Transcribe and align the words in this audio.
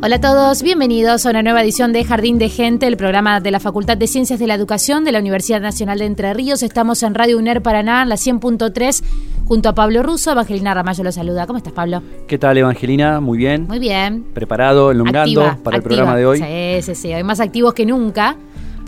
Hola 0.00 0.16
a 0.16 0.20
todos, 0.20 0.62
bienvenidos 0.62 1.26
a 1.26 1.30
una 1.30 1.42
nueva 1.42 1.60
edición 1.60 1.92
de 1.92 2.04
Jardín 2.04 2.38
de 2.38 2.48
Gente, 2.48 2.86
el 2.86 2.96
programa 2.96 3.40
de 3.40 3.50
la 3.50 3.58
Facultad 3.58 3.96
de 3.96 4.06
Ciencias 4.06 4.38
de 4.38 4.46
la 4.46 4.54
Educación 4.54 5.02
de 5.02 5.10
la 5.10 5.18
Universidad 5.18 5.60
Nacional 5.60 5.98
de 5.98 6.04
Entre 6.04 6.32
Ríos. 6.34 6.62
Estamos 6.62 7.02
en 7.02 7.16
Radio 7.16 7.36
UNER 7.36 7.62
Paraná, 7.62 8.02
en 8.02 8.08
la 8.08 8.14
100.3, 8.14 9.02
junto 9.44 9.68
a 9.68 9.74
Pablo 9.74 10.04
Russo. 10.04 10.30
Evangelina 10.30 10.72
Ramallo 10.72 11.02
lo 11.02 11.10
saluda. 11.10 11.48
¿Cómo 11.48 11.56
estás, 11.56 11.72
Pablo? 11.72 12.00
¿Qué 12.28 12.38
tal, 12.38 12.56
Evangelina? 12.58 13.18
Muy 13.18 13.38
bien. 13.38 13.66
Muy 13.66 13.80
bien. 13.80 14.24
Preparado, 14.34 14.92
elongando 14.92 15.20
Activa, 15.42 15.58
para 15.64 15.78
el 15.78 15.82
programa 15.82 16.16
de 16.16 16.26
hoy. 16.26 16.38
Sí, 16.38 16.82
sí, 16.82 16.94
sí. 16.94 17.12
Hoy 17.12 17.24
más 17.24 17.40
activos 17.40 17.74
que 17.74 17.84
nunca, 17.84 18.36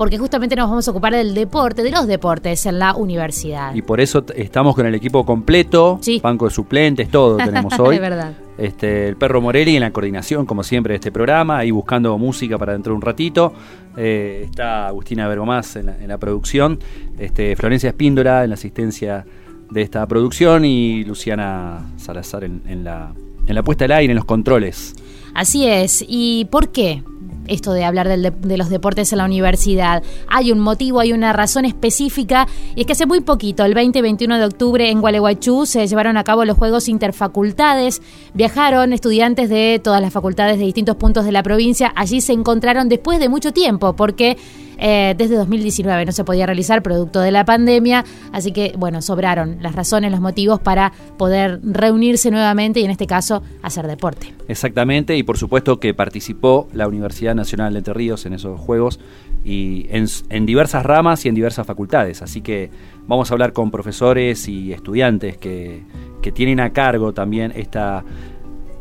porque 0.01 0.17
justamente 0.17 0.56
nos 0.56 0.70
vamos 0.70 0.89
a 0.89 0.93
ocupar 0.93 1.12
del 1.12 1.34
deporte, 1.34 1.83
de 1.83 1.91
los 1.91 2.06
deportes 2.06 2.65
en 2.65 2.79
la 2.79 2.95
universidad. 2.95 3.75
Y 3.75 3.83
por 3.83 4.01
eso 4.01 4.25
estamos 4.34 4.75
con 4.75 4.87
el 4.87 4.95
equipo 4.95 5.27
completo, 5.27 5.98
Sí. 6.01 6.20
banco 6.23 6.47
de 6.47 6.53
suplentes, 6.53 7.11
todo 7.11 7.37
tenemos 7.37 7.75
hoy. 7.79 7.97
Es 7.97 8.01
verdad. 8.01 8.33
Este, 8.56 9.09
el 9.09 9.16
perro 9.19 9.43
Morelli 9.43 9.75
en 9.77 9.83
la 9.83 9.91
coordinación, 9.91 10.47
como 10.47 10.62
siempre, 10.62 10.93
de 10.93 10.97
este 10.97 11.12
programa, 11.12 11.59
ahí 11.59 11.71
buscando 11.71 12.16
música 12.16 12.56
para 12.56 12.72
dentro 12.72 12.94
de 12.94 12.97
un 12.97 13.03
ratito. 13.03 13.53
Eh, 13.99 14.47
está 14.47 14.87
Agustina 14.87 15.28
Bergomás 15.28 15.77
en 15.77 15.84
la, 15.84 15.99
en 15.99 16.09
la 16.09 16.16
producción, 16.16 16.78
este, 17.19 17.55
Florencia 17.55 17.91
Espíndola 17.91 18.43
en 18.44 18.49
la 18.49 18.55
asistencia 18.55 19.27
de 19.71 19.83
esta 19.83 20.06
producción 20.06 20.65
y 20.65 21.05
Luciana 21.05 21.93
Salazar 21.99 22.44
en, 22.44 22.62
en 22.66 22.84
la, 22.84 23.12
en 23.47 23.55
la 23.55 23.62
puesta 23.62 23.84
al 23.84 23.93
aire, 23.93 24.12
en 24.12 24.16
los 24.16 24.25
controles. 24.25 24.94
Así 25.34 25.66
es. 25.66 26.03
¿Y 26.09 26.47
por 26.50 26.71
qué 26.71 27.03
esto 27.47 27.73
de 27.73 27.84
hablar 27.84 28.09
del 28.09 28.23
de, 28.23 28.31
de 28.31 28.56
los 28.56 28.69
deportes 28.69 29.12
en 29.12 29.19
la 29.19 29.25
universidad? 29.25 30.03
Hay 30.28 30.53
un 30.53 30.61
motivo, 30.61 31.01
hay 31.01 31.12
una 31.12 31.33
razón 31.33 31.65
específica, 31.65 32.47
y 32.75 32.81
es 32.81 32.87
que 32.87 32.93
hace 32.93 33.06
muy 33.06 33.21
poquito, 33.21 33.65
el 33.65 33.75
20 33.75 33.99
y 33.99 34.03
21 34.03 34.39
de 34.39 34.45
octubre, 34.45 34.91
en 34.91 35.01
Gualeguaychú, 35.01 35.67
se 35.67 35.87
llevaron 35.87 36.17
a 36.17 36.25
cabo 36.25 36.45
los 36.45 36.56
Juegos 36.56 36.89
Interfacultades. 36.89 38.03
Viajaron 38.34 38.93
estudiantes 38.93 39.49
de 39.49 39.81
todas 39.83 40.01
las 40.01 40.12
facultades 40.12 40.59
de 40.59 40.65
distintos 40.65 40.97
puntos 40.97 41.25
de 41.25 41.33
la 41.33 41.43
provincia. 41.43 41.93
Allí 41.97 42.21
se 42.21 42.33
encontraron 42.33 42.89
después 42.89 43.19
de 43.19 43.28
mucho 43.28 43.53
tiempo, 43.53 43.95
porque 43.95 44.37
eh, 44.80 45.14
desde 45.16 45.36
2019 45.36 46.06
no 46.06 46.12
se 46.12 46.24
podía 46.24 46.46
realizar 46.46 46.82
producto 46.82 47.20
de 47.20 47.30
la 47.30 47.44
pandemia, 47.44 48.04
así 48.32 48.50
que 48.50 48.72
bueno, 48.78 49.02
sobraron 49.02 49.58
las 49.60 49.74
razones, 49.74 50.10
los 50.10 50.20
motivos 50.20 50.58
para 50.58 50.92
poder 51.18 51.60
reunirse 51.62 52.30
nuevamente 52.30 52.80
y 52.80 52.84
en 52.84 52.91
este 52.91 53.06
caso 53.06 53.42
hacer 53.62 53.86
deporte. 53.86 54.34
Exactamente, 54.48 55.16
y 55.16 55.22
por 55.22 55.36
supuesto 55.36 55.78
que 55.78 55.92
participó 55.92 56.66
la 56.72 56.88
Universidad 56.88 57.34
Nacional 57.34 57.74
de 57.74 57.78
Entre 57.78 57.92
Ríos 57.92 58.24
en 58.24 58.32
esos 58.32 58.58
juegos 58.58 58.98
y 59.44 59.86
en, 59.91 60.46
diversas 60.46 60.84
ramas 60.84 61.24
y 61.24 61.28
en 61.28 61.34
diversas 61.34 61.66
facultades. 61.66 62.22
Así 62.22 62.41
que 62.41 62.70
vamos 63.06 63.30
a 63.30 63.34
hablar 63.34 63.52
con 63.52 63.70
profesores 63.70 64.48
y 64.48 64.72
estudiantes 64.72 65.36
que, 65.36 65.82
que 66.22 66.32
tienen 66.32 66.60
a 66.60 66.72
cargo 66.72 67.12
también 67.12 67.52
esta, 67.54 68.04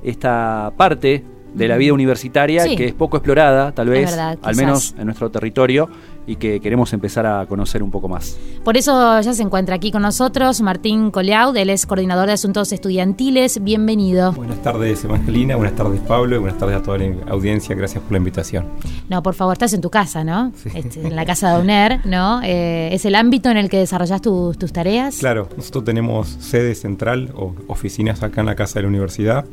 esta 0.03 0.71
parte 0.77 1.23
de 1.53 1.67
la 1.67 1.77
vida 1.77 1.93
universitaria 1.93 2.63
Sí. 2.63 2.75
que 2.75 2.85
es 2.85 2.93
poco 2.93 3.17
explorada, 3.17 3.71
tal 3.71 3.89
vez, 3.89 4.09
verdad, 4.11 4.37
al 4.41 4.55
menos 4.55 4.93
en 4.97 5.05
nuestro 5.05 5.29
territorio, 5.31 5.89
y 6.27 6.35
que 6.35 6.59
queremos 6.59 6.93
empezar 6.93 7.25
a 7.25 7.45
conocer 7.47 7.81
un 7.81 7.89
poco 7.89 8.07
más. 8.07 8.37
Por 8.63 8.77
eso 8.77 9.19
ya 9.19 9.33
se 9.33 9.41
encuentra 9.41 9.75
aquí 9.75 9.91
con 9.91 10.03
nosotros 10.03 10.61
Martín 10.61 11.09
Coleaud, 11.09 11.57
él 11.57 11.71
es 11.71 11.87
coordinador 11.87 12.27
de 12.27 12.33
asuntos 12.33 12.71
estudiantiles. 12.71 13.63
Bienvenido. 13.63 14.31
Buenas 14.33 14.61
tardes 14.61 15.03
Evangelina, 15.03 15.55
buenas 15.55 15.75
tardes 15.75 15.99
Pablo 16.01 16.35
y 16.35 16.39
buenas 16.39 16.59
tardes 16.59 16.77
a 16.77 16.83
toda 16.83 16.99
la 16.99 17.15
audiencia, 17.31 17.75
gracias 17.75 18.03
por 18.03 18.11
la 18.11 18.19
invitación. 18.19 18.65
No, 19.09 19.23
por 19.23 19.33
favor, 19.33 19.53
estás 19.53 19.73
en 19.73 19.81
tu 19.81 19.89
casa, 19.89 20.23
¿no? 20.23 20.51
Sí. 20.55 20.69
Este, 20.75 21.01
en 21.07 21.15
la 21.15 21.25
casa 21.25 21.55
de 21.55 21.61
UNER, 21.63 22.05
¿no? 22.05 22.41
Eh, 22.43 22.89
¿Es 22.93 23.05
el 23.05 23.15
ámbito 23.15 23.49
en 23.49 23.57
el 23.57 23.67
que 23.69 23.77
desarrollas 23.77 24.21
tus, 24.21 24.55
tus 24.59 24.71
tareas? 24.71 25.17
Claro, 25.17 25.49
nosotros 25.57 25.83
tenemos 25.83 26.27
sede 26.27 26.75
central 26.75 27.31
o 27.35 27.55
oficinas 27.67 28.21
acá 28.21 28.41
en 28.41 28.47
la 28.47 28.55
casa 28.55 28.75
de 28.75 28.83
la 28.83 28.89
universidad, 28.89 29.45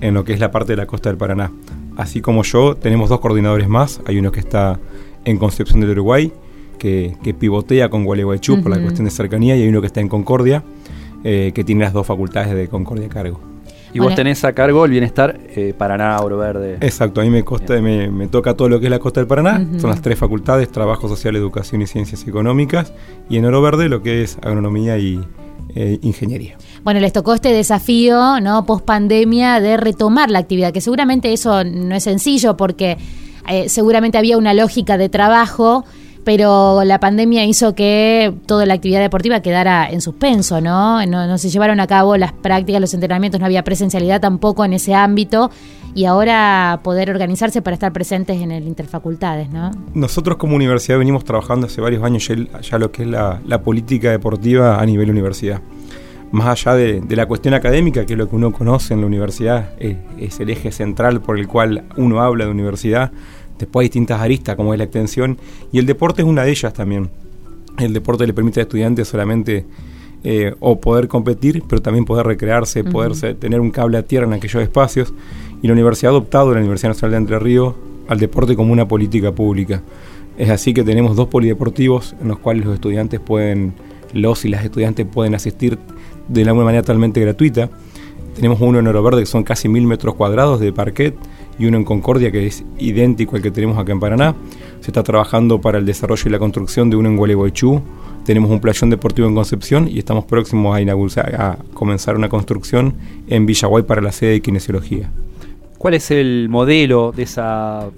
en 0.00 0.14
lo 0.14 0.24
que 0.24 0.32
es 0.32 0.40
la 0.40 0.50
parte 0.50 0.72
de 0.72 0.76
la 0.76 0.86
costa 0.86 1.08
del 1.08 1.18
Paraná. 1.18 1.52
Así 1.96 2.20
como 2.20 2.42
yo, 2.42 2.76
tenemos 2.76 3.08
dos 3.08 3.20
coordinadores 3.20 3.68
más, 3.68 4.00
hay 4.06 4.18
uno 4.18 4.30
que 4.32 4.40
está 4.40 4.78
en 5.24 5.38
Concepción 5.38 5.80
del 5.80 5.90
Uruguay, 5.90 6.32
que, 6.78 7.16
que 7.22 7.32
pivotea 7.32 7.88
con 7.88 8.04
Gualeguaychú 8.04 8.62
por 8.62 8.70
la 8.70 8.80
cuestión 8.80 9.06
de 9.06 9.10
cercanía, 9.10 9.56
y 9.56 9.62
hay 9.62 9.68
uno 9.68 9.80
que 9.80 9.86
está 9.86 10.00
en 10.00 10.08
Concordia, 10.08 10.62
eh, 11.24 11.52
que 11.54 11.64
tiene 11.64 11.84
las 11.84 11.92
dos 11.92 12.06
facultades 12.06 12.54
de 12.54 12.68
Concordia 12.68 13.06
a 13.06 13.08
cargo. 13.08 13.40
Y 13.94 13.98
vos 13.98 14.14
tenés 14.14 14.44
a 14.44 14.52
cargo 14.52 14.84
el 14.84 14.90
bienestar 14.90 15.40
eh, 15.54 15.72
Paraná, 15.76 16.20
Oro 16.20 16.36
Verde. 16.36 16.76
Exacto, 16.82 17.22
a 17.22 17.24
mí 17.24 17.30
me, 17.30 17.44
costa, 17.44 17.80
me, 17.80 18.10
me 18.10 18.26
toca 18.26 18.52
todo 18.52 18.68
lo 18.68 18.78
que 18.78 18.86
es 18.86 18.90
la 18.90 18.98
costa 18.98 19.20
del 19.20 19.26
Paraná. 19.26 19.66
Son 19.78 19.88
las 19.88 20.02
tres 20.02 20.18
facultades, 20.18 20.70
Trabajo 20.70 21.08
Social, 21.08 21.34
Educación 21.34 21.80
y 21.80 21.86
Ciencias 21.86 22.28
Económicas. 22.28 22.92
Y 23.30 23.38
en 23.38 23.46
Oro 23.46 23.62
Verde 23.62 23.88
lo 23.88 24.02
que 24.02 24.22
es 24.22 24.36
Agronomía 24.42 24.98
y 24.98 25.24
eh, 25.74 25.98
Ingeniería. 26.02 26.58
Bueno, 26.86 27.00
les 27.00 27.12
tocó 27.12 27.34
este 27.34 27.52
desafío, 27.52 28.38
¿no? 28.40 28.64
Post 28.64 28.84
pandemia 28.84 29.58
de 29.58 29.76
retomar 29.76 30.30
la 30.30 30.38
actividad, 30.38 30.72
que 30.72 30.80
seguramente 30.80 31.32
eso 31.32 31.64
no 31.64 31.96
es 31.96 32.04
sencillo 32.04 32.56
porque 32.56 32.96
eh, 33.48 33.68
seguramente 33.68 34.18
había 34.18 34.38
una 34.38 34.54
lógica 34.54 34.96
de 34.96 35.08
trabajo, 35.08 35.84
pero 36.22 36.84
la 36.84 37.00
pandemia 37.00 37.44
hizo 37.44 37.74
que 37.74 38.32
toda 38.46 38.66
la 38.66 38.74
actividad 38.74 39.00
deportiva 39.00 39.40
quedara 39.40 39.90
en 39.90 40.00
suspenso, 40.00 40.60
¿no? 40.60 41.04
No, 41.06 41.38
se 41.38 41.50
llevaron 41.50 41.80
a 41.80 41.88
cabo 41.88 42.16
las 42.16 42.32
prácticas, 42.32 42.80
los 42.80 42.94
entrenamientos, 42.94 43.40
no 43.40 43.46
había 43.46 43.64
presencialidad 43.64 44.20
tampoco 44.20 44.64
en 44.64 44.72
ese 44.72 44.94
ámbito 44.94 45.50
y 45.92 46.04
ahora 46.04 46.78
poder 46.84 47.10
organizarse 47.10 47.62
para 47.62 47.74
estar 47.74 47.92
presentes 47.92 48.40
en 48.40 48.52
el 48.52 48.64
Interfacultades, 48.64 49.50
¿no? 49.50 49.72
Nosotros 49.92 50.36
como 50.36 50.54
universidad 50.54 50.98
venimos 50.98 51.24
trabajando 51.24 51.66
hace 51.66 51.80
varios 51.80 52.04
años 52.04 52.28
ya, 52.28 52.60
ya 52.60 52.78
lo 52.78 52.92
que 52.92 53.02
es 53.02 53.08
la 53.08 53.62
política 53.64 54.12
deportiva 54.12 54.80
a 54.80 54.86
nivel 54.86 55.10
universidad. 55.10 55.60
Más 56.32 56.48
allá 56.48 56.76
de, 56.76 57.00
de 57.00 57.16
la 57.16 57.26
cuestión 57.26 57.54
académica, 57.54 58.04
que 58.04 58.14
es 58.14 58.18
lo 58.18 58.28
que 58.28 58.36
uno 58.36 58.52
conoce 58.52 58.94
en 58.94 59.00
la 59.00 59.06
universidad, 59.06 59.70
eh, 59.78 59.96
es 60.18 60.40
el 60.40 60.50
eje 60.50 60.72
central 60.72 61.20
por 61.20 61.38
el 61.38 61.46
cual 61.46 61.84
uno 61.96 62.20
habla 62.20 62.44
de 62.44 62.50
universidad. 62.50 63.12
Después 63.58 63.84
hay 63.84 63.88
distintas 63.88 64.20
aristas, 64.20 64.56
como 64.56 64.74
es 64.74 64.78
la 64.78 64.84
extensión, 64.84 65.38
y 65.72 65.78
el 65.78 65.86
deporte 65.86 66.22
es 66.22 66.28
una 66.28 66.42
de 66.42 66.50
ellas 66.50 66.72
también. 66.74 67.08
El 67.78 67.92
deporte 67.92 68.26
le 68.26 68.32
permite 68.32 68.60
al 68.60 68.66
estudiante 68.66 69.04
solamente 69.04 69.64
eh, 70.24 70.54
o 70.60 70.80
poder 70.80 71.08
competir, 71.08 71.62
pero 71.68 71.80
también 71.80 72.04
poder 72.04 72.26
recrearse, 72.26 72.82
poder 72.84 73.12
tener 73.36 73.60
un 73.60 73.70
cable 73.70 73.98
a 73.98 74.02
tierra 74.02 74.26
en 74.26 74.32
aquellos 74.32 74.62
espacios. 74.62 75.14
Y 75.62 75.66
la 75.68 75.72
universidad 75.74 76.12
ha 76.12 76.16
adoptado, 76.16 76.52
la 76.52 76.60
Universidad 76.60 76.90
Nacional 76.90 77.12
de 77.12 77.16
Entre 77.18 77.38
Ríos, 77.38 77.74
al 78.08 78.18
deporte 78.18 78.56
como 78.56 78.72
una 78.72 78.88
política 78.88 79.32
pública. 79.32 79.82
Es 80.36 80.50
así 80.50 80.74
que 80.74 80.82
tenemos 80.84 81.16
dos 81.16 81.28
polideportivos 81.28 82.14
en 82.20 82.28
los 82.28 82.38
cuales 82.38 82.64
los 82.64 82.74
estudiantes 82.74 83.20
pueden, 83.20 83.72
los 84.12 84.44
y 84.44 84.48
las 84.48 84.64
estudiantes 84.64 85.06
pueden 85.06 85.34
asistir 85.34 85.78
de 86.28 86.42
alguna 86.42 86.64
manera 86.66 86.82
totalmente 86.82 87.20
gratuita. 87.20 87.70
Tenemos 88.34 88.60
uno 88.60 88.78
en 88.78 88.86
Oro 88.86 89.02
Verde 89.02 89.20
que 89.20 89.26
son 89.26 89.44
casi 89.44 89.68
mil 89.68 89.86
metros 89.86 90.14
cuadrados 90.14 90.60
de 90.60 90.72
parquet 90.72 91.14
y 91.58 91.66
uno 91.66 91.78
en 91.78 91.84
Concordia 91.84 92.30
que 92.30 92.46
es 92.46 92.64
idéntico 92.78 93.36
al 93.36 93.42
que 93.42 93.50
tenemos 93.50 93.78
acá 93.78 93.92
en 93.92 94.00
Paraná. 94.00 94.34
Se 94.80 94.90
está 94.90 95.02
trabajando 95.02 95.60
para 95.60 95.78
el 95.78 95.86
desarrollo 95.86 96.22
y 96.26 96.30
la 96.30 96.38
construcción 96.38 96.90
de 96.90 96.96
uno 96.96 97.08
en 97.08 97.16
Gualeguaychú. 97.16 97.80
Tenemos 98.26 98.50
un 98.50 98.60
playón 98.60 98.90
deportivo 98.90 99.26
en 99.26 99.34
Concepción 99.34 99.88
y 99.88 99.98
estamos 99.98 100.24
próximos 100.26 100.76
a, 100.76 101.50
a 101.50 101.58
comenzar 101.72 102.16
una 102.16 102.28
construcción 102.28 102.94
en 103.28 103.46
Villaguay 103.46 103.84
para 103.84 104.02
la 104.02 104.12
sede 104.12 104.32
de 104.32 104.40
kinesiología. 104.42 105.10
¿Cuál 105.78 105.94
es 105.94 106.10
el 106.10 106.48
modelo 106.50 107.12
de 107.12 107.22
esa 107.22 107.88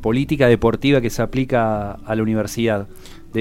política 0.00 0.48
deportiva 0.48 1.00
que 1.00 1.10
se 1.10 1.22
aplica 1.22 1.92
a 1.92 2.14
la 2.14 2.22
universidad? 2.22 2.88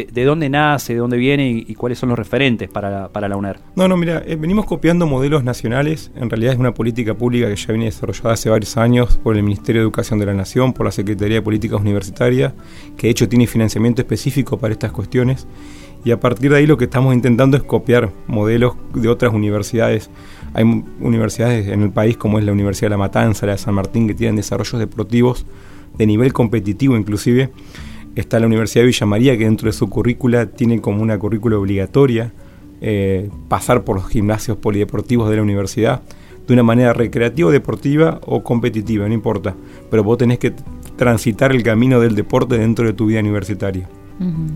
De, 0.03 0.25
dónde 0.25 0.49
nace, 0.49 0.93
de 0.93 0.99
dónde 0.99 1.17
viene 1.17 1.49
y, 1.49 1.75
cuáles 1.75 1.99
son 1.99 2.09
los 2.09 2.17
referentes 2.17 2.69
para, 2.69 3.09
para 3.09 3.29
la 3.29 3.37
UNER. 3.37 3.59
No, 3.75 3.87
no, 3.87 3.95
mira, 3.95 4.21
eh, 4.25 4.35
venimos 4.35 4.65
copiando 4.65 5.07
modelos 5.07 5.43
nacionales. 5.43 6.11
En 6.15 6.29
realidad 6.29 6.53
es 6.53 6.59
una 6.59 6.73
política 6.73 7.13
pública 7.13 7.47
que 7.47 7.55
ya 7.55 7.67
viene 7.67 7.85
desarrollada 7.85 8.33
hace 8.33 8.49
varios 8.49 8.75
años 8.77 9.17
por 9.17 9.37
el 9.37 9.43
Ministerio 9.43 9.81
de 9.81 9.83
Educación 9.83 10.19
de 10.19 10.25
la 10.25 10.33
Nación, 10.33 10.73
por 10.73 10.85
la 10.85 10.91
Secretaría 10.91 11.37
de 11.37 11.41
Políticas 11.41 11.79
Universitarias, 11.79 12.53
que 12.97 13.07
de 13.07 13.11
hecho 13.11 13.29
tiene 13.29 13.47
financiamiento 13.47 14.01
específico 14.01 14.57
para 14.57 14.73
estas 14.73 14.91
cuestiones. 14.91 15.47
Y 16.03 16.11
a 16.11 16.19
partir 16.19 16.51
de 16.51 16.57
ahí 16.57 16.67
lo 16.67 16.77
que 16.77 16.85
estamos 16.85 17.15
intentando 17.15 17.57
es 17.57 17.63
copiar 17.63 18.11
modelos 18.27 18.75
de 18.93 19.07
otras 19.07 19.33
universidades. 19.33 20.09
Hay 20.53 20.63
universidades 20.99 21.67
en 21.67 21.81
el 21.81 21.89
país 21.91 22.15
como 22.17 22.37
es 22.37 22.45
la 22.45 22.51
Universidad 22.51 22.87
de 22.87 22.91
La 22.91 22.97
Matanza, 22.97 23.45
la 23.45 23.53
de 23.53 23.57
San 23.57 23.73
Martín, 23.73 24.07
que 24.07 24.13
tienen 24.13 24.35
desarrollos 24.35 24.79
deportivos 24.79 25.45
de 25.97 26.05
nivel 26.05 26.33
competitivo 26.33 26.95
inclusive 26.97 27.51
Está 28.15 28.39
la 28.39 28.47
Universidad 28.47 28.83
de 28.83 28.87
Villa 28.87 29.05
María, 29.05 29.37
que 29.37 29.43
dentro 29.43 29.67
de 29.67 29.73
su 29.73 29.89
currícula 29.89 30.45
tiene 30.45 30.79
como 30.81 31.01
una 31.01 31.17
currícula 31.19 31.57
obligatoria 31.57 32.31
eh, 32.81 33.29
pasar 33.47 33.83
por 33.83 33.95
los 33.95 34.07
gimnasios 34.07 34.57
polideportivos 34.57 35.29
de 35.29 35.37
la 35.37 35.41
universidad 35.41 36.01
de 36.47 36.53
una 36.53 36.63
manera 36.63 36.93
recreativa, 36.93 37.51
deportiva 37.51 38.19
o 38.25 38.43
competitiva, 38.43 39.07
no 39.07 39.13
importa. 39.13 39.55
Pero 39.89 40.03
vos 40.03 40.17
tenés 40.17 40.39
que 40.39 40.53
transitar 40.95 41.51
el 41.51 41.63
camino 41.63 41.99
del 41.99 42.15
deporte 42.15 42.57
dentro 42.57 42.85
de 42.85 42.93
tu 42.93 43.07
vida 43.07 43.19
universitaria. 43.19 43.87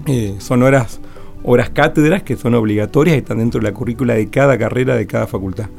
Eh, 0.06 0.36
son 0.38 0.64
horas, 0.64 1.02
horas 1.44 1.70
cátedras 1.70 2.24
que 2.24 2.36
son 2.36 2.56
obligatorias 2.56 3.16
y 3.16 3.20
están 3.20 3.40
dentro 3.40 3.60
de 3.60 3.68
la 3.68 3.74
currícula 3.74 4.14
de 4.14 4.30
cada 4.30 4.58
carrera 4.58 4.96
de 4.96 5.08
cada 5.08 5.28
facultad. 5.28 5.70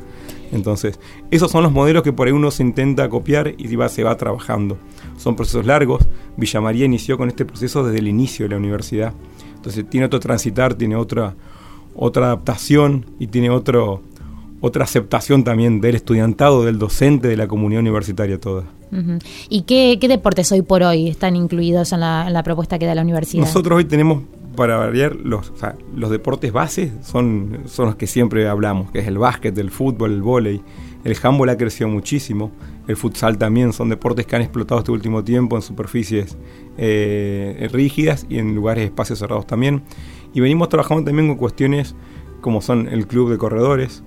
Entonces, 0.52 0.98
esos 1.30 1.50
son 1.50 1.62
los 1.62 1.72
modelos 1.72 2.02
que 2.02 2.12
por 2.12 2.26
ahí 2.26 2.32
uno 2.32 2.50
se 2.50 2.62
intenta 2.62 3.08
copiar 3.08 3.54
y 3.56 3.68
se 3.68 4.04
va 4.04 4.16
trabajando. 4.16 4.78
Son 5.16 5.36
procesos 5.36 5.64
largos. 5.64 6.06
Villa 6.36 6.60
María 6.60 6.84
inició 6.84 7.16
con 7.16 7.28
este 7.28 7.44
proceso 7.44 7.84
desde 7.84 7.98
el 7.98 8.08
inicio 8.08 8.46
de 8.46 8.50
la 8.50 8.56
universidad. 8.56 9.12
Entonces 9.54 9.88
tiene 9.88 10.06
otro 10.06 10.20
transitar, 10.20 10.74
tiene 10.74 10.96
otra, 10.96 11.34
otra 11.94 12.26
adaptación 12.26 13.06
y 13.18 13.26
tiene 13.26 13.50
otro, 13.50 14.02
otra 14.60 14.84
aceptación 14.84 15.44
también 15.44 15.80
del 15.80 15.94
estudiantado, 15.94 16.64
del 16.64 16.78
docente, 16.78 17.28
de 17.28 17.36
la 17.36 17.46
comunidad 17.46 17.80
universitaria 17.80 18.40
toda. 18.40 18.64
¿Y 19.48 19.62
qué, 19.62 19.96
deportes 20.08 20.50
hoy 20.50 20.62
por 20.62 20.82
hoy 20.82 21.08
están 21.08 21.36
incluidos 21.36 21.92
en 21.92 22.00
la, 22.00 22.24
en 22.26 22.32
la 22.32 22.42
propuesta 22.42 22.78
que 22.78 22.86
da 22.86 22.94
la 22.94 23.02
universidad? 23.02 23.42
Nosotros 23.42 23.76
hoy 23.76 23.84
tenemos 23.84 24.22
para 24.60 24.76
variar, 24.76 25.16
los, 25.16 25.54
los 25.96 26.10
deportes 26.10 26.52
bases 26.52 26.92
son, 27.02 27.60
son 27.64 27.86
los 27.86 27.96
que 27.96 28.06
siempre 28.06 28.46
hablamos, 28.46 28.90
que 28.90 28.98
es 28.98 29.06
el 29.06 29.16
básquet, 29.16 29.56
el 29.56 29.70
fútbol, 29.70 30.12
el 30.12 30.20
vóley. 30.20 30.60
El 31.02 31.16
handball 31.22 31.48
ha 31.48 31.56
crecido 31.56 31.88
muchísimo, 31.88 32.52
el 32.86 32.98
futsal 32.98 33.38
también, 33.38 33.72
son 33.72 33.88
deportes 33.88 34.26
que 34.26 34.36
han 34.36 34.42
explotado 34.42 34.80
este 34.80 34.92
último 34.92 35.24
tiempo 35.24 35.56
en 35.56 35.62
superficies 35.62 36.36
eh, 36.76 37.70
rígidas 37.72 38.26
y 38.28 38.36
en 38.36 38.54
lugares, 38.54 38.84
espacios 38.84 39.20
cerrados 39.20 39.46
también. 39.46 39.82
Y 40.34 40.40
venimos 40.40 40.68
trabajando 40.68 41.04
también 41.04 41.28
con 41.28 41.38
cuestiones 41.38 41.94
como 42.42 42.60
son 42.60 42.86
el 42.88 43.06
club 43.06 43.30
de 43.30 43.38
corredores, 43.38 44.04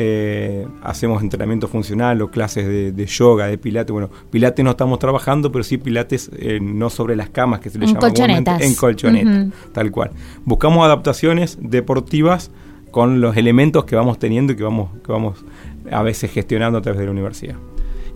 eh, 0.00 0.64
hacemos 0.82 1.20
entrenamiento 1.22 1.66
funcional 1.66 2.22
o 2.22 2.30
clases 2.30 2.94
de, 2.94 3.06
yoga, 3.06 3.48
de 3.48 3.58
pilates. 3.58 3.92
Bueno, 3.92 4.08
pilates 4.30 4.64
no 4.64 4.70
estamos 4.70 5.00
trabajando, 5.00 5.50
pero 5.50 5.64
sí 5.64 5.76
pilates 5.76 6.30
eh, 6.38 6.60
no 6.62 6.88
sobre 6.88 7.16
las 7.16 7.30
camas, 7.30 7.58
que 7.58 7.68
se 7.68 7.80
le 7.80 7.86
llama 7.86 7.98
colchonetas. 7.98 8.62
en 8.62 8.74
colchoneta, 8.76 9.48
tal 9.72 9.90
cual. 9.90 10.12
Buscamos 10.44 10.84
adaptaciones 10.84 11.58
deportivas 11.60 12.52
con 12.92 13.20
los 13.20 13.36
elementos 13.36 13.86
que 13.86 13.96
vamos 13.96 14.20
teniendo 14.20 14.52
y 14.52 14.56
que 14.56 14.62
vamos, 14.62 14.90
que 15.04 15.10
vamos 15.10 15.44
a 15.90 16.02
veces 16.02 16.30
gestionando 16.30 16.78
a 16.78 16.82
través 16.82 17.00
de 17.00 17.06
la 17.06 17.10
universidad. 17.10 17.56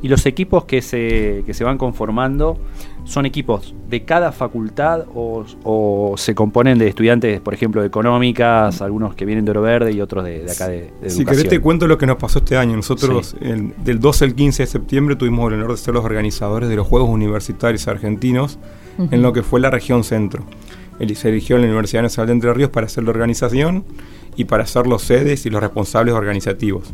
Y 0.03 0.09
los 0.09 0.27
equipos 0.27 0.65
que 0.65 0.83
se, 0.83 1.45
que 1.47 1.55
se 1.55 1.63
van 1.63 1.79
conformando 1.79 2.59
son 3.05 3.25
equipos 3.25 3.75
de 3.89 4.05
cada 4.05 4.33
facultad 4.33 5.05
o, 5.15 6.15
se 6.17 6.35
componen 6.35 6.79
de 6.79 6.89
estudiantes, 6.89 7.41
por 7.41 7.55
ejemplo, 7.55 7.81
de 7.81 7.87
económicas, 7.87 8.83
algunos 8.83 9.15
que 9.15 9.25
vienen 9.25 9.45
de 9.45 9.53
Oro 9.53 9.63
Verde 9.63 9.93
y 9.93 10.01
otros 10.01 10.25
de, 10.25 10.51
acá 10.51 10.69
de, 10.69 10.89
educación. 10.89 11.11
Si 11.11 11.25
querés 11.25 11.49
te 11.49 11.61
cuento 11.61 11.87
lo 11.87 11.99
que 11.99 12.07
nos 12.07 12.17
pasó 12.17 12.41
este 12.41 12.57
año. 12.57 12.77
Nosotros 12.77 13.37
del 13.41 14.01
12 14.01 14.25
al 14.25 14.35
15 14.35 14.63
de 14.65 14.67
septiembre 14.67 15.17
tuvimos 15.17 15.53
el 15.53 15.59
honor 15.59 15.73
de 15.73 15.77
ser 15.77 15.95
los 15.95 16.05
organizadores 16.05 16.69
de 16.69 16.77
los 16.77 16.87
Juegos 16.87 17.09
Universitarios 17.09 17.87
Argentinos 17.89 18.59
en 18.99 19.23
lo 19.23 19.33
que 19.33 19.43
fue 19.43 19.61
la 19.61 19.71
región 19.71 20.05
centro. 20.05 20.45
Se 21.15 21.29
eligió 21.29 21.59
la 21.59 21.65
Universidad 21.65 22.03
Nacional 22.03 22.29
de 22.29 22.33
Entre 22.35 22.55
Ríos 22.55 22.71
para 22.71 22.87
hacer 22.87 23.05
la 23.05 23.11
organización 23.11 23.85
y 24.37 24.45
para 24.45 24.67
ser 24.67 24.87
los 24.87 25.03
sedes 25.03 25.47
y 25.47 25.51
los 25.51 25.61
responsables 25.61 26.15
organizativos. 26.15 26.93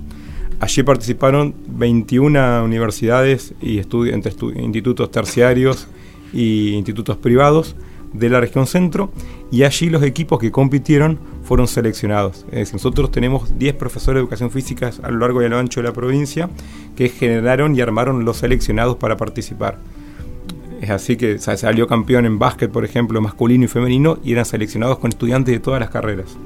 Allí 0.60 0.82
participaron 0.82 1.54
21 1.68 2.64
universidades 2.64 3.54
y 3.60 3.78
entre 3.78 4.32
institutos 4.56 5.10
terciarios 5.10 5.86
y 6.32 6.70
institutos 6.70 7.16
privados 7.16 7.76
de 8.12 8.28
la 8.28 8.40
región 8.40 8.66
centro 8.66 9.12
y 9.50 9.62
allí 9.62 9.88
los 9.88 10.02
equipos 10.02 10.38
que 10.38 10.50
compitieron 10.50 11.18
fueron 11.44 11.68
seleccionados. 11.68 12.44
Es 12.50 12.58
decir, 12.58 12.74
nosotros 12.74 13.10
tenemos 13.10 13.58
10 13.58 13.74
profesores 13.74 14.16
de 14.16 14.20
educación 14.20 14.50
física 14.50 14.90
a 15.02 15.10
lo 15.10 15.18
largo 15.18 15.42
y 15.42 15.46
a 15.46 15.48
lo 15.48 15.58
ancho 15.58 15.80
de 15.80 15.88
la 15.88 15.92
provincia 15.92 16.50
que 16.96 17.08
generaron 17.08 17.76
y 17.76 17.80
armaron 17.80 18.24
los 18.24 18.38
seleccionados 18.38 18.96
para 18.96 19.16
participar. 19.16 19.78
Es 20.80 20.90
así 20.90 21.16
que 21.16 21.38
salió 21.38 21.86
campeón 21.86 22.24
en 22.26 22.38
básquet, 22.38 22.70
por 22.70 22.84
ejemplo, 22.84 23.20
masculino 23.20 23.64
y 23.64 23.68
femenino, 23.68 24.18
y 24.22 24.32
eran 24.32 24.44
seleccionados 24.44 24.98
con 24.98 25.10
estudiantes 25.10 25.52
de 25.52 25.60
todas 25.60 25.80
las 25.80 25.90
carreras. 25.90 26.36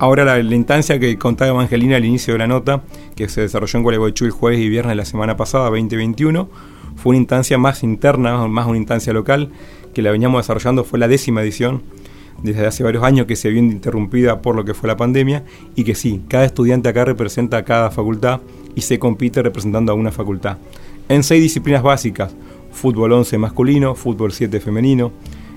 Ahora 0.00 0.24
la, 0.24 0.54
instancia 0.54 0.98
que 0.98 1.18
contaba 1.18 1.50
Evangelina 1.50 1.96
al 1.96 2.06
inicio 2.06 2.32
de 2.32 2.38
la 2.38 2.46
nota, 2.46 2.82
que 3.16 3.28
se 3.28 3.42
desarrolló 3.42 3.76
en 3.76 3.82
Gualeguaychú 3.82 4.24
el 4.24 4.30
jueves 4.30 4.58
y 4.58 4.70
viernes 4.70 4.92
de 4.92 4.94
la 4.94 5.04
semana 5.04 5.36
pasada, 5.36 5.66
2021, 5.66 6.48
fue 6.96 7.10
una 7.10 7.18
instancia 7.18 7.58
más 7.58 7.82
interna, 7.82 8.48
más 8.48 8.66
una 8.66 8.78
instancia 8.78 9.12
local, 9.12 9.50
que 9.92 10.00
la 10.00 10.10
veníamos 10.10 10.42
desarrollando, 10.42 10.84
fue 10.84 10.98
la 10.98 11.06
décima 11.06 11.42
edición, 11.42 11.82
desde 12.42 12.66
hace 12.66 12.82
varios 12.82 13.04
años 13.04 13.26
que 13.26 13.36
se 13.36 13.50
vio 13.50 13.58
interrumpida 13.58 14.40
por 14.40 14.56
lo 14.56 14.64
que 14.64 14.72
fue 14.72 14.88
la 14.88 14.96
pandemia, 14.96 15.44
y 15.76 15.84
que 15.84 15.94
sí, 15.94 16.22
cada 16.28 16.46
estudiante 16.46 16.88
acá 16.88 17.04
representa 17.04 17.58
a 17.58 17.64
cada 17.66 17.90
facultad 17.90 18.40
y 18.74 18.80
se 18.80 18.98
compite 18.98 19.42
representando 19.42 19.92
a 19.92 19.96
una 19.96 20.12
facultad. 20.12 20.56
En 21.10 21.22
seis 21.22 21.42
disciplinas 21.42 21.82
básicas, 21.82 22.34
fútbol 22.72 23.12
11 23.12 23.36
masculino, 23.36 23.94
fútbol 23.94 24.32
7 24.32 24.60
femenino, 24.60 25.12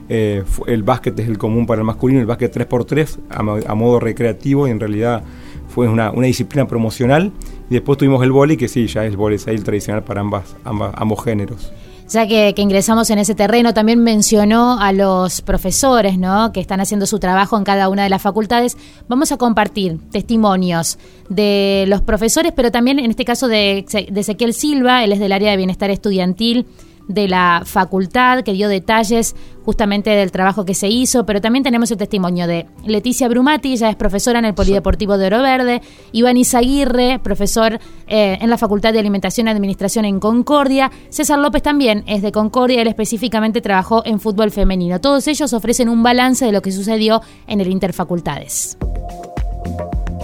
eh, 0.10 0.44
el 0.68 0.84
básquet 0.84 1.18
es 1.20 1.28
el 1.28 1.38
común 1.38 1.66
para 1.66 1.82
el 1.82 1.86
masculino, 1.86 2.20
el 2.20 2.26
básquet 2.26 2.56
3x3 2.56 3.66
a, 3.68 3.76
modo 3.76 4.00
recreativo 4.00 4.68
y 4.68 4.72
en 4.72 4.80
realidad 4.80 5.24
fue 5.70 5.88
una, 5.88 6.12
disciplina 6.12 6.68
promocional. 6.68 7.32
Y 7.70 7.76
después 7.76 7.98
tuvimos 7.98 8.24
el 8.24 8.32
vóley, 8.32 8.58
que 8.58 8.68
sí, 8.68 8.88
ya 8.88 9.06
es 9.06 9.14
el 9.14 9.50
el 9.54 9.64
tradicional 9.64 10.04
para 10.04 10.22
ambas, 10.22 10.56
ambos 10.64 11.24
géneros. 11.24 11.72
Ya 12.10 12.28
que, 12.28 12.54
ingresamos 12.58 13.10
en 13.10 13.20
ese 13.20 13.34
terreno, 13.34 13.74
también 13.74 14.04
mencionó 14.04 14.80
a 14.80 14.92
los 14.92 15.42
profesores 15.42 16.18
¿no? 16.18 16.52
que 16.52 16.60
están 16.60 16.82
haciendo 16.82 17.06
su 17.06 17.18
trabajo 17.18 17.58
en 17.58 17.64
cada 17.64 17.90
una 17.90 18.04
de 18.04 18.10
las 18.10 18.22
facultades. 18.22 18.78
Vamos 19.08 19.32
a 19.32 19.38
compartir 19.38 19.98
testimonios 20.12 21.00
de 21.30 21.86
los 21.88 22.02
profesores, 22.02 22.52
pero 22.56 22.72
también 22.72 23.00
en 23.00 23.10
este 23.10 23.26
caso 23.26 23.48
de, 23.48 23.86
de 24.12 24.20
Ezequiel 24.20 24.54
Silva, 24.54 25.04
él 25.04 25.14
es 25.14 25.20
del 25.20 25.32
área 25.32 25.52
de 25.52 25.58
bienestar 25.58 25.90
estudiantil 25.90 26.68
de 27.08 27.28
la 27.28 27.64
facultad 27.66 28.44
que 28.44 28.54
dio 28.54 28.70
detalles 28.70 29.36
justamente 29.64 30.10
del 30.10 30.32
trabajo 30.32 30.66
que 30.66 30.74
se 30.74 30.90
hizo, 30.90 31.26
pero 31.26 31.42
también 31.42 31.64
tenemos 31.64 31.90
el 31.92 31.98
testimonio 31.98 32.48
de 32.48 32.68
Leticia 32.86 33.28
Brumati, 33.30 33.74
ella 33.74 33.90
es 33.90 33.96
profesora 33.96 34.40
en 34.40 34.46
el 34.46 34.54
Polideportivo 34.54 35.18
de 35.18 35.28
Oro 35.28 35.42
Verde, 35.42 35.82
Iván 36.12 36.38
Izaguirre, 36.38 37.20
profesor 37.20 37.80
eh, 38.08 38.38
en 38.42 38.50
la 38.50 38.58
Facultad 38.58 38.94
de 38.94 39.00
Alimentación 39.00 39.48
y 39.48 39.52
Administración 39.52 40.06
en 40.06 40.20
Concordia, 40.20 40.92
César 41.10 41.40
López 41.40 41.62
también 41.62 42.04
es 42.08 42.22
de 42.22 42.32
Concordia, 42.32 42.82
él 42.82 42.88
específicamente 42.88 43.62
trabajó 43.62 44.06
en 44.06 44.20
fútbol 44.20 44.52
femenino. 44.52 45.00
Todos 45.00 45.28
ellos 45.28 45.54
ofrecen 45.54 45.90
un 45.90 46.04
balance 46.04 46.46
de 46.46 46.52
lo 46.52 46.62
que 46.62 46.72
sucedió 46.72 47.22
en 47.48 47.62
el 47.62 47.70
Interfacultades. 47.70 48.78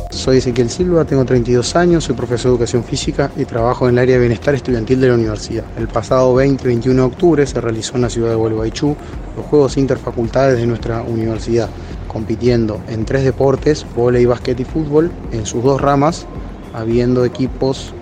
Soy 0.10 0.38
Ezequiel 0.38 0.72
Silva, 0.72 1.06
tengo 1.06 1.24
32 1.24 1.76
años, 1.76 2.06
soy 2.06 2.16
profesor 2.16 2.50
de 2.50 2.56
educación 2.56 2.84
física 2.84 3.30
y 3.38 3.46
trabajo 3.46 3.88
en 3.88 3.94
el 3.94 4.00
área 4.00 4.16
de 4.16 4.22
bienestar 4.22 4.56
estudiantil 4.56 5.00
de 5.00 5.08
la 5.08 5.14
universidad. 5.14 5.64
El 5.78 5.88
pasado 5.88 6.36
20-21 6.36 6.82
de 6.96 7.02
octubre 7.02 7.46
se 7.46 7.62
realizó 7.62 7.96
en 7.96 8.02
la 8.02 8.10
ciudad 8.10 8.30
de 8.30 8.36
Gualeguaychú 8.36 8.96
los 9.38 9.46
Juegos 9.46 9.78
Interfacultades 9.78 10.58
de 10.58 10.66
nuestra 10.66 11.04
universidad, 11.04 11.70
compitiendo 12.08 12.82
en 12.90 13.06
tres 13.06 13.24
deportes, 13.24 13.86
volei, 13.96 14.26
básquet 14.26 14.60
y 14.60 14.64
fútbol, 14.66 15.12
en 15.32 15.46
sus 15.46 15.64
dos 15.64 15.80
ramas, 15.80 16.26
habiendo 16.74 17.24
equipos 17.24 17.94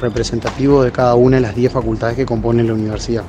representativos 0.00 0.84
de 0.84 0.92
cada 0.92 1.16
una 1.16 1.38
de 1.38 1.42
las 1.42 1.56
10 1.56 1.72
facultades 1.72 2.14
que 2.14 2.26
componen 2.26 2.68
la 2.68 2.74
universidad. 2.74 3.24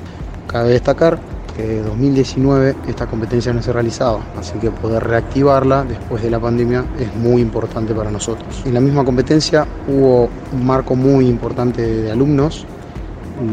Cabe 0.46 0.70
destacar 0.70 1.18
desde 1.58 1.82
2019 1.82 2.76
esta 2.86 3.06
competencia 3.06 3.52
no 3.52 3.60
se 3.60 3.72
realizaba, 3.72 4.20
así 4.36 4.56
que 4.58 4.70
poder 4.70 5.02
reactivarla 5.02 5.84
después 5.84 6.22
de 6.22 6.30
la 6.30 6.38
pandemia 6.38 6.84
es 6.98 7.14
muy 7.16 7.42
importante 7.42 7.92
para 7.94 8.10
nosotros. 8.10 8.62
En 8.64 8.74
la 8.74 8.80
misma 8.80 9.04
competencia 9.04 9.66
hubo 9.88 10.28
un 10.52 10.64
marco 10.64 10.94
muy 10.94 11.26
importante 11.26 11.82
de 11.82 12.12
alumnos, 12.12 12.64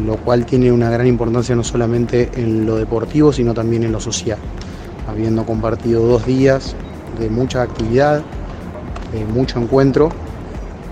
lo 0.06 0.16
cual 0.18 0.46
tiene 0.46 0.70
una 0.70 0.88
gran 0.88 1.06
importancia 1.06 1.56
no 1.56 1.64
solamente 1.64 2.30
en 2.36 2.64
lo 2.64 2.76
deportivo, 2.76 3.32
sino 3.32 3.52
también 3.52 3.82
en 3.82 3.92
lo 3.92 4.00
social, 4.00 4.38
habiendo 5.08 5.44
compartido 5.44 6.06
dos 6.06 6.24
días 6.24 6.76
de 7.18 7.28
mucha 7.28 7.62
actividad, 7.62 8.22
de 9.12 9.24
mucho 9.24 9.58
encuentro 9.58 10.10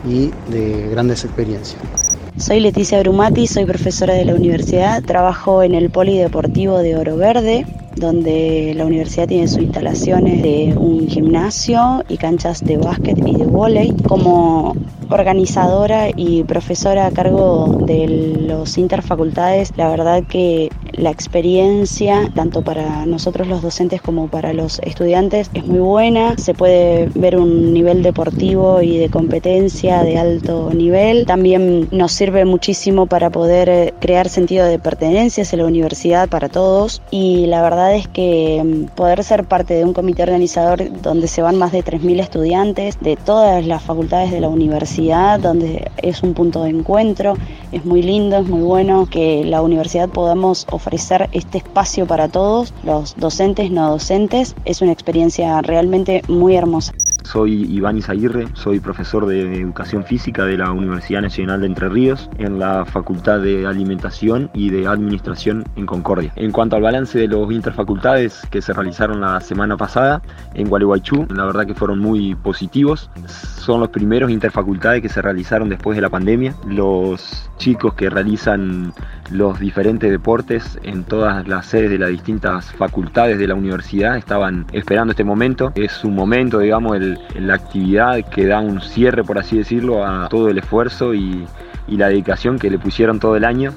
y 0.04 0.32
de 0.50 0.88
grandes 0.90 1.24
experiencias. 1.24 2.03
Soy 2.36 2.58
Leticia 2.58 2.98
Brumati, 2.98 3.46
soy 3.46 3.64
profesora 3.64 4.14
de 4.14 4.24
la 4.24 4.34
universidad, 4.34 5.02
trabajo 5.04 5.62
en 5.62 5.72
el 5.72 5.88
Polideportivo 5.90 6.78
de 6.78 6.96
Oro 6.96 7.16
Verde, 7.16 7.64
donde 7.94 8.72
la 8.76 8.86
universidad 8.86 9.28
tiene 9.28 9.46
sus 9.46 9.62
instalaciones 9.62 10.42
de 10.42 10.74
un 10.76 11.06
gimnasio 11.08 12.04
y 12.08 12.16
canchas 12.16 12.64
de 12.64 12.76
básquet 12.76 13.16
y 13.18 13.36
de 13.36 13.44
vóley. 13.44 13.94
Como 14.08 14.74
organizadora 15.10 16.08
y 16.16 16.42
profesora 16.42 17.06
a 17.06 17.12
cargo 17.12 17.78
de 17.86 18.08
los 18.48 18.78
interfacultades, 18.78 19.70
la 19.76 19.88
verdad 19.88 20.24
que 20.28 20.70
la 20.96 21.10
experiencia, 21.10 22.30
tanto 22.34 22.62
para 22.62 23.06
nosotros 23.06 23.48
los 23.48 23.62
docentes 23.62 24.00
como 24.00 24.28
para 24.28 24.52
los 24.52 24.78
estudiantes, 24.80 25.50
es 25.54 25.66
muy 25.66 25.80
buena. 25.80 26.36
Se 26.38 26.54
puede 26.54 27.08
ver 27.14 27.36
un 27.36 27.72
nivel 27.72 28.02
deportivo 28.02 28.80
y 28.82 28.98
de 28.98 29.08
competencia 29.10 30.02
de 30.02 30.18
alto 30.18 30.70
nivel. 30.72 31.26
También 31.26 31.88
nos 31.90 32.12
sirve 32.12 32.44
muchísimo 32.44 33.06
para 33.06 33.30
poder 33.30 33.68
eh, 33.68 33.94
crear 34.00 34.28
sentido 34.28 34.66
de 34.66 34.78
pertenencia 34.78 35.44
en 35.50 35.58
la 35.58 35.66
universidad 35.66 36.28
para 36.28 36.48
todos. 36.48 37.02
Y 37.10 37.46
la 37.46 37.62
verdad 37.62 37.94
es 37.94 38.08
que 38.08 38.62
mm, 38.64 38.94
poder 38.94 39.24
ser 39.24 39.44
parte 39.44 39.74
de 39.74 39.84
un 39.84 39.92
comité 39.92 40.22
organizador 40.22 40.80
donde 41.02 41.26
se 41.26 41.42
van 41.42 41.56
más 41.56 41.72
de 41.72 41.84
3.000 41.84 42.20
estudiantes 42.20 42.98
de 43.00 43.16
todas 43.16 43.66
las 43.66 43.82
facultades 43.82 44.30
de 44.30 44.40
la 44.40 44.48
universidad, 44.48 45.40
donde 45.40 45.90
es 45.96 46.22
un 46.22 46.34
punto 46.34 46.62
de 46.62 46.70
encuentro, 46.70 47.34
es 47.72 47.84
muy 47.84 48.02
lindo, 48.02 48.36
es 48.38 48.46
muy 48.46 48.62
bueno 48.62 49.06
que 49.10 49.44
la 49.44 49.62
universidad 49.62 50.08
podamos 50.08 50.66
ofrecer 50.70 50.83
ofrecer 50.84 51.28
este 51.32 51.58
espacio 51.58 52.06
para 52.06 52.28
todos, 52.28 52.74
los 52.82 53.16
docentes, 53.16 53.70
no 53.70 53.90
docentes. 53.90 54.54
Es 54.66 54.82
una 54.82 54.92
experiencia 54.92 55.62
realmente 55.62 56.22
muy 56.28 56.56
hermosa. 56.56 56.92
Soy 57.22 57.64
Iván 57.64 57.96
Izaguirre, 57.96 58.48
soy 58.54 58.80
profesor 58.80 59.26
de 59.26 59.60
Educación 59.60 60.04
Física 60.04 60.44
de 60.44 60.58
la 60.58 60.70
Universidad 60.70 61.22
Nacional 61.22 61.60
de 61.60 61.66
Entre 61.66 61.88
Ríos 61.88 62.28
en 62.38 62.58
la 62.58 62.84
Facultad 62.84 63.40
de 63.40 63.66
Alimentación 63.66 64.50
y 64.52 64.70
de 64.70 64.86
Administración 64.86 65.64
en 65.76 65.86
Concordia. 65.86 66.32
En 66.36 66.52
cuanto 66.52 66.76
al 66.76 66.82
balance 66.82 67.18
de 67.18 67.28
los 67.28 67.50
interfacultades 67.50 68.42
que 68.50 68.60
se 68.60 68.72
realizaron 68.72 69.20
la 69.20 69.40
semana 69.40 69.76
pasada 69.76 70.22
en 70.54 70.68
Gualeguaychú, 70.68 71.26
la 71.30 71.46
verdad 71.46 71.66
que 71.66 71.74
fueron 71.74 71.98
muy 71.98 72.34
positivos. 72.34 73.10
Son 73.26 73.80
los 73.80 73.88
primeros 73.88 74.30
interfacultades 74.30 75.02
que 75.02 75.08
se 75.08 75.22
realizaron 75.22 75.68
después 75.68 75.96
de 75.96 76.02
la 76.02 76.10
pandemia. 76.10 76.54
Los 76.66 77.50
chicos 77.58 77.94
que 77.94 78.10
realizan 78.10 78.92
los 79.30 79.58
diferentes 79.58 80.10
deportes 80.10 80.78
en 80.82 81.04
todas 81.04 81.46
las 81.48 81.66
sedes 81.66 81.90
de 81.90 81.98
las 81.98 82.10
distintas 82.10 82.72
facultades 82.72 83.38
de 83.38 83.48
la 83.48 83.54
universidad 83.54 84.16
estaban 84.16 84.66
esperando 84.72 85.12
este 85.12 85.24
momento. 85.24 85.72
Es 85.74 86.04
un 86.04 86.14
momento, 86.14 86.58
digamos, 86.58 86.96
el, 87.04 87.46
la 87.46 87.54
actividad 87.54 88.22
que 88.28 88.46
da 88.46 88.60
un 88.60 88.80
cierre, 88.80 89.24
por 89.24 89.38
así 89.38 89.58
decirlo, 89.58 90.04
a 90.04 90.28
todo 90.28 90.48
el 90.48 90.58
esfuerzo 90.58 91.14
y, 91.14 91.46
y 91.86 91.96
la 91.96 92.08
dedicación 92.08 92.58
que 92.58 92.70
le 92.70 92.78
pusieron 92.78 93.20
todo 93.20 93.36
el 93.36 93.44
año. 93.44 93.72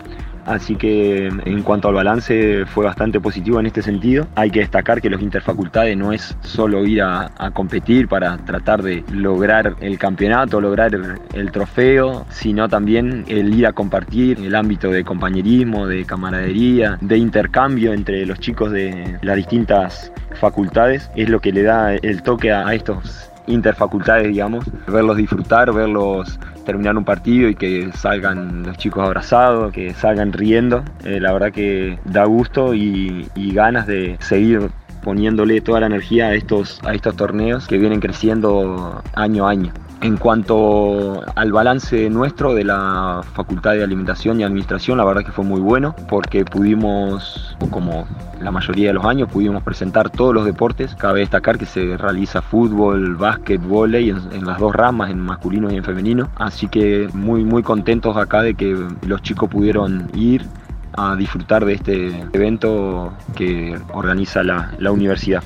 Así 0.48 0.77
que 0.77 1.27
en 1.27 1.62
cuanto 1.62 1.89
al 1.89 1.94
balance 1.94 2.66
fue 2.66 2.86
bastante 2.86 3.20
positivo 3.20 3.60
en 3.60 3.66
este 3.66 3.82
sentido. 3.82 4.27
Hay 4.36 4.50
que 4.50 4.62
destacar 4.62 5.01
que 5.01 5.10
los 5.10 5.22
interfacultades 5.22 5.98
no 5.98 6.13
es 6.13 6.38
solo 6.42 6.86
ir 6.86 7.01
a, 7.01 7.30
competir 7.54 8.08
para 8.08 8.38
tratar 8.38 8.82
de 8.82 9.04
lograr 9.12 9.75
el 9.82 9.98
campeonato, 10.00 10.62
lograr 10.62 10.92
el, 11.34 11.51
trofeo, 11.51 12.25
sino 12.30 12.70
también 12.70 13.25
el 13.27 13.54
ir 13.54 13.68
a 13.68 13.74
compartir 13.74 14.39
el 14.39 14.56
ámbito 14.56 14.89
de 14.89 15.04
compañerismo, 15.04 15.86
de 15.86 16.06
camaradería, 16.06 16.98
de 17.01 17.18
intercambio 17.18 17.94
entre 17.94 18.25
los 18.25 18.39
chicos 18.39 18.72
de 18.72 19.18
las 19.22 19.36
distintas 19.36 20.12
facultades. 20.39 21.10
Es 21.16 21.30
lo 21.30 21.42
que 21.42 21.51
le 21.51 21.63
da 21.63 21.96
el 21.96 22.24
toque 22.24 22.51
a 22.54 22.74
estos 22.74 23.26
interfacultades, 23.48 24.27
digamos, 24.27 24.66
verlos 24.88 25.18
disfrutar, 25.18 25.74
verlos 25.74 26.39
terminar 26.66 26.98
un 26.98 27.06
partido 27.06 27.50
y 27.50 27.56
que 27.56 27.92
salgan 27.94 28.63
los 28.63 28.77
chicos 28.77 29.04
abrazados, 29.06 29.72
que 29.72 29.94
salgan 29.94 30.34
riendo. 30.34 30.84
Eh, 31.06 31.20
la 31.20 31.32
verdad 31.32 31.51
que 31.51 31.98
da 32.06 32.25
gusto 32.25 32.74
y, 32.74 33.27
ganas 33.36 33.88
de 33.88 34.18
seguir 34.20 34.70
poniéndole 35.01 35.62
toda 35.62 35.80
la 35.80 35.86
energía 35.88 36.27
a 36.27 36.34
estos, 36.34 36.80
a 36.84 36.94
estos 36.94 37.16
torneos 37.16 37.68
que 37.68 37.77
vienen 37.77 38.01
creciendo 38.01 39.01
año 39.16 39.48
a 39.48 39.51
año. 39.51 39.72
En 40.01 40.16
cuanto 40.18 41.22
al 41.36 41.51
balance 41.51 42.10
nuestro 42.10 42.54
de 42.54 42.63
la 42.63 43.22
Facultad 43.34 43.72
de 43.74 43.84
Alimentación 43.84 44.39
y 44.39 44.44
Administración, 44.44 45.00
la 45.00 45.06
verdad 45.06 45.25
que 45.25 45.32
fue 45.32 45.44
muy 45.44 45.60
bueno 45.60 45.96
porque 46.08 46.46
pudimos, 46.46 47.58
como 47.72 48.08
la 48.39 48.51
mayoría 48.51 48.89
de 48.89 48.94
los 48.94 49.06
años, 49.06 49.27
pudimos 49.32 49.63
presentar 49.63 50.12
todos 50.12 50.36
los 50.36 50.46
deportes. 50.46 50.94
Cabe 50.96 51.22
destacar 51.22 51.58
que 51.58 51.66
se 51.66 51.98
realiza 51.98 52.44
fútbol, 52.44 53.16
básquet, 53.16 53.60
volei 53.60 54.12
en, 54.12 54.20
en 54.34 54.46
las 54.46 54.60
dos 54.60 54.75
ramas, 54.75 55.10
en 55.10 55.20
masculino 55.20 55.72
y 55.72 55.77
en 55.77 55.84
femenino. 55.84 56.30
Así 56.36 56.68
que 56.68 57.10
muy, 57.13 57.44
muy 57.44 57.63
contentos 57.63 58.16
acá 58.18 58.44
de 58.44 58.54
que 58.54 58.77
los 59.08 59.22
chicos 59.24 59.50
pudieron 59.50 60.12
ir 60.13 60.46
a 60.94 61.16
disfrutar 61.16 61.66
de 61.66 61.74
este 61.74 62.08
evento 62.34 63.13
que 63.36 63.80
organiza 63.94 64.44
la, 64.44 64.72
la 64.80 64.92
universidad. 64.92 65.44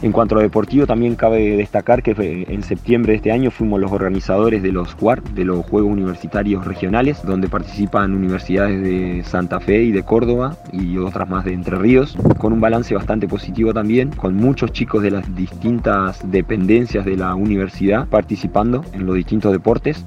En 0.00 0.12
cuanto 0.12 0.38
a 0.38 0.42
deportivo, 0.42 0.86
también 0.86 1.16
cabe 1.16 1.56
destacar 1.56 2.04
que 2.04 2.46
en 2.48 2.62
septiembre 2.62 3.12
de 3.12 3.16
este 3.16 3.32
año 3.32 3.50
fuimos 3.50 3.80
los 3.80 3.90
organizadores 3.90 4.62
de 4.62 4.70
los 4.70 4.96
de 5.34 5.44
los 5.44 5.66
Juegos 5.66 5.90
Universitarios 5.90 6.64
Regionales, 6.64 7.20
donde 7.24 7.48
participan 7.48 8.14
universidades 8.14 8.80
de 8.80 9.24
Santa 9.24 9.58
Fe 9.58 9.82
y 9.82 9.90
de 9.90 10.04
Córdoba 10.04 10.56
y 10.72 10.98
otras 10.98 11.28
más 11.28 11.44
de 11.44 11.52
Entre 11.52 11.76
Ríos, 11.76 12.16
con 12.38 12.52
un 12.52 12.60
balance 12.60 12.94
bastante 12.94 13.26
positivo 13.26 13.74
también, 13.74 14.10
con 14.10 14.36
muchos 14.36 14.70
chicos 14.70 15.02
de 15.02 15.10
las 15.10 15.34
distintas 15.34 16.20
dependencias 16.30 17.04
de 17.04 17.16
la 17.16 17.34
universidad 17.34 18.06
participando 18.06 18.84
en 18.92 19.04
los 19.04 19.16
distintos 19.16 19.50
deportes 19.50 20.04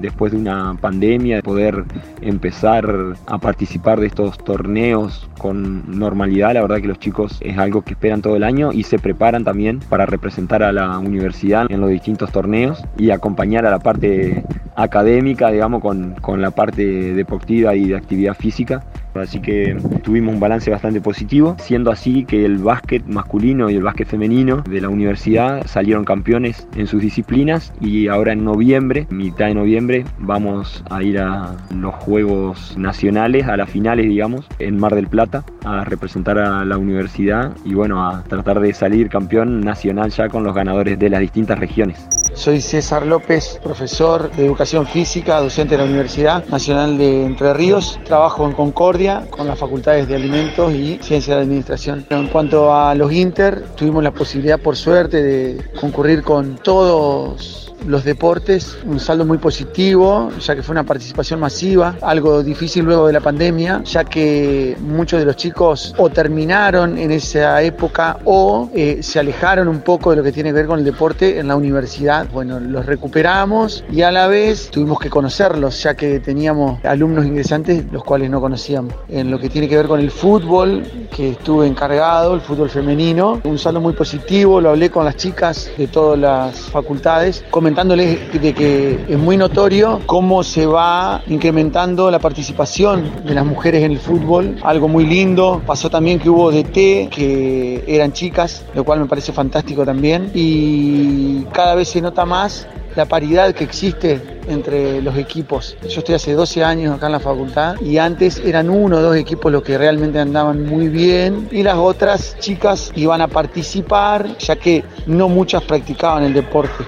después 0.00 0.32
de 0.32 0.38
una 0.38 0.76
pandemia, 0.80 1.42
poder 1.42 1.84
empezar 2.20 3.14
a 3.26 3.38
participar 3.38 4.00
de 4.00 4.06
estos 4.06 4.38
torneos 4.38 5.28
con 5.38 5.98
normalidad. 5.98 6.54
La 6.54 6.62
verdad 6.62 6.80
que 6.80 6.88
los 6.88 6.98
chicos 6.98 7.38
es 7.40 7.58
algo 7.58 7.82
que 7.82 7.92
esperan 7.92 8.22
todo 8.22 8.36
el 8.36 8.44
año 8.44 8.70
y 8.72 8.82
se 8.82 8.98
preparan 8.98 9.44
también 9.44 9.80
para 9.88 10.06
representar 10.06 10.62
a 10.62 10.72
la 10.72 10.98
universidad 10.98 11.70
en 11.70 11.80
los 11.80 11.90
distintos 11.90 12.32
torneos 12.32 12.82
y 12.96 13.10
acompañar 13.10 13.66
a 13.66 13.70
la 13.70 13.78
parte 13.78 14.44
académica, 14.76 15.50
digamos, 15.50 15.82
con, 15.82 16.14
con 16.20 16.40
la 16.40 16.50
parte 16.50 17.14
deportiva 17.14 17.74
y 17.74 17.88
de 17.88 17.96
actividad 17.96 18.34
física 18.34 18.84
Así 19.14 19.40
que 19.40 19.76
tuvimos 20.02 20.34
un 20.34 20.40
balance 20.40 20.70
bastante 20.70 21.00
positivo, 21.00 21.56
siendo 21.58 21.90
así 21.90 22.24
que 22.24 22.44
el 22.44 22.58
básquet 22.58 23.04
masculino 23.06 23.70
y 23.70 23.76
el 23.76 23.82
básquet 23.82 24.06
femenino 24.06 24.62
de 24.68 24.80
la 24.80 24.88
universidad 24.88 25.66
salieron 25.66 26.04
campeones 26.04 26.68
en 26.76 26.86
sus 26.86 27.02
disciplinas 27.02 27.72
y 27.80 28.08
ahora 28.08 28.32
en 28.32 28.44
noviembre, 28.44 29.06
mitad 29.10 29.46
de 29.46 29.54
noviembre, 29.54 30.04
vamos 30.18 30.84
a 30.90 31.02
ir 31.02 31.18
a 31.18 31.56
los 31.74 31.94
Juegos 31.94 32.76
Nacionales, 32.78 33.46
a 33.46 33.56
las 33.56 33.70
finales, 33.70 34.06
digamos, 34.06 34.46
en 34.58 34.78
Mar 34.78 34.94
del 34.94 35.08
Plata, 35.08 35.44
a 35.64 35.84
representar 35.84 36.38
a 36.38 36.64
la 36.64 36.78
universidad 36.78 37.56
y 37.64 37.74
bueno, 37.74 38.08
a 38.08 38.22
tratar 38.24 38.60
de 38.60 38.72
salir 38.72 39.08
campeón 39.08 39.60
nacional 39.60 40.10
ya 40.10 40.28
con 40.28 40.44
los 40.44 40.54
ganadores 40.54 40.98
de 40.98 41.10
las 41.10 41.20
distintas 41.20 41.58
regiones. 41.58 42.08
Soy 42.38 42.60
César 42.60 43.04
López, 43.04 43.58
profesor 43.64 44.30
de 44.30 44.46
Educación 44.46 44.86
Física, 44.86 45.40
docente 45.40 45.72
de 45.72 45.78
la 45.78 45.88
Universidad 45.88 46.46
Nacional 46.46 46.96
de 46.96 47.24
Entre 47.24 47.52
Ríos. 47.52 47.98
Trabajo 48.04 48.46
en 48.46 48.52
Concordia 48.52 49.26
con 49.28 49.48
las 49.48 49.58
facultades 49.58 50.06
de 50.06 50.14
Alimentos 50.14 50.72
y 50.72 51.00
Ciencia 51.02 51.34
de 51.34 51.42
Administración. 51.42 52.06
En 52.10 52.28
cuanto 52.28 52.72
a 52.72 52.94
los 52.94 53.12
Inter, 53.12 53.64
tuvimos 53.74 54.04
la 54.04 54.12
posibilidad, 54.12 54.60
por 54.60 54.76
suerte, 54.76 55.20
de 55.20 55.64
concurrir 55.80 56.22
con 56.22 56.54
todos 56.58 57.68
los 57.86 58.04
deportes, 58.04 58.78
un 58.84 59.00
saldo 59.00 59.24
muy 59.24 59.38
positivo, 59.38 60.30
ya 60.40 60.54
que 60.54 60.62
fue 60.62 60.72
una 60.72 60.84
participación 60.84 61.40
masiva, 61.40 61.96
algo 62.02 62.42
difícil 62.42 62.84
luego 62.84 63.06
de 63.06 63.12
la 63.12 63.20
pandemia, 63.20 63.82
ya 63.84 64.04
que 64.04 64.76
muchos 64.80 65.20
de 65.20 65.26
los 65.26 65.36
chicos 65.36 65.94
o 65.98 66.10
terminaron 66.10 66.98
en 66.98 67.10
esa 67.10 67.62
época 67.62 68.18
o 68.24 68.70
eh, 68.74 68.98
se 69.02 69.18
alejaron 69.18 69.68
un 69.68 69.80
poco 69.80 70.10
de 70.10 70.16
lo 70.16 70.22
que 70.22 70.32
tiene 70.32 70.50
que 70.50 70.54
ver 70.54 70.66
con 70.66 70.78
el 70.78 70.84
deporte 70.84 71.38
en 71.38 71.48
la 71.48 71.56
universidad 71.56 72.27
Bueno, 72.32 72.60
los 72.60 72.84
recuperamos 72.84 73.84
y 73.90 74.02
a 74.02 74.10
la 74.10 74.26
vez 74.26 74.70
tuvimos 74.70 74.98
que 74.98 75.08
conocerlos, 75.08 75.82
ya 75.82 75.94
que 75.94 76.20
teníamos 76.20 76.84
alumnos 76.84 77.24
ingresantes 77.24 77.84
los 77.90 78.04
cuales 78.04 78.30
no 78.30 78.40
conocíamos. 78.40 78.94
En 79.08 79.30
lo 79.30 79.38
que 79.38 79.48
tiene 79.48 79.68
que 79.68 79.76
ver 79.76 79.86
con 79.86 80.00
el 80.00 80.10
fútbol, 80.10 80.82
que 81.14 81.30
estuve 81.30 81.66
encargado, 81.66 82.34
el 82.34 82.40
fútbol 82.40 82.68
femenino, 82.68 83.40
un 83.44 83.58
saldo 83.58 83.80
muy 83.80 83.94
positivo, 83.94 84.60
lo 84.60 84.70
hablé 84.70 84.90
con 84.90 85.04
las 85.04 85.16
chicas 85.16 85.70
de 85.76 85.86
todas 85.86 86.18
las 86.18 86.60
facultades, 86.60 87.44
comentándoles 87.50 88.40
de 88.40 88.52
que 88.52 89.04
es 89.08 89.18
muy 89.18 89.36
notorio 89.36 90.00
cómo 90.06 90.42
se 90.42 90.66
va 90.66 91.22
incrementando 91.28 92.10
la 92.10 92.18
participación 92.18 93.10
de 93.24 93.34
las 93.34 93.46
mujeres 93.46 93.82
en 93.82 93.92
el 93.92 93.98
fútbol, 93.98 94.56
algo 94.62 94.88
muy 94.88 95.06
lindo. 95.06 95.62
Pasó 95.66 95.88
también 95.88 96.18
que 96.18 96.28
hubo 96.28 96.50
DT, 96.50 97.08
que 97.10 97.84
eran 97.86 98.12
chicas, 98.12 98.64
lo 98.74 98.84
cual 98.84 99.00
me 99.00 99.06
parece 99.06 99.32
fantástico 99.32 99.84
también. 99.84 100.30
Y 100.34 101.44
cada 101.52 101.74
vez 101.74 101.88
se 101.88 101.98
más 102.24 102.66
la 102.96 103.06
paridad 103.06 103.54
que 103.54 103.64
existe 103.64 104.20
entre 104.48 105.00
los 105.02 105.16
equipos. 105.16 105.76
Yo 105.88 106.00
estoy 106.00 106.14
hace 106.14 106.32
12 106.32 106.64
años 106.64 106.96
acá 106.96 107.06
en 107.06 107.12
la 107.12 107.20
facultad 107.20 107.80
y 107.80 107.98
antes 107.98 108.42
eran 108.44 108.70
uno 108.70 108.96
o 108.96 109.00
dos 109.00 109.16
equipos 109.16 109.52
los 109.52 109.62
que 109.62 109.78
realmente 109.78 110.18
andaban 110.18 110.66
muy 110.66 110.88
bien 110.88 111.48
y 111.52 111.62
las 111.62 111.76
otras 111.76 112.36
chicas 112.40 112.90
iban 112.96 113.20
a 113.20 113.28
participar 113.28 114.36
ya 114.38 114.56
que 114.56 114.84
no 115.06 115.28
muchas 115.28 115.62
practicaban 115.62 116.24
el 116.24 116.34
deporte. 116.34 116.84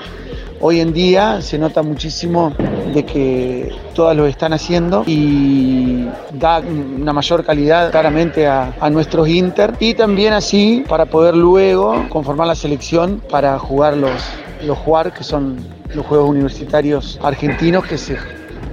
Hoy 0.63 0.81
en 0.81 0.93
día 0.93 1.41
se 1.41 1.59
nota 1.59 1.83
muchísimo 1.83 2.53
de 2.93 3.05
que 3.07 3.73
todas 3.95 4.15
lo 4.15 4.27
están 4.27 4.53
haciendo 4.53 5.05
y 5.07 6.07
da 6.33 6.61
una 6.61 7.15
mayor 7.15 7.45
calidad 7.45 7.91
claramente 7.91 8.47
a, 8.47 8.75
a, 8.79 8.91
nuestros 8.91 9.29
Inter 9.29 9.75
y 9.81 9.95
también 9.95 10.35
así 10.35 10.85
para 10.87 11.07
poder 11.07 11.35
luego 11.35 12.07
conformar 12.11 12.47
la 12.47 12.55
selección 12.55 13.23
para 13.31 13.59
jugar 13.59 13.97
los, 13.97 14.21
los 14.65 14.79
JUAR, 14.79 15.13
que 15.13 15.25
son 15.25 15.57
los 15.95 16.07
Juegos 16.07 16.29
Universitarios 16.31 17.19
Argentinos 17.23 17.85
que 17.85 17.99
se 17.99 18.17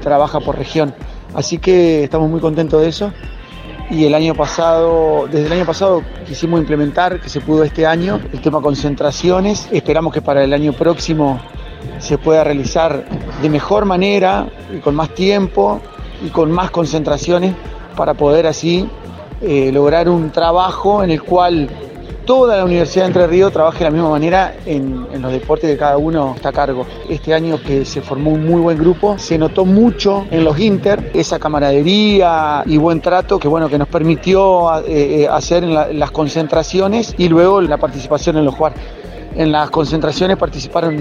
trabaja 0.02 0.40
por 0.40 0.58
región. 0.58 0.94
Así 1.34 1.58
que 1.58 2.04
estamos 2.04 2.30
muy 2.30 2.40
contentos 2.40 2.82
de 2.82 2.90
eso. 2.90 3.12
Y 3.90 4.06
el 4.06 4.16
año 4.16 4.36
pasado, 4.36 5.28
desde 5.32 5.46
el 5.48 5.54
año 5.54 5.66
pasado 5.66 6.04
quisimos 6.26 6.60
implementar, 6.60 7.22
que 7.22 7.30
se 7.30 7.40
pudo 7.40 7.64
este 7.64 7.86
año, 7.86 8.20
el 8.34 8.42
tema 8.42 8.62
concentraciones. 8.62 9.70
Esperamos 9.72 10.14
que 10.14 10.22
para 10.22 10.44
el 10.44 10.54
año 10.54 10.74
próximo 10.74 11.40
se 12.00 12.18
pueda 12.18 12.44
realizar 12.44 13.06
de 13.42 13.50
mejor 13.50 13.86
manera 13.86 14.48
y 14.74 14.80
con 14.80 14.94
más 14.94 15.14
tiempo 15.14 15.80
y 16.26 16.30
con 16.30 16.52
más 16.52 16.70
concentraciones 16.72 17.56
para 17.96 18.14
poder 18.14 18.46
así 18.48 18.90
eh, 19.42 19.72
lograr 19.72 20.10
un 20.10 20.32
trabajo 20.32 21.04
en 21.04 21.12
el 21.12 21.22
cual 21.22 21.70
toda 22.28 22.58
la 22.58 22.66
Universidad 22.66 23.06
de 23.06 23.08
Entre 23.08 23.26
Ríos 23.26 23.54
trabaje 23.54 23.80
de 23.80 23.86
la 23.86 23.92
misma 23.92 24.10
manera 24.10 24.58
en, 24.66 25.08
los 25.22 25.32
deportes 25.32 25.72
que 25.72 25.78
cada 25.78 25.98
uno 25.98 26.34
está 26.36 26.50
a 26.50 26.52
cargo. 26.52 26.86
Este 27.10 27.34
año 27.34 27.58
que 27.66 27.86
se 27.86 28.02
formó 28.02 28.32
un 28.32 28.46
muy 28.46 28.60
buen 28.60 28.78
grupo, 28.78 29.18
se 29.18 29.38
notó 29.38 29.64
mucho 29.64 30.28
en 30.30 30.44
los 30.44 30.60
Inter 30.60 31.10
esa 31.14 31.40
camaradería 31.40 32.64
y 32.66 32.78
buen 32.78 33.00
trato 33.00 33.40
que 33.40 33.48
bueno 33.48 33.70
que 33.70 33.78
nos 33.78 33.88
permitió 33.88 34.84
eh, 34.86 35.26
hacer 35.32 35.64
en 35.64 35.74
la, 35.74 35.88
las 35.88 36.12
concentraciones 36.12 37.16
y 37.18 37.30
luego 37.30 37.62
la 37.62 37.78
participación 37.78 38.38
en 38.38 38.46
los 38.46 38.54
juegos. 38.54 38.78
En 39.34 39.52
las 39.52 39.70
concentraciones 39.70 40.36
participaron 40.36 40.98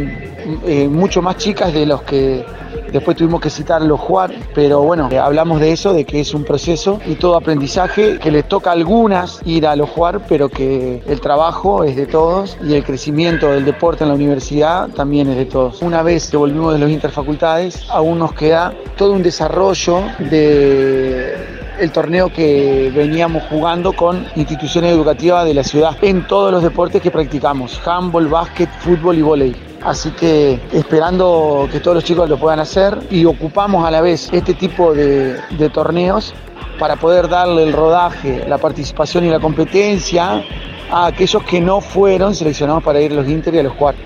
eh, 0.65 0.89
mucho 0.89 1.23
más 1.23 1.39
chicas 1.39 1.73
de 1.73 1.87
los 1.87 2.03
que 2.03 2.45
después 2.93 3.17
tuvimos 3.17 3.41
que 3.41 3.51
citarlos 3.51 4.01
jugar, 4.01 4.33
pero 4.55 4.83
bueno, 4.83 5.09
eh, 5.11 5.19
hablamos 5.19 5.61
de 5.61 5.73
eso, 5.73 5.93
de 5.93 6.05
que 6.05 6.21
es 6.21 6.35
un 6.35 6.45
proceso 6.45 7.01
y 7.07 7.15
todo 7.15 7.37
aprendizaje, 7.37 8.19
que 8.19 8.31
les 8.31 8.47
toca 8.49 8.71
a 8.71 8.73
algunas 8.73 9.41
ir 9.45 9.67
a 9.67 9.77
los 9.77 9.91
jugar, 9.91 10.23
pero 10.29 10.49
que 10.49 11.03
el 11.07 11.21
trabajo 11.21 11.85
es 11.85 11.97
de 11.97 12.07
todos 12.07 12.57
y 12.63 12.75
el 12.75 12.85
crecimiento 12.85 13.51
del 13.51 13.65
deporte 13.65 14.05
en 14.05 14.09
la 14.09 14.15
universidad 14.15 14.89
también 14.91 15.29
es 15.29 15.37
de 15.37 15.47
todos. 15.47 15.83
Una 15.83 16.03
vez 16.03 16.31
que 16.31 16.37
volvimos 16.37 16.73
de 16.73 16.79
los 16.79 16.91
interfacultades, 16.91 17.87
aún 17.91 18.19
nos 18.19 18.33
queda 18.33 18.75
todo 18.97 19.13
un 19.13 19.23
desarrollo 19.23 20.03
de 20.19 21.57
el 21.79 21.93
torneo 21.93 22.33
que 22.33 22.91
veníamos 22.95 23.43
jugando 23.51 23.93
con 23.93 24.27
instituciones 24.35 24.93
educativas 24.93 25.45
de 25.45 25.55
la 25.55 25.63
ciudad 25.63 25.97
en 26.03 26.27
todos 26.27 26.51
los 26.51 26.63
deportes 26.63 27.03
que 27.03 27.11
practicamos, 27.11 27.81
handball, 27.87 28.29
básquet, 28.29 28.71
fútbol 28.81 29.19
y 29.19 29.23
voleibol. 29.23 29.66
Así 29.87 30.11
que 30.11 30.59
esperando 30.73 31.69
que 31.71 31.79
todos 31.79 31.95
los 31.95 32.03
chicos 32.03 32.29
lo 32.29 32.39
puedan 32.39 32.59
hacer 32.59 33.07
y 33.09 33.25
ocupamos 33.25 33.87
a 33.87 33.91
la 33.93 34.01
vez 34.01 34.29
este 34.33 34.53
tipo 34.53 34.93
de, 34.93 35.39
torneos 35.73 36.35
para 36.81 36.97
poder 36.97 37.29
darle 37.29 37.63
el 37.63 37.73
rodaje, 37.73 38.45
la 38.49 38.59
participación 38.59 39.27
y 39.27 39.31
la 39.31 39.39
competencia 39.39 40.43
a 40.91 41.07
aquellos 41.07 41.41
que 41.45 41.61
no 41.61 41.81
fueron 41.81 42.35
seleccionados 42.35 42.83
para 42.83 43.01
ir 43.01 43.13
a 43.13 43.15
los 43.15 43.29
Inter 43.29 43.55
y 43.55 43.59
a 43.61 43.63
los 43.63 43.75
cuartos. 43.75 44.05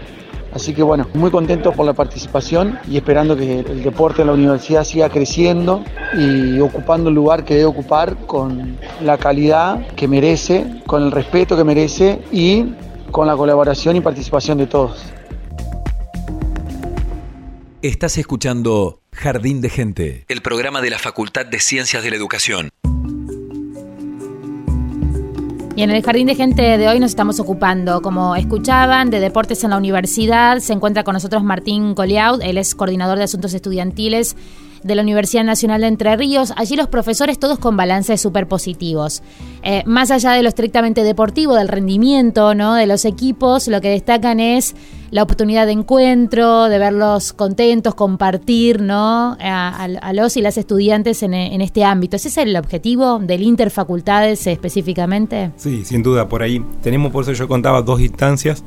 Así 0.53 0.75
que 0.75 0.83
bueno, 0.83 1.07
muy 1.15 1.31
contento 1.31 1.73
por 1.73 1.87
la 1.87 1.95
participación 1.95 2.79
y 2.87 2.99
esperando 2.99 3.35
que 3.35 3.61
el 3.61 3.83
deporte 3.83 4.21
en 4.21 4.27
la 4.27 4.35
universidad 4.35 4.85
siga 4.85 5.09
creciendo 5.09 5.83
y 6.13 6.61
ocupando 6.61 7.09
el 7.09 7.15
lugar 7.15 7.43
que 7.43 7.55
debe 7.55 7.65
ocupar 7.65 8.17
con 8.27 8.77
la 9.01 9.17
calidad 9.17 9.81
que 9.97 10.07
merece, 10.07 10.83
con 10.87 11.05
el 11.05 11.11
respeto 11.11 11.57
que 11.57 11.65
merece 11.65 12.21
y 12.31 12.75
con 13.11 13.27
la 13.27 13.35
colaboración 13.35 13.97
y 13.97 14.03
participación 14.03 14.59
de 14.59 14.67
todos. 14.67 15.15
Estás 17.83 18.19
escuchando 18.19 19.01
Jardín 19.11 19.63
de 19.63 19.71
Gente, 19.71 20.27
el 20.29 20.43
programa 20.43 20.83
de 20.83 20.91
la 20.91 20.99
Facultad 20.99 21.47
de 21.47 21.61
Ciencias 21.61 22.03
de 22.03 22.11
la 22.11 22.17
Educación. 22.17 22.69
Y 25.77 25.83
en 25.83 25.91
el 25.91 26.03
Jardín 26.03 26.27
de 26.27 26.35
Gente 26.35 26.61
de 26.61 26.89
hoy 26.89 27.01
nos 27.01 27.13
estamos 27.13 27.41
ocupando, 27.41 28.03
como 28.03 28.37
escuchaban, 28.37 29.09
de 29.09 29.19
deportes 29.19 29.65
en 29.65 29.71
la 29.71 29.79
universidad. 29.79 30.59
Se 30.59 30.75
encuentra 30.75 31.05
con 31.05 31.15
nosotros 31.15 31.43
Martín 31.43 31.95
Coliaud, 31.95 32.43
él 32.43 32.59
es 32.59 32.75
coordinador 32.75 33.17
de 33.17 33.25
asuntos 33.25 33.55
estudiantiles 33.55 34.37
de 34.83 34.95
la 34.95 35.03
Universidad 35.03 35.45
Nacional 35.45 35.83
de 35.83 35.89
Entre 35.89 36.17
Ríos. 36.17 36.53
Allí 36.57 36.77
los 36.77 36.89
profesores 36.89 37.39
todos 37.39 37.59
con 37.59 37.77
balances 37.77 38.21
súper 38.21 38.47
positivos. 38.47 39.23
Eh, 39.63 39.83
más 39.87 40.11
allá 40.11 40.33
de 40.33 40.43
lo 40.43 40.49
estrictamente 40.49 41.03
deportivo, 41.03 41.55
del 41.55 41.69
rendimiento 41.69 42.55
¿no? 42.55 42.75
de 42.75 42.87
los 42.87 43.05
equipos, 43.05 43.69
lo 43.69 43.81
que 43.81 43.91
destacan 43.91 44.41
es 44.41 44.75
la 45.11 45.25
oportunidad 45.25 45.67
de 45.67 45.73
encuentro, 45.73 46.69
de 46.69 46.79
verlos 46.79 47.33
contentos, 47.33 47.95
compartir 47.95 48.81
¿no? 48.81 49.37
a, 49.41 49.85
a 49.85 50.13
los 50.13 50.37
y 50.37 50.41
las 50.41 50.57
estudiantes 50.57 51.23
en, 51.23 51.35
en, 51.35 51.61
este 51.61 51.85
ámbito. 51.85 52.17
¿Ese 52.17 52.29
es 52.29 52.39
el 52.39 52.57
objetivo 52.57 53.19
del 53.19 53.43
Interfacultades 53.43 54.47
específicamente? 54.47 55.51
Sí, 55.57 55.85
sin 55.85 56.03
duda, 56.03 56.29
por 56.29 56.43
ahí 56.43 56.65
tenemos, 56.83 57.13
por 57.13 57.25
eso 57.25 57.33
yo 57.33 57.49
contaba, 57.49 57.83
dos 57.83 58.01
instancias 58.01 58.63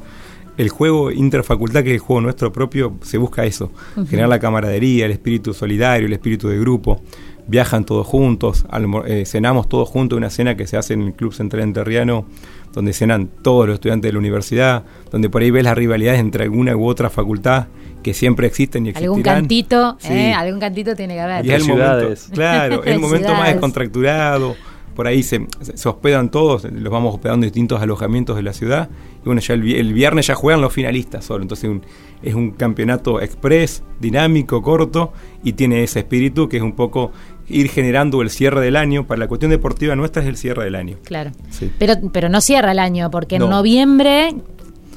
el 0.57 0.69
juego 0.69 1.11
interfacultad, 1.11 1.83
que 1.83 1.89
es 1.89 1.95
el 1.95 1.99
juego 1.99 2.21
nuestro 2.21 2.51
propio, 2.51 2.93
se 3.01 3.17
busca 3.17 3.45
eso, 3.45 3.71
uh 3.95 4.01
-huh. 4.01 4.07
generar 4.07 4.29
la 4.29 4.39
camaradería, 4.39 5.05
el 5.05 5.11
espíritu 5.11 5.53
solidario, 5.53 6.07
el 6.07 6.13
espíritu 6.13 6.47
de 6.47 6.59
grupo. 6.59 7.01
Viajan 7.45 7.83
todos 7.83 8.07
juntos, 8.07 8.65
eh, 9.05 9.25
cenamos 9.25 9.67
todos 9.67 9.89
juntos, 9.89 10.15
una 10.15 10.29
cena 10.29 10.55
que 10.55 10.65
se 10.65 10.77
hace 10.77 10.93
en 10.93 11.01
el 11.01 11.13
Club 11.13 11.33
Central 11.33 11.63
Enterriano, 11.63 12.25
donde 12.71 12.93
cenan 12.93 13.27
todos 13.41 13.67
los 13.67 13.73
estudiantes 13.75 14.07
de 14.09 14.13
la 14.13 14.19
universidad, 14.19 14.83
donde 15.11 15.29
por 15.29 15.41
ahí 15.41 15.51
ves 15.51 15.65
las 15.65 15.77
rivalidades 15.77 16.21
entre 16.21 16.45
alguna 16.45 16.75
u 16.75 16.87
otra 16.87 17.09
facultad 17.09 17.67
que 18.01 18.13
siempre 18.13 18.47
existen 18.47 18.85
y 18.85 18.89
existirán. 18.89 19.09
Algún 19.09 19.23
cantito, 19.23 19.97
sí. 19.99 20.13
eh, 20.13 20.33
algún 20.33 20.59
cantito 20.59 20.95
tiene 20.95 21.15
que 21.15 21.19
haber. 21.19 21.45
Y 21.45 21.51
es 21.51 21.61
el 21.61 21.67
momento, 21.67 22.13
claro, 22.31 22.83
el 22.85 22.99
momento 22.99 23.33
más 23.33 23.49
descontracturado 23.49 24.55
por 24.95 25.07
ahí 25.07 25.23
se, 25.23 25.47
se, 25.61 25.89
hospedan 25.89 26.29
todos, 26.29 26.63
los 26.65 26.91
vamos 26.91 27.13
hospedando 27.13 27.45
en 27.45 27.51
distintos 27.51 27.81
alojamientos 27.81 28.35
de 28.35 28.43
la 28.43 28.53
ciudad. 28.53 28.89
Y 29.21 29.25
bueno, 29.25 29.41
ya 29.41 29.53
el, 29.53 29.71
el 29.71 29.93
viernes 29.93 30.27
ya 30.27 30.35
juegan 30.35 30.61
los 30.61 30.73
finalistas 30.73 31.25
solo. 31.25 31.43
Entonces 31.43 31.69
un, 31.69 31.81
es 32.21 32.33
un 32.33 32.51
campeonato 32.51 33.21
express, 33.21 33.83
dinámico, 33.99 34.61
corto, 34.61 35.13
y 35.43 35.53
tiene 35.53 35.83
ese 35.83 35.99
espíritu 35.99 36.47
que 36.47 36.57
es 36.57 36.63
un 36.63 36.73
poco 36.73 37.11
ir 37.47 37.69
generando 37.69 38.21
el 38.21 38.29
cierre 38.29 38.61
del 38.61 38.75
año. 38.75 39.05
Para 39.05 39.19
la 39.19 39.27
cuestión 39.27 39.51
deportiva 39.51 39.95
nuestra 39.95 40.21
es 40.21 40.29
el 40.29 40.37
cierre 40.37 40.63
del 40.63 40.75
año. 40.75 40.97
Claro. 41.03 41.31
Sí. 41.49 41.71
Pero, 41.77 41.95
pero 42.11 42.29
no 42.29 42.41
cierra 42.41 42.71
el 42.71 42.79
año, 42.79 43.11
porque 43.11 43.35
en 43.35 43.41
no. 43.41 43.49
noviembre 43.49 44.35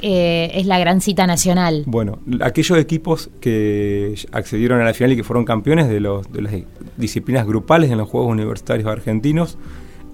eh, 0.03 0.51
es 0.55 0.67
la 0.67 0.79
gran 0.79 1.01
cita 1.01 1.27
nacional. 1.27 1.85
Bueno, 1.87 2.19
aquellos 2.41 2.79
equipos 2.79 3.31
que 3.41 4.15
accedieron 4.33 4.81
a 4.81 4.85
la 4.85 4.95
final 4.95 5.13
y 5.13 5.17
que 5.17 5.25
fueron 5.25 5.45
campeones 5.45 5.89
de, 5.89 6.01
los, 6.01 6.31
de 6.33 6.43
las 6.43 6.55
disciplinas 6.97 7.47
grupales 7.47 7.91
en 7.91 7.99
los 7.99 8.09
Juegos 8.09 8.31
Universitarios 8.31 8.89
Argentinos, 8.89 9.59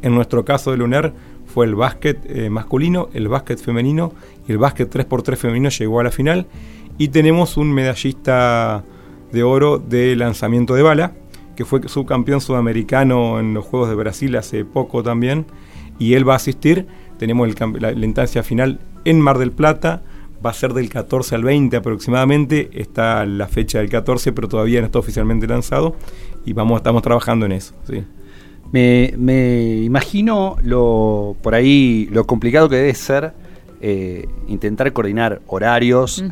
en 0.03 0.15
nuestro 0.15 0.45
caso 0.45 0.71
del 0.73 0.83
UNER 0.83 1.13
fue 1.47 1.67
el 1.67 1.75
básquet 1.75 2.19
eh, 2.25 2.51
masculino, 2.51 3.09
el 3.13 3.29
básquet 3.29 3.59
femenino 3.59 4.13
y 4.49 4.53
el 4.53 4.59
básquet 4.59 4.93
3x3 4.93 5.37
femenino 5.37 5.69
llegó 5.69 6.01
a 6.01 6.05
la 6.05 6.11
final. 6.11 6.47
Y 6.99 7.09
tenemos 7.09 7.57
un 7.57 7.73
medallista 7.73 8.85
de 9.33 9.43
oro 9.43 9.79
de 9.79 10.15
lanzamiento 10.17 10.75
de 10.75 10.83
bala, 10.83 11.13
que 11.57 11.65
fue 11.65 11.87
subcampeón 11.89 12.41
sudamericano 12.41 13.41
en 13.41 13.55
los 13.55 13.65
Juegos 13.65 13.89
de 13.89 13.95
Brasil 13.95 14.37
hace 14.37 14.65
poco 14.65 15.03
también. 15.03 15.47
Y 15.99 16.15
él 16.15 16.29
va 16.29 16.35
a 16.35 16.37
asistir. 16.37 16.87
Tenemos 17.19 17.49
la, 17.81 17.93
instancia 17.93 18.43
final 18.43 18.81
en 19.05 19.21
Mar 19.21 19.39
del 19.39 19.53
Plata. 19.53 20.03
Va 20.45 20.51
a 20.51 20.55
ser 20.55 20.73
del 20.75 20.89
14 20.89 21.35
al 21.35 21.45
20 21.45 21.77
aproximadamente. 21.77 22.71
Está 22.73 23.25
la 23.27 23.47
fecha 23.47 23.79
del 23.79 23.91
14, 23.91 24.33
pero 24.33 24.49
todavía 24.49 24.81
no 24.81 24.87
está 24.87 24.99
oficialmente 24.99 25.47
lanzado. 25.47 25.97
Y 26.45 26.53
vamos, 26.53 26.79
estamos 26.79 27.03
trabajando 27.03 27.47
en 27.47 27.53
eso. 27.53 27.75
Me, 28.73 29.15
me, 29.19 29.83
imagino 29.83 30.57
lo 30.63 31.37
por 31.43 31.55
ahí 31.55 32.09
lo 32.11 32.27
complicado 32.27 32.69
que 32.69 32.77
debe 32.77 32.95
ser 32.95 33.35
eh, 33.85 34.29
intentar 34.49 34.93
coordinar 34.93 35.43
horarios. 35.47 36.25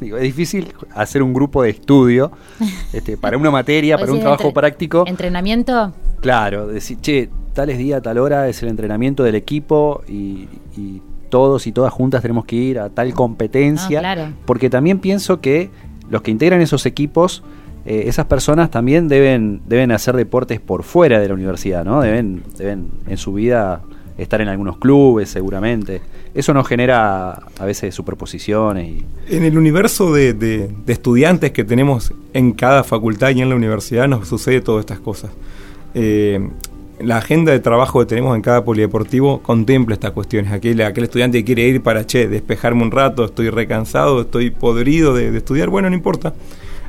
Digo, 0.00 0.16
es 0.18 0.22
difícil 0.22 0.74
hacer 0.94 1.22
un 1.22 1.32
grupo 1.32 1.62
de 1.62 1.70
estudio 1.70 2.30
este, 2.92 3.16
para 3.16 3.36
una 3.36 3.50
materia, 3.50 3.96
¿Vos 3.96 4.02
para 4.02 4.12
un 4.12 4.20
trabajo 4.20 4.52
práctico. 4.52 5.04
¿Entrenamiento? 5.06 5.92
Claro, 6.20 6.66
decir, 6.66 6.98
che, 7.00 7.30
tales 7.54 7.78
días, 7.78 8.02
tal 8.02 8.18
hora 8.18 8.48
es 8.48 8.62
el 8.62 8.68
entrenamiento 8.68 9.22
del 9.22 9.36
equipo 9.36 10.02
y, 10.06 10.48
y 10.76 11.00
todos 11.30 11.66
y 11.66 11.72
todas 11.72 11.92
juntas 11.92 12.22
tenemos 12.22 12.44
que 12.44 12.56
ir 12.56 12.78
a 12.78 12.90
tal 12.90 13.14
competencia. 13.14 13.98
Ah, 13.98 14.02
claro. 14.02 14.32
Porque 14.44 14.68
también 14.68 14.98
pienso 14.98 15.40
que 15.40 15.70
los 16.10 16.22
que 16.22 16.30
integran 16.30 16.60
esos 16.60 16.86
equipos, 16.86 17.42
eh, 17.90 18.04
esas 18.06 18.26
personas 18.26 18.70
también 18.70 19.08
deben, 19.08 19.62
deben 19.66 19.92
hacer 19.92 20.14
deportes 20.14 20.60
por 20.60 20.82
fuera 20.82 21.20
de 21.20 21.28
la 21.28 21.32
universidad, 21.32 21.86
¿no? 21.86 22.02
Deben, 22.02 22.42
deben 22.58 22.88
en 23.06 23.16
su 23.16 23.32
vida 23.32 23.80
estar 24.18 24.42
en 24.42 24.48
algunos 24.48 24.76
clubes 24.76 25.30
seguramente. 25.30 26.02
Eso 26.34 26.52
nos 26.52 26.68
genera 26.68 27.30
a 27.30 27.64
veces 27.64 27.94
superposiciones 27.94 29.04
En 29.26 29.42
el 29.42 29.56
universo 29.56 30.12
de 30.12 30.68
estudiantes 30.86 31.52
que 31.52 31.64
tenemos 31.64 32.12
en 32.34 32.52
cada 32.52 32.84
facultad 32.84 33.30
y 33.30 33.40
en 33.40 33.48
la 33.48 33.56
universidad 33.56 34.06
nos 34.06 34.28
sucede 34.28 34.60
todas 34.60 34.80
estas 34.80 35.00
cosas. 35.00 35.30
Eh, 35.94 36.46
la 37.00 37.16
agenda 37.16 37.52
de 37.52 37.60
trabajo 37.60 38.00
que 38.00 38.06
tenemos 38.06 38.36
en 38.36 38.42
cada 38.42 38.66
polideportivo 38.66 39.40
contempla 39.40 39.94
estas 39.94 40.10
cuestiones. 40.10 40.52
Aquel, 40.52 40.82
aquel 40.82 41.04
estudiante 41.04 41.38
que 41.38 41.44
quiere 41.46 41.66
ir 41.66 41.82
para, 41.82 42.04
che, 42.04 42.28
despejarme 42.28 42.82
un 42.82 42.90
rato, 42.90 43.24
estoy 43.24 43.48
recansado, 43.48 44.20
estoy 44.20 44.50
podrido 44.50 45.14
de, 45.14 45.30
de 45.30 45.38
estudiar, 45.38 45.70
bueno, 45.70 45.88
no 45.88 45.96
importa. 45.96 46.34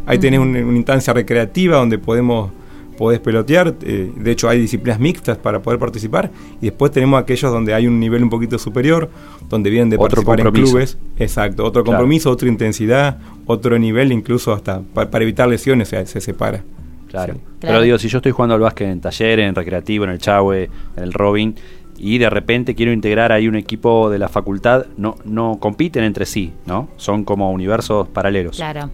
Ahí 0.05 0.17
tenés 0.17 0.39
un- 0.39 0.55
una 0.55 0.77
instancia 0.77 1.13
recreativa 1.13 1.77
donde 1.77 1.97
podemos 1.97 2.51
podés 2.97 3.21
pelotear, 3.21 3.75
eh, 3.83 4.11
de 4.13 4.31
hecho 4.31 4.49
hay 4.49 4.59
disciplinas 4.59 4.99
mixtas 4.99 5.37
para 5.37 5.61
poder 5.61 5.79
participar, 5.79 6.31
y 6.61 6.65
después 6.65 6.91
tenemos 6.91 7.21
aquellos 7.21 7.49
donde 7.49 7.73
hay 7.73 7.87
un 7.87 7.97
nivel 7.97 8.21
un 8.23 8.29
poquito 8.29 8.59
superior, 8.59 9.09
donde 9.47 9.69
vienen 9.69 9.89
de 9.89 9.95
Otro 9.95 10.21
participar 10.21 10.39
en 10.41 10.51
clubes, 10.51 10.97
exacto, 11.17 11.63
otro 11.63 11.81
Claro. 11.85 11.97
compromiso, 11.99 12.29
otra 12.29 12.49
intensidad, 12.49 13.17
otro 13.45 13.79
nivel, 13.79 14.11
incluso 14.11 14.51
hasta 14.51 14.81
pa- 14.81 15.09
para 15.09 15.23
evitar 15.23 15.47
lesiones 15.47 15.87
se, 15.87 16.05
se 16.07 16.19
separa. 16.19 16.61
Claro. 17.07 17.35
Sí. 17.35 17.39
Pero 17.61 17.81
digo, 17.81 17.97
si 17.97 18.09
yo 18.09 18.17
estoy 18.17 18.33
jugando 18.33 18.55
al 18.55 18.61
básquet 18.61 18.89
en 18.89 18.99
taller, 18.99 19.39
en 19.39 19.55
recreativo, 19.55 20.03
en 20.03 20.09
el 20.11 20.17
Chahue, 20.19 20.69
en 20.97 21.03
el 21.03 21.13
Robin, 21.13 21.55
y 21.97 22.17
de 22.17 22.29
repente 22.29 22.75
quiero 22.75 22.91
integrar 22.91 23.31
ahí 23.31 23.47
un 23.47 23.55
equipo 23.55 24.09
de 24.09 24.19
la 24.19 24.27
facultad, 24.27 24.87
no, 24.97 25.15
no 25.23 25.57
compiten 25.61 26.03
entre 26.03 26.25
sí, 26.25 26.51
¿no? 26.65 26.89
Son 26.97 27.23
como 27.23 27.49
universos 27.53 28.09
paralelos. 28.09 28.57
Claro. 28.57 28.89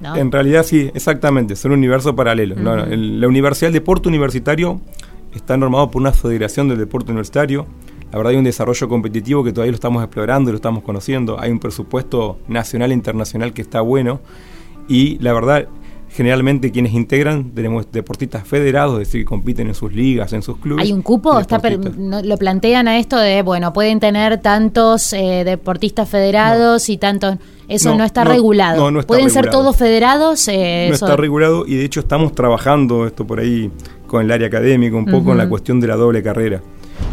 ¿No? 0.00 0.16
En 0.16 0.32
realidad 0.32 0.62
sí, 0.64 0.90
exactamente, 0.94 1.56
son 1.56 1.72
no, 2.62 2.74
Ujú. 2.74 2.92
el- 2.92 3.20
la 3.20 3.28
Universidad 3.28 3.68
del 3.68 3.74
Deporte 3.74 4.08
Universitario 4.08 4.80
está 5.34 5.56
normado 5.56 5.90
por 5.90 6.00
una 6.02 6.12
federación 6.12 6.68
del 6.68 6.78
deporte 6.78 7.10
universitario. 7.12 7.66
La 8.10 8.16
verdad 8.18 8.32
hay 8.32 8.38
un 8.38 8.44
desarrollo 8.44 8.88
competitivo 8.88 9.44
que 9.44 9.52
todavía 9.52 9.70
lo 9.70 9.76
estamos 9.76 10.02
explorando 10.02 10.50
y 10.50 10.52
lo 10.52 10.56
estamos 10.56 10.82
conociendo. 10.82 11.38
Hay 11.40 11.52
un 11.52 11.60
presupuesto 11.60 12.38
nacional 12.48 12.90
e 12.90 12.94
internacional 12.94 13.52
que 13.52 13.62
está 13.62 13.80
bueno. 13.82 14.20
Y 14.88 15.16
la 15.20 15.32
verdad, 15.32 15.68
generalmente 16.08 16.72
quienes 16.72 16.92
integran, 16.92 17.50
tenemos 17.52 17.86
deportistas 17.92 18.42
federados, 18.48 18.94
es 19.00 19.06
decir, 19.06 19.20
que 19.20 19.24
compiten 19.26 19.68
en 19.68 19.76
sus 19.76 19.92
ligas, 19.92 20.32
en 20.32 20.42
sus 20.42 20.56
clubes. 20.56 20.84
¿Hay 20.84 20.92
un 20.92 21.02
cupo? 21.02 21.38
Está 21.38 21.60
per- 21.60 21.78
no- 21.96 22.20
lo 22.22 22.36
plantean 22.36 22.88
a 22.88 22.98
esto 22.98 23.16
de, 23.16 23.42
bueno, 23.42 23.72
pueden 23.72 24.00
tener 24.00 24.38
tantos 24.40 25.12
eh, 25.12 25.44
deportistas 25.44 26.08
federados 26.08 26.88
y 26.88 26.96
tantos... 26.98 27.36
Eso 27.70 27.90
no, 27.90 27.98
No, 27.98 28.04
está 28.04 28.24
no, 28.24 28.30
regulado. 28.32 28.76
no, 28.84 28.90
no 28.90 29.00
está 29.00 29.08
pueden 29.08 29.30
ser 29.30 29.48
todos 29.50 29.76
federados. 29.76 30.46
eh, 30.48 30.86
no 30.88 30.94
eso- 30.94 31.06
está 31.06 31.16
regulado 31.16 31.64
y 31.66 31.76
de 31.76 31.84
hecho 31.84 32.00
estamos 32.00 32.34
trabajando 32.34 33.06
esto 33.06 33.26
por 33.26 33.40
ahí 33.40 33.70
con 34.06 34.22
el 34.24 34.30
área 34.30 34.48
académica, 34.48 34.96
un 34.96 35.06
poco 35.06 35.32
en 35.32 35.38
la 35.38 35.48
cuestión 35.48 35.78
de 35.80 35.86
la 35.86 35.94
doble 35.96 36.22
carrera, 36.22 36.60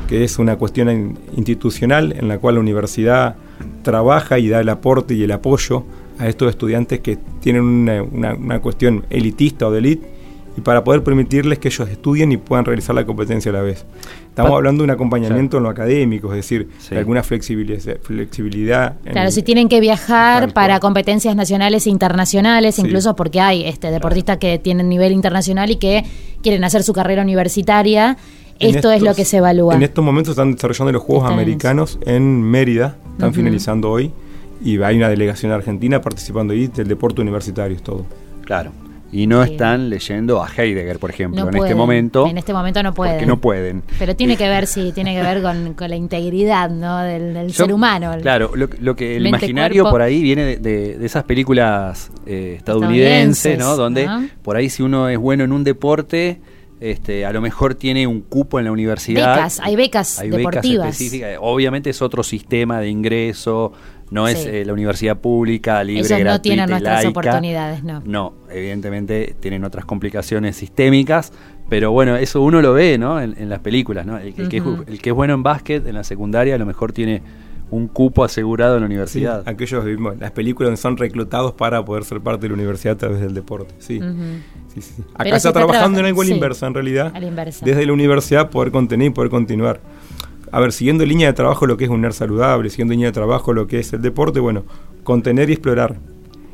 que 0.09 0.23
es 0.23 0.39
una 0.39 0.55
cuestión 0.57 0.89
in- 0.89 1.17
institucional 1.35 2.13
en 2.17 2.27
la 2.27 2.39
cual 2.39 2.55
la 2.55 2.61
universidad 2.61 3.35
trabaja 3.83 4.39
y 4.39 4.47
da 4.49 4.59
el 4.59 4.69
aporte 4.69 5.13
y 5.13 5.23
el 5.23 5.31
apoyo 5.31 5.83
a 6.19 6.27
estos 6.27 6.49
estudiantes 6.49 6.99
que 7.01 7.17
tienen 7.39 7.61
una, 7.63 8.01
una- 8.01 8.33
una 8.33 8.59
cuestión 8.59 9.05
elitista 9.09 9.67
o 9.67 9.71
de 9.71 9.77
elite 9.79 10.07
y 10.57 10.61
para 10.61 10.83
poder 10.83 11.03
permitirles 11.03 11.59
que 11.59 11.67
ellos 11.67 11.87
estudien 11.87 12.31
y 12.31 12.37
puedan 12.37 12.65
realizar 12.65 12.95
la 12.95 13.05
competencia 13.05 13.51
a 13.51 13.53
la 13.53 13.61
vez. 13.61 13.85
Estamos 14.29 14.51
hablando 14.53 14.81
de 14.81 14.85
un 14.85 14.89
acompañamiento 14.91 15.57
en 15.57 15.63
lo 15.63 15.69
académico, 15.69 16.29
es 16.31 16.37
decir, 16.37 16.67
Sí. 16.79 16.89
de 16.95 16.97
alguna 16.99 17.23
flexibilidad, 17.23 17.97
flexibilidad 18.01 18.95
en 19.05 19.11
Claro, 19.13 19.27
el- 19.27 19.33
si 19.33 19.43
tienen 19.43 19.69
que 19.69 19.79
viajar 19.79 20.53
para 20.53 20.79
competencias 20.79 21.35
nacionales 21.35 21.85
e 21.87 21.89
internacionales, 21.89 22.75
Sí. 22.75 22.81
incluso 22.81 23.15
porque 23.15 23.39
hay 23.39 23.63
este 23.65 23.91
deportistas 23.91 24.37
que 24.37 24.57
tienen 24.59 24.89
nivel 24.89 25.11
internacional 25.13 25.69
y 25.71 25.77
que 25.77 26.03
quieren 26.41 26.63
hacer 26.63 26.83
su 26.83 26.93
carrera 26.93 27.21
universitaria, 27.21 28.17
En 28.59 28.75
esto 28.75 28.91
es 28.91 29.03
lo 29.03 29.13
que 29.13 29.23
se 29.25 29.37
evalúa. 29.37 29.75
En 29.75 29.83
estos 29.83 30.03
momentos 30.03 30.31
están 30.31 30.53
desarrollando 30.53 30.91
los 30.91 31.03
Juegos 31.03 31.25
Están 31.25 31.33
Americanos 31.39 31.99
en 32.05 32.41
Mérida, 32.41 32.97
están 33.11 33.31
finalizando 33.33 33.91
hoy, 33.91 34.11
y 34.63 34.81
hay 34.81 34.97
una 34.97 35.09
delegación 35.09 35.51
argentina 35.51 36.01
participando 36.01 36.53
ahí 36.53 36.65
del 36.67 36.87
deporte 36.87 37.21
universitario, 37.21 37.75
es 37.75 37.83
todo. 37.83 38.05
Claro. 38.43 38.71
Y 39.11 39.25
no 39.25 39.43
Sí. 39.45 39.51
están 39.51 39.89
leyendo 39.89 40.43
a 40.43 40.49
Heidegger, 40.49 40.99
por 40.99 41.09
ejemplo, 41.09 41.43
No 41.45 41.49
en 41.49 41.55
este 41.57 41.73
momento. 41.75 42.27
En 42.27 42.37
este 42.37 42.51
momento 42.51 42.83
no 42.83 42.93
pueden. 42.93 43.15
Porque 43.15 43.25
no 43.25 43.39
pueden. 43.39 43.81
Pero 43.97 44.15
tiene 44.17 44.35
que 44.35 44.49
ver, 44.49 44.67
sí, 44.67 44.91
tiene 44.93 45.15
que 45.15 45.21
ver 45.23 45.41
con, 45.41 45.75
con 45.75 45.89
la 45.89 45.95
integridad 45.95 46.69
¿no? 46.69 46.97
del, 46.99 47.33
del 47.33 47.47
Yo- 47.47 47.63
ser 47.65 47.73
humano. 47.73 48.11
Claro, 48.21 48.51
lo, 48.53 48.67
lo 48.81 48.95
que 48.97 49.15
el 49.15 49.23
Mente, 49.23 49.37
imaginario 49.45 49.83
cuerpo. 49.83 49.93
por 49.93 50.01
ahí 50.01 50.21
viene 50.21 50.43
de, 50.43 50.57
de- 50.57 50.97
de 50.97 51.05
esas 51.05 51.23
películas 51.23 52.11
eh, 52.25 52.55
estadounidenses, 52.57 53.53
Estadounidenses, 53.53 53.59
¿no? 53.59 53.75
Donde 53.77 54.05
¿no? 54.05 54.27
por 54.43 54.57
ahí 54.57 54.69
si 54.69 54.83
uno 54.83 55.07
es 55.07 55.17
bueno 55.17 55.45
en 55.45 55.53
un 55.53 55.63
deporte, 55.63 56.41
este, 56.81 57.25
a 57.25 57.31
lo 57.31 57.41
mejor 57.41 57.75
tiene 57.75 58.05
un 58.07 58.21
cupo 58.21 58.59
en 58.59 58.65
la 58.65 58.71
universidad. 58.71 59.35
Becas, 59.37 59.59
hay 59.61 59.75
becas 59.75 60.19
Hay 60.19 60.29
deportivas. 60.29 60.63
becas 60.85 60.89
específicas. 61.01 61.37
Obviamente 61.39 61.89
es 61.89 62.01
otro 62.01 62.23
sistema 62.23 62.79
de 62.81 62.89
ingreso, 62.89 63.71
no 64.09 64.27
es 64.27 64.39
Sí. 64.39 64.49
eh, 64.49 64.63
la 64.65 64.73
universidad 64.73 65.17
pública, 65.17 65.83
libre, 65.83 65.99
Ellos 66.01 66.11
no 66.11 66.17
gratuita 66.19 66.41
tienen 66.41 66.69
nuestras 66.69 67.03
laica. 67.03 67.09
oportunidades, 67.09 67.83
no. 67.83 68.01
No, 68.05 68.33
evidentemente 68.49 69.35
tienen 69.39 69.63
otras 69.63 69.85
complicaciones 69.85 70.55
sistémicas, 70.55 71.33
pero 71.69 71.91
bueno, 71.91 72.15
eso 72.15 72.41
uno 72.41 72.61
lo 72.61 72.73
ve, 72.73 72.97
¿no? 72.97 73.19
En, 73.21 73.35
en 73.37 73.49
las 73.49 73.59
películas, 73.59 74.05
¿no? 74.05 74.17
El, 74.17 74.33
el 74.37 74.49
que 74.49 74.57
el 74.87 75.01
que 75.01 75.09
es 75.09 75.15
bueno 75.15 75.33
en 75.33 75.43
básquet 75.43 75.85
en 75.85 75.95
la 75.95 76.03
secundaria 76.03 76.55
a 76.55 76.57
lo 76.57 76.65
mejor 76.65 76.93
tiene 76.93 77.21
un 77.69 77.89
cupo 77.89 78.23
asegurado 78.23 78.75
en 78.77 78.81
la 78.83 78.87
Sí, 78.87 78.93
universidad. 78.93 79.43
aquellos, 79.45 79.83
vimos 79.83 80.17
las 80.17 80.31
películas 80.31 80.67
donde 80.67 80.81
son 80.81 80.95
reclutados 80.95 81.51
para 81.51 81.83
poder 81.83 82.05
ser 82.05 82.21
parte 82.21 82.43
de 82.43 82.47
la 82.47 82.53
universidad 82.53 82.93
a 82.93 82.97
través 82.97 83.19
del 83.19 83.33
deporte. 83.33 83.73
Sí, 83.79 83.99
sí, 84.73 84.81
sí. 84.81 84.93
Acá 85.15 85.23
se 85.31 85.35
está 85.35 85.49
está 85.49 85.51
trabajando 85.51 85.99
en 85.99 86.05
algo 86.05 86.21
a 86.21 86.25
la 86.25 86.31
inversa, 86.31 86.67
en 86.67 86.73
realidad. 86.75 87.11
A 87.13 87.19
la 87.19 87.25
inversa. 87.25 87.65
Desde 87.65 87.85
la 87.85 87.91
universidad 87.91 88.49
poder 88.49 88.71
contener 88.71 89.07
y 89.07 89.09
poder 89.09 89.29
continuar. 89.29 89.81
A 90.51 90.59
ver, 90.59 90.71
siguiendo 90.71 91.05
línea 91.05 91.27
de 91.27 91.33
trabajo 91.33 91.65
lo 91.65 91.77
que 91.77 91.85
es 91.85 91.89
un 91.89 92.01
NER 92.01 92.13
saludable, 92.13 92.69
siguiendo 92.69 92.93
línea 92.93 93.07
de 93.07 93.13
trabajo 93.13 93.53
lo 93.53 93.67
que 93.67 93.79
es 93.79 93.93
el 93.93 94.01
deporte, 94.01 94.39
bueno, 94.39 94.63
contener 95.03 95.49
y 95.49 95.53
explorar. 95.53 95.97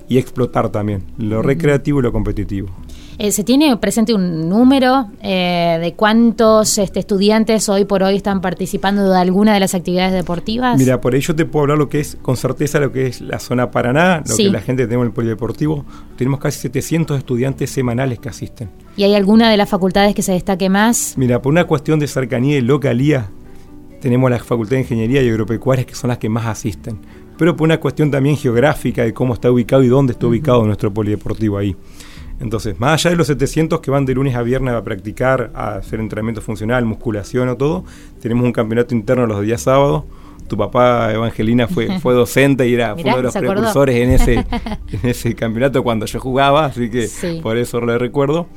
Y 0.09 0.17
explotar 0.17 0.69
también, 0.69 1.03
lo 1.17 1.41
recreativo 1.41 1.99
y 1.99 2.03
lo 2.03 2.11
competitivo. 2.11 2.69
Eh, 3.19 3.31
¿Se 3.31 3.43
tiene 3.43 3.77
presente 3.77 4.13
un 4.13 4.49
número 4.49 5.07
eh, 5.21 5.77
de 5.81 5.93
cuántos 5.93 6.77
este, 6.77 6.99
estudiantes 6.99 7.69
hoy 7.69 7.85
por 7.85 8.03
hoy 8.03 8.15
están 8.17 8.41
participando 8.41 9.09
de 9.09 9.17
alguna 9.17 9.53
de 9.53 9.59
las 9.61 9.73
actividades 9.75 10.11
deportivas? 10.13 10.77
Mira, 10.77 10.99
por 10.99 11.15
ello 11.15 11.35
te 11.35 11.45
puedo 11.45 11.63
hablar 11.63 11.77
lo 11.77 11.89
que 11.89 11.99
es 12.01 12.17
con 12.21 12.35
certeza 12.37 12.79
lo 12.79 12.91
que 12.91 13.07
es 13.07 13.21
la 13.21 13.39
zona 13.39 13.71
Paraná, 13.71 14.23
lo 14.27 14.33
Sí. 14.35 14.45
que 14.45 14.51
la 14.51 14.61
gente 14.61 14.85
tenemos 14.85 15.03
en 15.05 15.09
el 15.09 15.13
polideportivo. 15.13 15.85
Tenemos 16.17 16.39
casi 16.39 16.59
700 16.59 17.17
estudiantes 17.19 17.69
semanales 17.69 18.19
que 18.19 18.29
asisten. 18.29 18.69
¿Y 18.97 19.03
hay 19.03 19.15
alguna 19.15 19.49
de 19.49 19.57
las 19.57 19.69
facultades 19.69 20.13
que 20.15 20.21
se 20.21 20.33
destaque 20.33 20.69
más? 20.69 21.13
Mira, 21.15 21.41
por 21.41 21.51
una 21.51 21.65
cuestión 21.65 21.99
de 21.99 22.07
cercanía 22.07 22.57
y 22.57 22.61
localía, 22.61 23.29
tenemos 24.03 24.29
la 24.29 24.37
Facultad 24.37 24.71
de 24.75 24.81
Ingeniería 24.81 25.23
y 25.23 25.29
Agropecuarias 25.29 25.85
que 25.87 25.95
son 25.95 26.09
las 26.09 26.17
que 26.17 26.27
más 26.27 26.45
asisten. 26.45 26.99
Pero 27.37 27.55
por 27.55 27.63
una 27.65 27.79
cuestión 27.79 28.11
también 28.11 28.35
geográfica 28.35 29.01
de 29.01 29.13
cómo 29.13 29.33
está 29.33 29.49
ubicado 29.49 29.81
y 29.81 29.87
dónde 29.87 30.11
está 30.11 30.27
ubicado 30.27 30.65
nuestro 30.65 30.93
polideportivo 30.93 31.57
ahí. 31.57 31.73
Entonces, 32.41 32.77
más 32.81 32.99
allá 32.99 33.11
de 33.11 33.15
los 33.15 33.27
700 33.27 33.79
que 33.79 33.91
van 33.91 34.03
de 34.05 34.13
lunes 34.13 34.35
a 34.35 34.41
viernes 34.41 34.73
a 34.73 34.83
practicar, 34.83 35.51
a 35.55 35.75
hacer 35.75 36.01
entrenamiento 36.01 36.41
funcional, 36.41 36.83
musculación 36.83 37.47
o 37.47 37.55
todo, 37.55 37.85
tenemos 38.21 38.43
un 38.43 38.51
campeonato 38.51 38.93
interno 38.93 39.25
los 39.25 39.41
días 39.41 39.61
sábados. 39.61 40.03
Tu 40.49 40.57
papá, 40.57 41.13
Evangelina, 41.13 41.69
fue, 41.69 41.99
fue 42.01 42.13
docente 42.13 42.67
y 42.67 42.73
era 42.73 42.93
Mirá, 42.95 43.07
uno 43.13 43.17
de 43.17 43.23
los 43.23 43.33
precursores 43.33 43.95
en 43.95 44.09
ese, 44.09 44.33
en 44.91 45.09
ese 45.09 45.33
campeonato 45.33 45.81
cuando 45.81 46.05
yo 46.05 46.19
jugaba, 46.19 46.65
así 46.65 46.89
que 46.89 47.07
Sí. 47.07 47.39
por 47.41 47.57
eso 47.57 47.79
lo 47.79 47.97
recuerdo. 47.97 48.47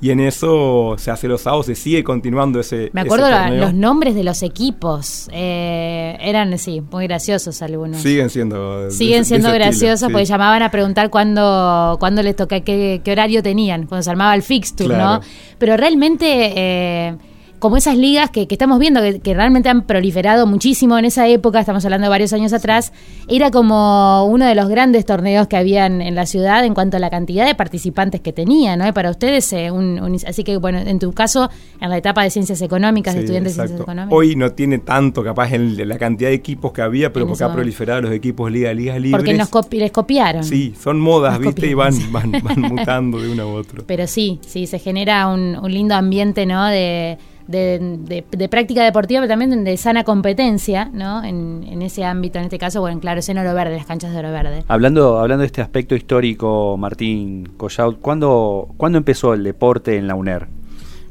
Y 0.00 0.10
en 0.10 0.20
eso 0.20 0.96
se 0.98 1.10
hace 1.10 1.28
los 1.28 1.40
sábados, 1.42 1.64
se 1.66 1.74
sigue 1.74 2.04
continuando 2.04 2.60
ese. 2.60 2.90
Me 2.92 3.00
ese 3.00 3.08
acuerdo 3.08 3.30
la- 3.30 3.48
los 3.50 3.72
nombres 3.74 4.14
de 4.14 4.22
los 4.24 4.42
equipos. 4.42 5.28
eh, 5.32 6.16
eran, 6.20 6.58
sí, 6.58 6.82
muy 6.90 7.06
graciosos 7.06 7.62
algunos. 7.62 8.02
Siguen 8.02 8.28
siendo. 8.28 8.90
Siguen 8.90 9.20
de 9.20 9.24
siendo 9.24 9.48
estilo, 9.48 9.64
graciosos 9.64 10.00
sí. 10.08 10.12
porque 10.12 10.26
llamaban 10.26 10.62
a 10.62 10.70
preguntar 10.70 11.08
cuándo, 11.10 11.96
cuándo 12.00 12.22
les 12.22 12.36
toca, 12.36 12.60
qué, 12.60 13.00
qué 13.02 13.12
horario 13.12 13.42
tenían, 13.42 13.86
cuando 13.86 14.02
se 14.02 14.10
armaba 14.10 14.34
el 14.34 14.42
fixture, 14.42 14.88
Claro. 14.94 15.14
¿no? 15.14 15.20
Pero 15.58 15.76
realmente, 15.76 16.52
eh, 16.54 17.16
como 17.64 17.78
esas 17.78 17.96
ligas 17.96 18.28
que, 18.28 18.46
que 18.46 18.54
estamos 18.56 18.78
viendo 18.78 19.00
que, 19.00 19.20
que 19.20 19.32
realmente 19.32 19.70
han 19.70 19.86
proliferado 19.86 20.46
muchísimo 20.46 20.98
en 20.98 21.06
esa 21.06 21.26
época, 21.28 21.60
estamos 21.60 21.82
hablando 21.86 22.04
de 22.04 22.10
varios 22.10 22.34
años 22.34 22.52
atrás, 22.52 22.92
era 23.26 23.50
como 23.50 24.26
uno 24.26 24.44
de 24.44 24.54
los 24.54 24.68
grandes 24.68 25.06
torneos 25.06 25.46
que 25.46 25.56
habían 25.56 26.02
en 26.02 26.14
la 26.14 26.26
ciudad 26.26 26.62
en 26.66 26.74
cuanto 26.74 26.98
a 26.98 27.00
la 27.00 27.08
cantidad 27.08 27.46
de 27.46 27.54
participantes 27.54 28.20
que 28.20 28.34
tenía, 28.34 28.76
¿no? 28.76 28.86
Y 28.86 28.92
para 28.92 29.08
ustedes, 29.10 29.50
eh, 29.54 29.70
un, 29.70 29.98
un- 29.98 30.18
así 30.26 30.44
que 30.44 30.58
bueno, 30.58 30.78
en 30.78 30.98
tu 30.98 31.12
caso, 31.14 31.48
en 31.80 31.88
la 31.88 31.96
etapa 31.96 32.22
de 32.22 32.28
ciencias 32.28 32.60
económicas, 32.60 33.14
de 33.14 33.20
estudiantes 33.20 33.56
de 33.56 33.62
ciencias 33.62 33.80
económicas. 33.80 34.14
Hoy 34.14 34.36
no 34.36 34.50
tiene 34.52 34.76
tanto 34.80 35.24
capaz 35.24 35.50
en 35.54 35.88
la 35.88 35.96
cantidad 35.96 36.28
de 36.28 36.34
equipos 36.34 36.70
que 36.72 36.82
había, 36.82 37.14
pero 37.14 37.24
En 37.24 37.30
porque 37.30 37.44
ha 37.44 37.50
proliferado 37.52 38.02
los 38.02 38.12
equipos 38.12 38.52
liga, 38.52 38.74
ligas 38.74 39.00
libres. 39.00 39.12
porque 39.22 39.32
nos 39.32 39.50
copi- 39.50 39.78
les 39.78 39.90
copiaron. 39.90 40.44
Sí, 40.44 40.74
son 40.78 41.00
modas, 41.00 41.40
Nos 41.40 41.54
¿viste? 41.54 41.66
Y 41.68 41.72
van, 41.72 41.94
van, 42.12 42.30
van 42.42 42.60
mutando 42.74 43.18
de 43.22 43.30
uno 43.32 43.44
a 43.44 43.46
otro. 43.46 43.84
Pero 43.86 44.06
sí, 44.06 44.38
sí, 44.46 44.66
se 44.66 44.78
genera 44.78 45.28
un, 45.28 45.56
un 45.56 45.72
lindo 45.72 45.94
ambiente, 45.94 46.44
¿no? 46.44 46.66
De, 46.66 47.16
de, 47.46 47.98
de- 48.00 48.24
de 48.30 48.48
práctica 48.48 48.82
deportiva, 48.84 49.20
pero 49.20 49.28
también 49.28 49.64
de 49.64 49.76
sana 49.76 50.04
competencia, 50.04 50.86
¿no? 50.92 51.22
En, 51.22 51.64
en 51.68 51.82
ese 51.82 52.04
ámbito, 52.04 52.38
en 52.38 52.44
este 52.44 52.58
caso, 52.58 52.80
bueno, 52.80 52.98
claro, 53.00 53.20
es 53.20 53.28
en 53.28 53.38
Oro 53.38 53.54
Verde, 53.54 53.76
las 53.76 53.86
canchas 53.86 54.12
de 54.12 54.18
Oro 54.18 54.30
Verde. 54.32 54.64
Hablando, 54.68 55.18
hablando 55.18 55.42
de 55.42 55.46
este 55.46 55.60
aspecto 55.62 55.94
histórico, 55.94 56.76
Martín 56.78 57.50
Collaut, 57.56 58.00
¿cuándo, 58.00 58.68
¿cuándo 58.76 58.98
empezó 58.98 59.34
el 59.34 59.44
deporte 59.44 59.96
en 59.96 60.06
la 60.06 60.14
UNER? 60.14 60.48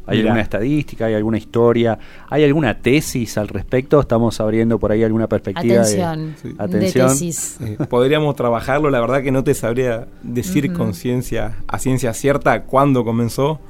¿Hay 0.06 0.18
Mirá. 0.18 0.32
alguna 0.32 0.42
estadística, 0.44 1.06
hay 1.06 1.14
alguna 1.14 1.38
historia, 1.38 1.98
hay 2.30 2.44
alguna 2.44 2.78
tesis 2.80 3.38
al 3.38 3.48
respecto? 3.48 4.02
Estamos 4.02 4.42
abriendo 4.42 4.78
por 4.78 4.92
ahí 4.92 5.02
alguna 5.02 5.28
perspectiva 5.28 5.82
Atención, 5.84 6.36
de 6.44 6.56
atención. 6.62 7.08
tesis. 7.08 7.58
Eh, 7.62 7.78
podríamos 7.90 8.36
trabajarlo, 8.36 8.90
la 8.90 9.00
verdad 9.00 9.22
que 9.24 9.32
no 9.32 9.46
te 9.46 9.54
sabría 9.54 10.08
decir 10.22 10.68
Ujú. 10.72 10.78
con 10.78 10.94
ciencia, 10.94 11.56
a 11.70 11.80
ciencia 11.80 12.14
cierta 12.14 12.64
cuándo 12.64 13.06
comenzó. 13.06 13.62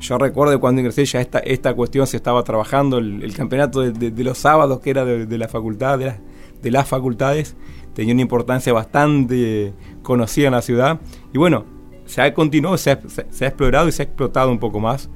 Yo 0.00 0.18
recuerdo 0.18 0.58
cuando 0.58 0.80
ingresé 0.80 1.04
ya 1.04 1.20
esta, 1.20 1.38
esta 1.40 1.74
cuestión 1.74 2.06
se 2.06 2.16
estaba 2.16 2.42
trabajando, 2.42 2.98
el, 2.98 3.22
el 3.22 3.34
campeonato 3.34 3.80
de, 3.80 3.92
de- 3.92 4.10
de 4.10 4.24
los 4.24 4.38
sábados 4.38 4.80
que 4.80 4.90
era 4.90 5.04
de, 5.04 5.26
de 5.26 5.38
la 5.38 5.48
facultad, 5.48 5.98
de, 5.98 6.06
las- 6.06 6.18
de 6.60 6.70
las 6.70 6.88
facultades, 6.88 7.56
tenía 7.94 8.12
una 8.14 8.22
importancia 8.22 8.72
bastante 8.72 9.72
conocida 10.02 10.46
en 10.46 10.52
la 10.52 10.62
ciudad. 10.62 11.00
Y 11.32 11.38
bueno, 11.38 11.64
se 12.06 12.20
ha 12.22 12.34
continuado, 12.34 12.76
se 12.78 12.90
ha, 12.92 13.00
se- 13.08 13.26
se 13.30 13.44
ha 13.44 13.48
explorado 13.48 13.88
y 13.88 13.92
se 13.92 14.02
ha 14.02 14.04
explotado 14.06 14.50
un 14.50 14.58
poco 14.58 14.80
más. 14.80 15.08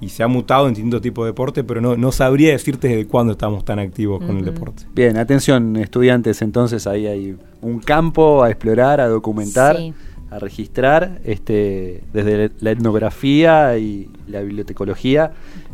Y 0.00 0.08
se 0.08 0.24
ha 0.24 0.26
mutado 0.26 0.66
en 0.66 0.74
distintos 0.74 1.00
tipos 1.00 1.24
de 1.24 1.28
deporte, 1.30 1.62
pero 1.62 1.80
no, 1.80 1.96
no 1.96 2.10
sabría 2.10 2.50
decirte 2.50 2.88
desde 2.88 3.06
cuándo 3.06 3.32
estamos 3.34 3.64
tan 3.64 3.78
activos 3.78 4.18
con 4.24 4.36
el 4.38 4.44
deporte. 4.44 4.82
Bien, 4.92 5.16
atención 5.16 5.76
estudiantes, 5.76 6.42
entonces 6.42 6.88
ahí 6.88 7.06
hay 7.06 7.36
un 7.60 7.78
campo 7.78 8.42
a 8.42 8.50
explorar, 8.50 9.00
a 9.00 9.06
documentar, 9.06 9.76
Sí. 9.76 9.94
A 10.34 10.38
registrar, 10.38 11.20
este, 11.24 12.02
desde 12.12 12.50
la 12.60 12.70
etnografía 12.70 13.76
y 13.78 14.08
la 14.26 14.40
bibliotecología, 14.40 15.32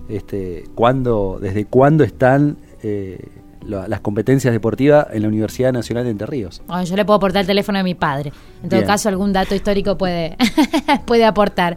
este, 0.08 0.64
cuándo, 0.74 1.38
desde 1.40 1.64
cuándo 1.64 2.02
están 2.04 2.56
eh, 2.82 3.18
la- 3.66 3.88
las 3.88 4.00
competencias 4.00 4.52
deportivas 4.52 5.08
en 5.12 5.22
la 5.22 5.28
Universidad 5.28 5.72
Nacional 5.72 6.04
de 6.04 6.10
Entre 6.10 6.26
Ríos. 6.26 6.62
Yo 6.84 6.96
le 6.96 7.04
puedo 7.04 7.16
aportar 7.16 7.40
el 7.42 7.46
teléfono 7.46 7.78
de 7.78 7.84
mi 7.84 7.94
padre. 7.94 8.32
En 8.62 8.68
todo 8.68 8.80
Bien. 8.80 8.86
caso, 8.86 9.08
algún 9.08 9.32
dato 9.32 9.54
histórico 9.54 9.98
puede, 9.98 10.36
puede 11.06 11.24
aportar. 11.24 11.76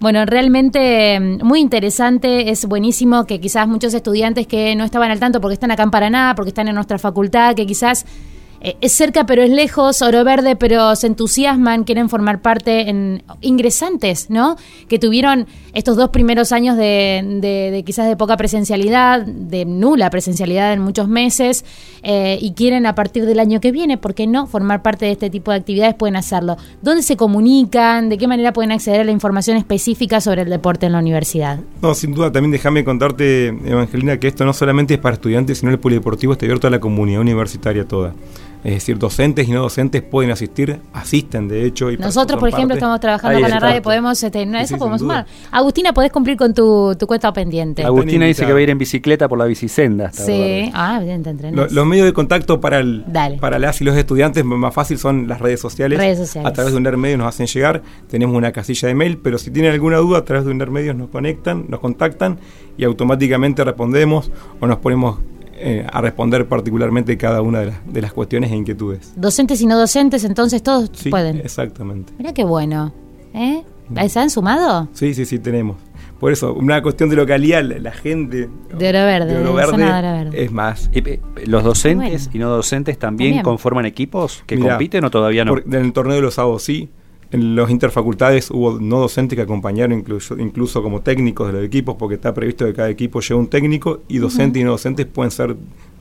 Bueno, 0.00 0.24
realmente 0.26 1.18
mm, 1.20 1.44
muy 1.44 1.60
interesante, 1.60 2.50
es 2.50 2.64
buenísimo 2.66 3.24
que 3.24 3.40
quizás 3.40 3.66
muchos 3.68 3.92
estudiantes 3.94 4.46
que 4.46 4.74
no 4.76 4.84
estaban 4.84 5.10
al 5.10 5.18
tanto 5.20 5.40
porque 5.40 5.54
están 5.54 5.70
acá 5.70 5.82
en 5.82 5.90
Paraná, 5.90 6.32
porque 6.36 6.50
están 6.50 6.68
en 6.68 6.74
nuestra 6.74 6.98
facultad, 6.98 7.54
que 7.54 7.66
quizás 7.66 8.06
eh, 8.60 8.76
es 8.80 8.92
cerca 8.92 9.26
pero 9.26 9.42
es 9.42 9.50
lejos, 9.50 10.02
oro 10.02 10.24
verde, 10.24 10.56
pero 10.56 10.94
se 10.96 11.06
entusiasman, 11.06 11.84
quieren 11.84 12.08
formar 12.08 12.40
parte 12.40 12.88
en 12.88 13.22
ingresantes, 13.40 14.30
¿no? 14.30 14.56
Que 14.88 14.98
tuvieron 14.98 15.46
estos 15.72 15.96
dos 15.96 16.10
primeros 16.10 16.52
años 16.52 16.76
de, 16.76 17.22
de- 17.40 17.70
de 17.70 17.82
quizás 17.84 18.08
de 18.08 18.16
poca 18.16 18.36
presencialidad, 18.36 19.24
de 19.26 19.64
nula 19.64 20.08
presencialidad 20.10 20.72
en 20.72 20.80
muchos 20.80 21.08
meses, 21.08 21.64
eh, 22.02 22.38
y 22.40 22.52
quieren 22.52 22.86
a 22.86 22.94
partir 22.94 23.26
del 23.26 23.40
año 23.40 23.60
que 23.60 23.72
viene, 23.72 23.98
¿por 23.98 24.14
qué 24.14 24.26
no? 24.26 24.46
Formar 24.46 24.82
parte 24.82 25.06
de 25.06 25.12
este 25.12 25.30
tipo 25.30 25.50
de 25.50 25.58
actividades, 25.58 25.94
pueden 25.94 26.16
hacerlo. 26.16 26.56
¿Dónde 26.82 27.02
se 27.02 27.16
comunican? 27.16 28.08
¿De 28.08 28.18
qué 28.18 28.26
manera 28.28 28.52
pueden 28.52 28.72
acceder 28.72 29.00
a 29.00 29.04
la 29.04 29.10
información 29.12 29.56
específica 29.56 30.20
sobre 30.20 30.42
el 30.42 30.50
deporte 30.50 30.86
en 30.86 30.92
la 30.92 30.98
universidad? 30.98 31.58
No, 31.82 31.94
sin 31.94 32.12
duda, 32.14 32.30
también 32.32 32.52
déjame 32.52 32.84
contarte, 32.84 33.48
Evangelina, 33.48 34.18
que 34.18 34.28
esto 34.28 34.44
no 34.44 34.52
solamente 34.52 34.94
es 34.94 35.00
para 35.00 35.14
estudiantes, 35.14 35.58
sino 35.58 35.70
el 35.72 35.78
polideportivo 35.78 36.32
está 36.32 36.46
abierto 36.46 36.66
a 36.66 36.70
la 36.70 36.80
comunidad 36.80 37.20
universitaria 37.20 37.86
toda. 37.86 38.14
Es 38.66 38.72
decir, 38.74 38.98
docentes 38.98 39.46
y 39.46 39.52
no 39.52 39.62
docentes 39.62 40.02
pueden 40.02 40.32
asistir, 40.32 40.80
asisten 40.92 41.46
de 41.46 41.64
hecho. 41.66 41.88
Y 41.92 41.98
Nosotros, 41.98 42.40
por 42.40 42.48
ejemplo, 42.48 42.70
parte. 42.70 42.78
estamos 42.78 42.98
trabajando 42.98 43.36
Ahí 43.36 43.42
con 43.44 43.50
la 43.52 43.60
radio, 43.60 43.80
podemos, 43.80 44.20
este, 44.20 44.42
en 44.42 44.50
de 44.50 44.66
Sí, 44.66 44.74
podemos 44.74 45.00
sumar. 45.02 45.24
Agustina, 45.52 45.92
podés 45.92 46.10
cumplir 46.10 46.36
con 46.36 46.52
tu, 46.52 46.96
tu 46.98 47.06
cuenta 47.06 47.32
pendiente. 47.32 47.84
Agustina 47.84 48.26
dice 48.26 48.44
que 48.44 48.52
va 48.52 48.58
a 48.58 48.62
ir 48.62 48.70
en 48.70 48.78
bicicleta 48.78 49.28
por 49.28 49.38
la 49.38 49.44
bicisenda. 49.44 50.06
hasta 50.06 50.24
Sí, 50.24 50.68
ah, 50.74 50.98
bien, 51.00 51.22
te. 51.22 51.54
Lo- 51.54 51.68
los 51.68 51.86
medios 51.86 52.06
de 52.06 52.12
contacto 52.12 52.60
para, 52.60 52.80
el, 52.80 53.04
Dale. 53.06 53.36
para 53.38 53.60
las 53.60 53.80
y 53.80 53.84
los 53.84 53.96
estudiantes 53.96 54.44
más 54.44 54.74
fácil 54.74 54.98
son 54.98 55.28
las 55.28 55.40
redes 55.40 55.60
sociales. 55.60 55.96
Redes 56.00 56.18
sociales. 56.18 56.50
A 56.50 56.52
través 56.52 56.72
de 56.72 56.78
un 56.78 56.82
medio 56.96 57.18
nos 57.18 57.28
hacen 57.28 57.46
llegar. 57.46 57.82
Tenemos 58.08 58.34
una 58.34 58.50
casilla 58.50 58.88
de 58.88 58.96
mail, 58.96 59.18
pero 59.18 59.38
si 59.38 59.52
tienen 59.52 59.70
alguna 59.70 59.98
duda, 59.98 60.18
a 60.18 60.24
través 60.24 60.44
de 60.44 60.50
un 60.50 60.58
medios 60.72 60.96
nos 60.96 61.08
conectan, 61.10 61.66
nos 61.68 61.78
contactan 61.78 62.40
y 62.76 62.82
automáticamente 62.82 63.62
respondemos 63.62 64.32
o 64.58 64.66
nos 64.66 64.78
ponemos 64.78 65.20
eh, 65.58 65.86
a 65.90 66.00
responder 66.00 66.46
particularmente 66.48 67.16
cada 67.16 67.42
una 67.42 67.60
de 67.60 67.66
las, 67.66 67.92
de 67.92 68.02
las 68.02 68.12
cuestiones 68.12 68.50
e 68.52 68.56
inquietudes. 68.56 69.12
Docentes 69.16 69.60
y 69.60 69.66
no 69.66 69.78
docentes, 69.78 70.24
entonces 70.24 70.62
todos 70.62 70.90
Sí, 70.92 71.10
pueden. 71.10 71.38
exactamente. 71.38 72.12
Mira 72.18 72.32
qué 72.32 72.44
bueno. 72.44 72.92
¿Eh? 73.34 73.62
¿Se 74.08 74.18
han 74.18 74.30
sumado? 74.30 74.88
Sí, 74.92 75.14
sí, 75.14 75.24
sí, 75.24 75.38
tenemos. 75.38 75.76
Por 76.18 76.32
eso, 76.32 76.54
una 76.54 76.82
cuestión 76.82 77.10
de 77.10 77.16
localidad, 77.16 77.62
la, 77.62 77.78
la 77.78 77.92
gente 77.92 78.48
De 78.76 78.88
Oro 78.88 78.98
Verde, 79.04 79.26
de 79.34 79.40
Oro 79.48 79.54
de 79.76 79.76
Verde 79.84 80.44
es 80.44 80.50
más. 80.50 80.88
Eh, 80.92 81.20
¿Los 81.46 81.62
docentes 81.62 82.24
Bueno. 82.24 82.30
y 82.32 82.38
no 82.38 82.48
docentes 82.48 82.98
también, 82.98 83.30
También. 83.32 83.44
conforman 83.44 83.84
equipos 83.84 84.42
que 84.46 84.56
Mirá, 84.56 84.70
compiten 84.70 85.04
o 85.04 85.10
todavía 85.10 85.44
no? 85.44 85.52
por- 85.52 85.64
en 85.66 85.74
el 85.74 85.92
torneo 85.92 86.16
de 86.16 86.22
los 86.22 86.34
sábados 86.34 86.62
sí. 86.62 86.88
En 87.32 87.56
los 87.56 87.70
interfacultades 87.70 88.50
hubo 88.50 88.78
no 88.78 89.00
docentes 89.00 89.36
que 89.36 89.42
acompañaron 89.42 89.98
incluso, 89.98 90.38
incluso 90.38 90.82
como 90.82 91.00
técnicos 91.00 91.48
de 91.48 91.54
los 91.54 91.64
equipos, 91.64 91.96
porque 91.98 92.14
está 92.14 92.32
previsto 92.32 92.64
que 92.64 92.72
cada 92.72 92.88
equipo 92.88 93.20
lleve 93.20 93.40
un 93.40 93.48
técnico 93.48 94.00
y 94.08 94.18
docentes 94.18 94.60
y 94.60 94.64
no 94.64 94.72
docentes 94.72 95.06
pueden 95.06 95.30
ser 95.30 95.56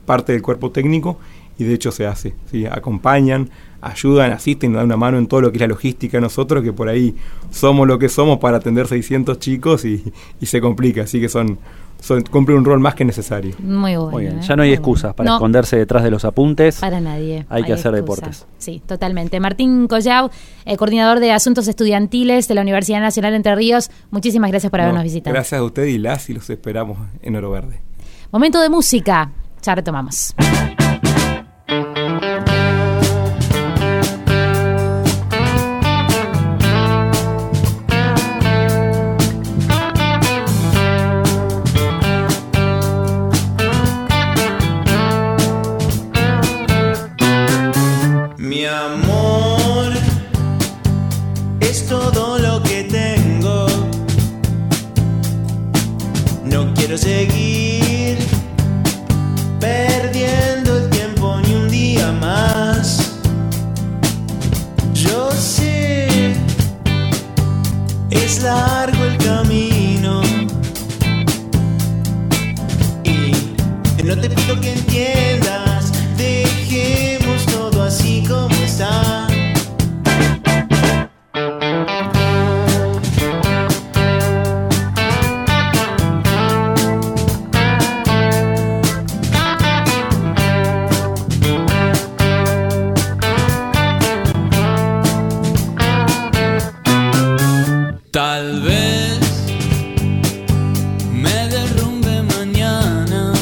parte 0.06 0.34
del 0.34 0.44
cuerpo 0.44 0.72
técnico 0.72 1.18
y 1.58 1.64
de 1.64 1.74
hecho 1.74 1.92
se 1.92 2.06
hace. 2.06 2.34
¿sí? 2.52 2.66
Acompañan, 2.66 3.50
ayudan, 3.82 4.32
asisten, 4.32 4.72
nos 4.72 4.80
dan 4.80 4.86
una 4.88 4.98
mano 4.98 5.18
en 5.18 5.28
todo 5.28 5.42
lo 5.42 5.52
que 5.52 5.58
es 5.58 5.62
la 5.62 5.68
logística 5.68 6.20
nosotros, 6.20 6.64
que 6.64 6.74
por 6.74 6.90
ahí 6.90 7.16
somos 7.52 7.88
lo 7.88 8.00
que 8.00 8.10
somos 8.10 8.40
para 8.40 8.58
atender 8.58 8.88
600 8.88 9.40
chicos 9.40 9.86
y, 9.86 10.04
y 10.42 10.46
se 10.46 10.60
complica, 10.62 11.04
así 11.04 11.22
que 11.22 11.30
son, 11.30 11.60
son 12.02 12.24
cumplen 12.24 12.58
un 12.58 12.66
rol 12.66 12.80
más 12.80 12.96
que 12.96 13.06
necesario. 13.06 13.56
Muy 13.60 13.96
bueno. 13.96 14.12
Muy 14.12 14.24
bien, 14.24 14.40
¿eh? 14.40 14.42
ya 14.42 14.56
no 14.56 14.64
hay 14.64 14.74
excusas 14.74 15.04
bueno. 15.04 15.16
para 15.16 15.30
No, 15.30 15.36
esconderse 15.36 15.78
detrás 15.78 16.04
de 16.04 16.12
los 16.12 16.26
apuntes. 16.26 16.80
Para 16.80 17.00
nadie. 17.00 17.46
Hay 17.50 17.64
que 17.64 17.74
hacer 17.74 17.94
excusa. 17.96 18.22
deportes. 18.26 18.46
Sí, 18.58 18.82
totalmente. 18.86 19.40
Martín 19.40 19.88
Collao, 19.88 20.30
eh, 20.66 20.78
coordinador 20.78 21.20
de 21.20 21.32
Asuntos 21.32 21.68
Estudiantiles 21.68 22.48
de 22.48 22.56
la 22.56 22.62
Universidad 22.62 23.02
Nacional 23.02 23.32
de 23.32 23.38
Entre 23.38 23.56
Ríos, 23.56 23.90
muchísimas 24.12 24.52
gracias 24.52 24.72
por 24.72 24.82
habernos 24.82 25.02
No, 25.02 25.04
visitado. 25.04 25.34
Gracias 25.34 25.60
a 25.60 25.64
usted 25.64 25.86
y 25.86 25.98
las 25.98 26.30
y 26.30 26.34
los 26.34 26.50
esperamos 26.50 26.98
en 27.22 27.36
Oro 27.36 27.52
Verde. 27.52 27.82
Momento 28.32 28.60
de 28.62 28.70
música. 28.70 29.32
Ya 29.62 29.74
retomamos. 29.76 30.36
Tal 98.16 98.62
vez 98.62 99.20
me 101.12 101.50
derrumbe 101.50 102.24
mañana 102.24 103.34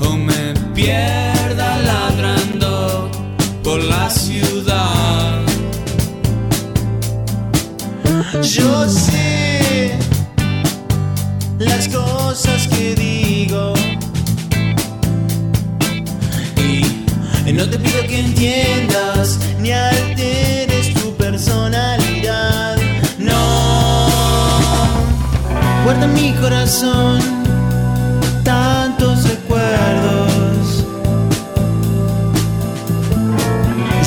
o 0.00 0.16
me 0.16 0.54
pierda 0.74 1.76
ladrando 1.82 3.10
por 3.62 3.84
la 3.84 4.08
ciudad. 4.08 5.42
Yo 8.40 8.88
sé 8.88 9.98
las 11.58 11.86
cosas 11.86 12.66
que 12.68 12.94
digo 12.94 13.74
y 17.46 17.52
no 17.52 17.68
te 17.68 17.78
pido 17.78 18.02
que 18.08 18.20
entiendas. 18.20 19.09
Mi 26.14 26.32
corazón 26.34 27.20
tantos 28.44 29.24
recuerdos. 29.24 30.84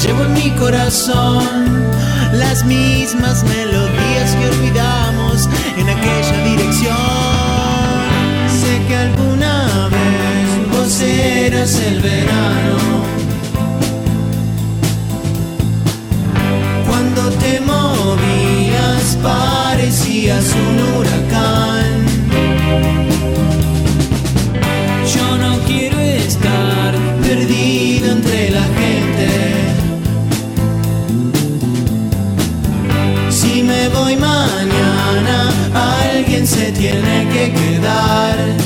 Llevo 0.03 0.23
en 0.25 0.33
mi 0.33 0.49
corazón 0.51 1.45
las 2.33 2.65
mismas 2.65 3.43
melodías 3.43 4.35
que 4.35 4.47
olvidamos 4.47 5.49
en 5.77 5.89
aquella 5.89 6.43
dirección. 6.43 6.97
Sé 8.59 8.81
que 8.87 8.95
alguna 8.95 9.89
vez 9.89 10.71
vos 10.71 11.01
eras 11.01 11.75
el 11.79 12.01
verano. 12.01 12.77
Cuando 16.87 17.29
te 17.41 17.61
movías 17.61 19.17
parecías 19.21 20.45
un 20.53 20.97
huracán. 20.97 21.32
Me 33.73 33.89
voy 33.89 34.15
mañana, 34.15 35.49
alguien 35.73 36.45
se 36.45 36.71
tiene 36.71 37.27
que 37.33 37.51
quedar. 37.53 38.62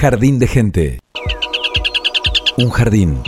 Jardín 0.00 0.38
de 0.38 0.46
gente. 0.46 1.00
Un 2.56 2.70
jardín. 2.70 3.20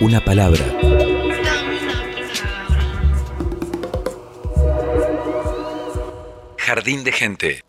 Una 0.00 0.18
palabra. 0.24 0.64
Jardín 6.58 7.04
de 7.04 7.12
gente. 7.12 7.60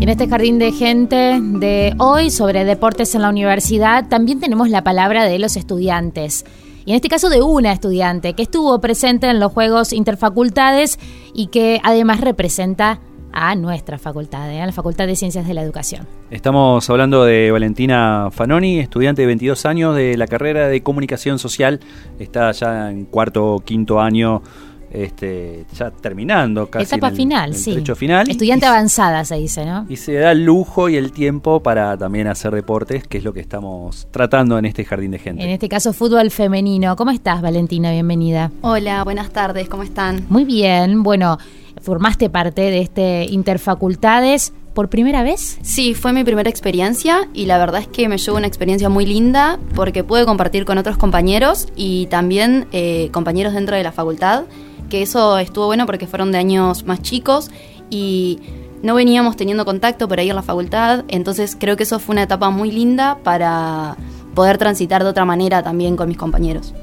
En 0.00 0.08
este 0.08 0.26
jardín 0.26 0.58
de 0.58 0.72
gente 0.72 1.38
de 1.40 1.94
hoy 1.98 2.32
sobre 2.32 2.64
deportes 2.64 3.14
en 3.14 3.22
la 3.22 3.28
universidad 3.28 4.08
también 4.08 4.40
tenemos 4.40 4.70
la 4.70 4.82
palabra 4.82 5.24
de 5.26 5.38
los 5.38 5.54
estudiantes. 5.54 6.44
En 6.90 6.96
este 6.96 7.08
caso 7.08 7.30
de 7.30 7.40
una 7.40 7.70
estudiante 7.70 8.32
que 8.32 8.42
estuvo 8.42 8.80
presente 8.80 9.28
en 9.28 9.38
los 9.38 9.52
Juegos 9.52 9.92
Interfacultades 9.92 10.98
y 11.32 11.46
que 11.46 11.80
además 11.84 12.20
representa 12.20 12.98
a 13.32 13.54
nuestra 13.54 13.96
facultad, 13.96 14.50
¿eh? 14.50 14.60
a 14.60 14.66
la 14.66 14.72
Facultad 14.72 15.06
de 15.06 15.14
Ciencias 15.14 15.46
de 15.46 15.54
la 15.54 15.62
Educación. 15.62 16.08
Estamos 16.32 16.90
hablando 16.90 17.24
de 17.24 17.52
Valentina 17.52 18.30
Fanoni, 18.32 18.80
estudiante 18.80 19.22
de 19.22 19.26
22 19.26 19.66
años 19.66 19.94
de 19.94 20.16
la 20.16 20.26
carrera 20.26 20.66
de 20.66 20.82
Comunicación 20.82 21.38
Social. 21.38 21.78
Está 22.18 22.50
ya 22.50 22.90
en 22.90 23.04
cuarto 23.04 23.54
o 23.54 23.60
quinto 23.60 24.00
año, 24.00 24.42
este, 24.90 25.64
ya 25.76 25.90
terminando 25.90 26.68
casi. 26.68 26.84
Etapa 26.86 27.08
en 27.08 27.12
el- 27.12 27.16
final, 27.16 27.48
en 27.50 27.54
el 27.54 27.60
sí. 27.60 27.72
trecho 27.74 27.94
final. 27.96 28.28
Estudiante 28.30 28.66
avanzada 28.66 29.24
se 29.24 29.36
dice, 29.36 29.64
¿no? 29.64 29.86
Y 29.88 29.96
se 29.96 30.14
da 30.14 30.32
el 30.32 30.44
lujo 30.44 30.88
y 30.88 30.96
el 30.96 31.12
tiempo 31.12 31.62
para 31.62 31.96
también 31.96 32.26
hacer 32.26 32.52
deportes, 32.54 33.06
que 33.06 33.18
es 33.18 33.24
lo 33.24 33.32
que 33.32 33.40
estamos 33.40 34.08
tratando 34.10 34.58
en 34.58 34.64
este 34.64 34.84
jardín 34.84 35.12
de 35.12 35.18
gente. 35.18 35.42
En 35.44 35.50
este 35.50 35.68
caso, 35.68 35.92
fútbol 35.92 36.30
femenino. 36.30 36.96
¿Cómo 36.96 37.10
estás, 37.10 37.40
Valentina? 37.42 37.92
Bienvenida. 37.92 38.50
Hola, 38.62 39.04
buenas 39.04 39.30
tardes, 39.30 39.68
¿cómo 39.68 39.82
están? 39.82 40.24
Muy 40.28 40.44
bien. 40.44 41.02
Bueno, 41.02 41.38
formaste 41.80 42.28
parte 42.30 42.62
de 42.62 42.80
este 42.80 43.26
Interfacultades 43.30 44.52
por 44.74 44.88
primera 44.88 45.22
vez. 45.22 45.58
Sí, 45.62 45.94
fue 45.94 46.12
mi 46.12 46.22
primera 46.24 46.48
experiencia 46.50 47.28
y 47.34 47.46
la 47.46 47.58
verdad 47.58 47.80
es 47.80 47.88
que 47.88 48.08
me 48.08 48.18
llevó 48.18 48.36
una 48.36 48.46
experiencia 48.46 48.88
muy 48.88 49.04
linda 49.06 49.58
porque 49.74 50.04
pude 50.04 50.24
compartir 50.24 50.64
con 50.64 50.78
otros 50.78 50.96
compañeros 50.96 51.68
y 51.76 52.06
también 52.06 52.66
eh, 52.72 53.08
compañeros 53.12 53.54
dentro 53.54 53.74
de 53.76 53.82
la 53.82 53.90
facultad, 53.92 54.44
que 54.90 55.00
eso 55.00 55.38
estuvo 55.38 55.64
bueno 55.64 55.86
porque 55.86 56.06
fueron 56.06 56.32
de 56.32 56.38
años 56.38 56.84
más 56.84 57.00
chicos 57.00 57.50
y 57.88 58.40
no 58.82 58.94
veníamos 58.94 59.36
teniendo 59.36 59.64
contacto 59.64 60.08
por 60.08 60.20
ahí 60.20 60.28
en 60.28 60.36
la 60.36 60.42
facultad, 60.42 61.04
entonces 61.08 61.56
creo 61.58 61.76
que 61.76 61.84
eso 61.84 61.98
fue 61.98 62.12
una 62.14 62.24
etapa 62.24 62.50
muy 62.50 62.70
linda 62.70 63.18
para 63.22 63.96
poder 64.34 64.58
transitar 64.58 65.02
de 65.02 65.08
otra 65.08 65.24
manera 65.24 65.62
también 65.62 65.96
con 65.96 66.08
mis 66.08 66.18
compañeros. 66.18 66.74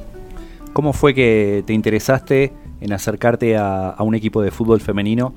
¿Cómo 0.73 0.93
fue 0.93 1.13
que 1.13 1.63
te 1.67 1.73
interesaste 1.73 2.53
en 2.81 2.93
acercarte 2.93 3.57
a, 3.57 3.89
a 3.89 4.03
un 4.03 4.15
equipo 4.15 4.41
de 4.41 4.51
fútbol 4.51 4.79
femenino 4.79 5.33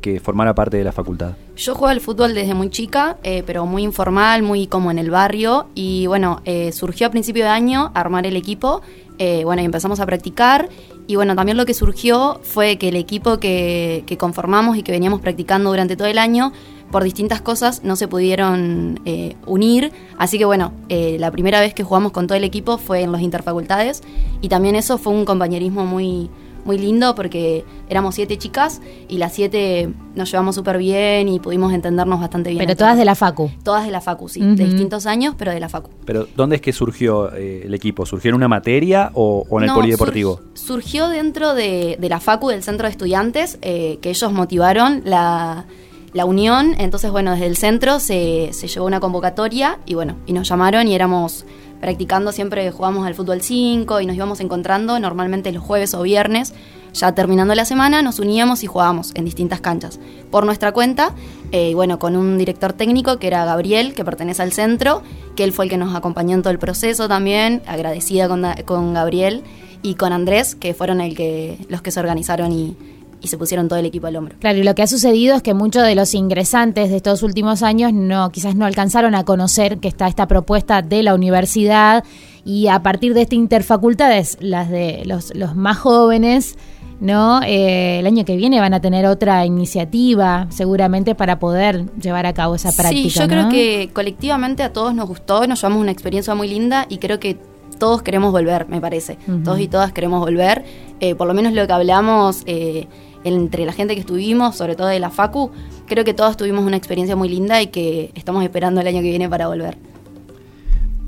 que 0.00 0.20
formara 0.20 0.54
parte 0.54 0.76
de 0.76 0.84
la 0.84 0.92
facultad? 0.92 1.32
Yo 1.56 1.74
juego 1.74 1.88
al 1.88 2.00
fútbol 2.00 2.34
desde 2.34 2.54
muy 2.54 2.70
chica, 2.70 3.18
eh, 3.22 3.42
pero 3.44 3.66
muy 3.66 3.82
informal, 3.82 4.42
muy 4.42 4.66
como 4.66 4.90
en 4.90 4.98
el 4.98 5.10
barrio. 5.10 5.66
Y 5.74 6.06
bueno, 6.06 6.40
eh, 6.44 6.72
surgió 6.72 7.08
a 7.08 7.10
principio 7.10 7.44
de 7.44 7.50
año 7.50 7.90
armar 7.94 8.26
el 8.26 8.36
equipo. 8.36 8.82
Eh, 9.18 9.44
bueno, 9.44 9.62
y 9.62 9.64
empezamos 9.64 10.00
a 10.00 10.06
practicar. 10.06 10.68
Y 11.06 11.16
bueno, 11.16 11.34
también 11.34 11.56
lo 11.56 11.66
que 11.66 11.74
surgió 11.74 12.40
fue 12.42 12.76
que 12.76 12.88
el 12.88 12.96
equipo 12.96 13.38
que, 13.38 14.04
que 14.06 14.18
conformamos 14.18 14.76
y 14.76 14.82
que 14.82 14.92
veníamos 14.92 15.20
practicando 15.20 15.70
durante 15.70 15.96
todo 15.96 16.08
el 16.08 16.18
año, 16.18 16.52
por 16.90 17.04
distintas 17.04 17.40
cosas, 17.40 17.82
no 17.84 17.96
se 17.96 18.08
pudieron 18.08 19.00
eh, 19.04 19.36
unir. 19.46 19.92
Así 20.16 20.38
que 20.38 20.44
bueno, 20.44 20.72
eh, 20.88 21.16
la 21.18 21.30
primera 21.30 21.60
vez 21.60 21.74
que 21.74 21.84
jugamos 21.84 22.12
con 22.12 22.26
todo 22.26 22.36
el 22.36 22.44
equipo 22.44 22.78
fue 22.78 23.02
en 23.02 23.12
los 23.12 23.20
interfacultades. 23.20 24.02
Y 24.40 24.48
también 24.48 24.74
eso 24.74 24.98
fue 24.98 25.12
un 25.12 25.24
compañerismo 25.24 25.84
muy, 25.84 26.30
muy 26.68 26.78
lindo 26.78 27.14
porque 27.16 27.64
éramos 27.88 28.14
siete 28.14 28.38
chicas 28.38 28.80
y 29.08 29.18
las 29.18 29.32
siete 29.34 29.88
nos 30.14 30.30
llevamos 30.30 30.54
súper 30.54 30.78
bien 30.78 31.28
y 31.28 31.40
pudimos 31.40 31.72
entendernos 31.72 32.20
bastante 32.20 32.50
bien. 32.50 32.62
Pero 32.64 32.76
todas 32.76 32.96
de 32.96 33.04
la 33.04 33.14
Facu. 33.16 33.50
Todas 33.64 33.84
de 33.86 33.90
la 33.90 34.00
Facu, 34.00 34.28
sí. 34.28 34.40
De 34.40 34.64
distintos 34.66 35.06
años, 35.06 35.34
pero 35.36 35.50
de 35.50 35.58
la 35.60 35.68
Facu. 35.68 35.90
Pero 36.04 36.28
¿dónde 36.36 36.56
es 36.56 36.62
que 36.62 36.72
surgió 36.72 37.34
eh, 37.34 37.62
el 37.64 37.74
equipo? 37.74 38.04
¿Surgió 38.06 38.28
en 38.28 38.34
una 38.36 38.48
materia 38.48 39.10
o, 39.14 39.44
o 39.48 39.58
en 39.58 39.64
el 39.64 39.68
No, 39.68 39.74
polideportivo? 39.74 40.36
sur- 40.36 40.44
surgió 40.54 41.08
dentro 41.08 41.54
de, 41.54 41.96
de 41.98 42.08
la 42.08 42.20
Facu, 42.20 42.48
del 42.50 42.62
centro 42.62 42.86
de 42.86 42.90
estudiantes, 42.92 43.58
eh, 43.62 43.98
que 44.02 44.10
ellos 44.10 44.30
motivaron 44.32 45.00
la, 45.06 45.64
la 46.12 46.24
unión. 46.26 46.74
Entonces, 46.78 47.10
bueno, 47.10 47.30
desde 47.32 47.46
el 47.46 47.56
centro 47.56 47.98
se, 47.98 48.50
se 48.52 48.68
llevó 48.68 48.86
una 48.86 49.00
convocatoria 49.00 49.78
y 49.86 49.94
bueno, 49.94 50.16
y 50.26 50.34
nos 50.34 50.46
llamaron 50.48 50.86
y 50.86 50.94
éramos 50.94 51.46
practicando, 51.80 52.32
siempre 52.32 52.70
jugamos 52.70 53.06
al 53.06 53.14
fútbol 53.14 53.40
5 53.40 54.00
y 54.00 54.06
nos 54.06 54.16
íbamos 54.16 54.40
encontrando 54.40 54.98
normalmente 54.98 55.52
los 55.52 55.62
jueves 55.62 55.94
o 55.94 56.02
viernes. 56.02 56.54
Ya 56.94 57.12
terminando 57.12 57.54
la 57.54 57.64
semana 57.64 58.02
nos 58.02 58.18
uníamos 58.18 58.64
y 58.64 58.66
jugábamos 58.66 59.12
en 59.14 59.24
distintas 59.24 59.60
canchas. 59.60 60.00
Por 60.30 60.46
nuestra 60.46 60.72
cuenta, 60.72 61.14
eh, 61.52 61.70
y 61.70 61.74
bueno, 61.74 61.98
con 61.98 62.16
un 62.16 62.38
director 62.38 62.72
técnico 62.72 63.18
que 63.18 63.26
era 63.26 63.44
Gabriel, 63.44 63.94
que 63.94 64.04
pertenece 64.04 64.42
al 64.42 64.52
centro, 64.52 65.02
que 65.36 65.44
él 65.44 65.52
fue 65.52 65.66
el 65.66 65.70
que 65.70 65.76
nos 65.76 65.94
acompañó 65.94 66.34
en 66.34 66.42
todo 66.42 66.50
el 66.50 66.58
proceso 66.58 67.06
también, 67.06 67.62
agradecida 67.66 68.28
con, 68.28 68.44
con 68.64 68.94
Gabriel 68.94 69.42
y 69.82 69.94
con 69.94 70.12
Andrés, 70.12 70.54
que 70.54 70.74
fueron 70.74 71.00
el 71.00 71.14
que, 71.14 71.58
los 71.68 71.82
que 71.82 71.90
se 71.90 72.00
organizaron 72.00 72.52
y, 72.52 72.76
y 73.20 73.28
se 73.28 73.38
pusieron 73.38 73.68
todo 73.68 73.78
el 73.78 73.86
equipo 73.86 74.06
al 74.06 74.16
hombro. 74.16 74.36
Claro, 74.38 74.58
y 74.58 74.62
lo 74.62 74.74
que 74.74 74.82
ha 74.82 74.86
sucedido 74.86 75.36
es 75.36 75.42
que 75.42 75.54
muchos 75.54 75.82
de 75.84 75.94
los 75.94 76.14
ingresantes 76.14 76.90
de 76.90 76.96
estos 76.96 77.22
últimos 77.22 77.62
años 77.62 77.92
no, 77.92 78.30
quizás 78.30 78.54
no 78.54 78.64
alcanzaron 78.64 79.14
a 79.14 79.24
conocer 79.24 79.78
que 79.78 79.88
está 79.88 80.06
esta 80.08 80.26
propuesta 80.26 80.82
de 80.82 81.02
la 81.02 81.14
universidad 81.14 82.04
y 82.44 82.68
a 82.68 82.82
partir 82.82 83.14
de 83.14 83.22
esta 83.22 83.34
interfacultades, 83.34 84.38
las 84.40 84.70
de 84.70 85.02
los, 85.04 85.34
los 85.34 85.54
más 85.54 85.78
jóvenes, 85.78 86.56
¿no? 87.00 87.42
Eh, 87.42 88.00
el 88.00 88.06
año 88.06 88.24
que 88.24 88.36
viene 88.36 88.60
van 88.60 88.74
a 88.74 88.80
tener 88.80 89.06
otra 89.06 89.44
iniciativa, 89.46 90.46
seguramente, 90.50 91.14
para 91.14 91.38
poder 91.38 91.86
llevar 91.96 92.26
a 92.26 92.32
cabo 92.32 92.54
esa 92.54 92.72
práctica. 92.72 93.08
Sí, 93.08 93.10
yo 93.10 93.22
¿no? 93.22 93.28
creo 93.28 93.48
que 93.48 93.90
colectivamente 93.92 94.62
a 94.62 94.72
todos 94.72 94.94
nos 94.94 95.08
gustó, 95.08 95.46
nos 95.46 95.60
llevamos 95.60 95.82
una 95.82 95.92
experiencia 95.92 96.34
muy 96.34 96.48
linda 96.48 96.86
y 96.88 96.98
creo 96.98 97.20
que 97.20 97.38
todos 97.78 98.02
queremos 98.02 98.32
volver, 98.32 98.68
me 98.68 98.80
parece. 98.80 99.18
Todos 99.44 99.60
y 99.60 99.68
todas 99.68 99.92
queremos 99.92 100.20
volver. 100.20 100.64
Eh, 101.00 101.14
por 101.14 101.28
lo 101.28 101.34
menos 101.34 101.52
lo 101.52 101.66
que 101.66 101.72
hablamos 101.72 102.42
eh, 102.46 102.88
entre 103.24 103.64
la 103.66 103.72
gente 103.72 103.94
que 103.94 104.00
estuvimos, 104.00 104.56
sobre 104.56 104.76
todo 104.76 104.86
de 104.88 104.98
la 105.00 105.10
Facu, 105.10 105.50
creo 105.86 106.04
que 106.04 106.14
todos 106.14 106.36
tuvimos 106.36 106.64
una 106.64 106.76
experiencia 106.76 107.16
muy 107.16 107.28
linda 107.28 107.60
y 107.62 107.68
que 107.68 108.10
estamos 108.14 108.42
esperando 108.44 108.80
el 108.80 108.86
año 108.86 109.00
que 109.02 109.10
viene 109.10 109.28
para 109.28 109.48
volver. 109.48 109.76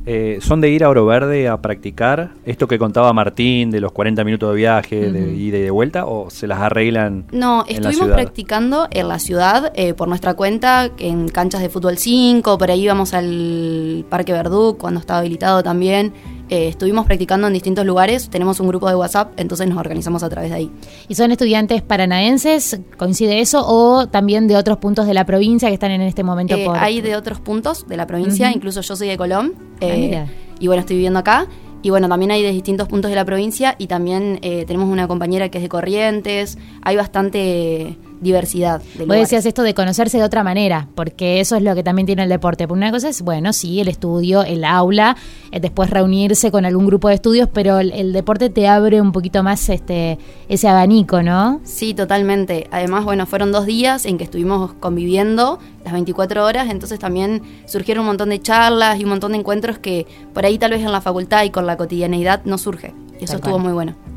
Eh, 0.06 0.38
¿Son 0.40 0.62
de 0.62 0.70
ir 0.70 0.82
a 0.82 0.88
Oro 0.88 1.04
Verde 1.04 1.46
a 1.46 1.60
practicar 1.60 2.30
esto 2.46 2.66
que 2.66 2.78
contaba 2.78 3.12
Martín 3.12 3.70
de 3.70 3.80
los 3.80 3.92
40 3.92 4.24
minutos 4.24 4.48
de 4.50 4.56
viaje 4.56 5.10
de 5.12 5.22
Ujú. 5.24 5.30
ida 5.36 5.58
y 5.58 5.62
de 5.62 5.70
vuelta 5.70 6.06
o 6.06 6.30
se 6.30 6.46
las 6.46 6.58
arreglan 6.58 7.26
No, 7.32 7.64
en 7.68 7.74
la 7.74 7.90
estuvimos 7.90 7.96
ciudad? 8.06 8.14
practicando 8.14 8.88
en 8.90 9.08
la 9.08 9.18
ciudad 9.18 9.70
eh, 9.74 9.92
por 9.92 10.08
nuestra 10.08 10.32
cuenta, 10.34 10.90
en 10.98 11.28
canchas 11.28 11.60
de 11.60 11.68
fútbol 11.68 11.98
5, 11.98 12.56
por 12.56 12.70
ahí 12.70 12.82
íbamos 12.82 13.12
al 13.12 14.06
Parque 14.08 14.32
Verdú 14.32 14.78
cuando 14.78 15.00
estaba 15.00 15.18
habilitado 15.20 15.62
también. 15.62 16.14
Eh, 16.50 16.66
estuvimos 16.68 17.06
practicando 17.06 17.46
en 17.46 17.52
distintos 17.52 17.86
lugares, 17.86 18.28
tenemos 18.28 18.58
un 18.58 18.66
grupo 18.66 18.88
de 18.88 18.96
WhatsApp, 18.96 19.32
entonces 19.36 19.68
nos 19.68 19.78
organizamos 19.78 20.24
a 20.24 20.28
través 20.28 20.50
de 20.50 20.56
ahí. 20.56 20.70
¿Y 21.08 21.14
son 21.14 21.30
estudiantes 21.30 21.80
paranaenses? 21.80 22.80
¿Coincide 22.98 23.40
eso? 23.40 23.64
¿O 23.66 24.08
también 24.08 24.48
de 24.48 24.56
otros 24.56 24.78
puntos 24.78 25.06
de 25.06 25.14
la 25.14 25.24
provincia 25.24 25.68
que 25.68 25.74
están 25.74 25.92
en 25.92 26.00
este 26.00 26.24
momento 26.24 26.56
Eh, 26.56 26.64
por...? 26.64 26.76
hay 26.76 27.00
de 27.00 27.14
otros 27.14 27.38
puntos 27.40 27.86
de 27.86 27.96
la 27.96 28.06
provincia, 28.08 28.50
incluso 28.52 28.80
yo 28.80 28.96
soy 28.96 29.08
de 29.08 29.16
Colón, 29.16 29.54
Ah, 29.74 29.86
eh, 29.86 30.26
y 30.58 30.66
bueno, 30.66 30.80
estoy 30.80 30.96
viviendo 30.96 31.20
acá. 31.20 31.46
Y 31.82 31.88
bueno, 31.88 32.08
también 32.08 32.30
hay 32.32 32.42
de 32.42 32.50
distintos 32.50 32.88
puntos 32.88 33.10
de 33.10 33.14
la 33.14 33.24
provincia 33.24 33.74
y 33.78 33.86
también 33.86 34.38
eh, 34.42 34.64
tenemos 34.66 34.88
una 34.90 35.08
compañera 35.08 35.48
que 35.48 35.56
es 35.58 35.62
de 35.62 35.68
Corrientes, 35.70 36.58
hay 36.82 36.96
bastante 36.96 37.96
diversidad 38.20 38.82
de 38.96 39.06
Vos 39.06 39.16
decías 39.16 39.46
esto 39.46 39.62
de 39.62 39.74
conocerse 39.74 40.18
de 40.18 40.24
otra 40.24 40.44
manera, 40.44 40.88
porque 40.94 41.40
eso 41.40 41.56
es 41.56 41.62
lo 41.62 41.74
que 41.74 41.82
también 41.82 42.06
tiene 42.06 42.22
el 42.22 42.28
deporte. 42.28 42.68
Por 42.68 42.76
una 42.76 42.90
cosa 42.90 43.08
es, 43.08 43.22
bueno, 43.22 43.52
sí, 43.52 43.80
el 43.80 43.88
estudio, 43.88 44.42
el 44.42 44.64
aula, 44.64 45.16
eh, 45.52 45.60
después 45.60 45.90
reunirse 45.90 46.50
con 46.50 46.64
algún 46.64 46.86
grupo 46.86 47.08
de 47.08 47.14
estudios, 47.14 47.48
pero 47.52 47.78
el, 47.78 47.92
el 47.92 48.12
deporte 48.12 48.50
te 48.50 48.68
abre 48.68 49.00
un 49.00 49.12
poquito 49.12 49.42
más 49.42 49.68
este 49.68 50.18
ese 50.48 50.68
abanico, 50.68 51.22
¿no? 51.22 51.60
Sí, 51.64 51.94
totalmente. 51.94 52.68
Además, 52.70 53.04
bueno, 53.04 53.26
fueron 53.26 53.52
dos 53.52 53.66
días 53.66 54.04
en 54.06 54.18
que 54.18 54.24
estuvimos 54.24 54.72
conviviendo 54.74 55.58
las 55.84 55.92
24 55.92 56.44
horas, 56.44 56.68
entonces 56.70 56.98
también 56.98 57.42
surgieron 57.66 58.02
un 58.02 58.08
montón 58.08 58.28
de 58.30 58.40
charlas 58.40 58.98
y 59.00 59.04
un 59.04 59.10
montón 59.10 59.32
de 59.32 59.38
encuentros 59.38 59.78
que 59.78 60.06
por 60.34 60.44
ahí 60.44 60.58
tal 60.58 60.72
vez 60.72 60.80
en 60.82 60.92
la 60.92 61.00
facultad 61.00 61.44
y 61.44 61.50
con 61.50 61.66
la 61.66 61.76
cotidianeidad 61.76 62.42
no 62.44 62.58
surge. 62.58 62.92
Y 63.20 63.24
eso 63.24 63.32
Tal 63.32 63.36
estuvo 63.36 63.52
cual. 63.54 63.64
muy 63.64 63.72
bueno. 63.72 64.09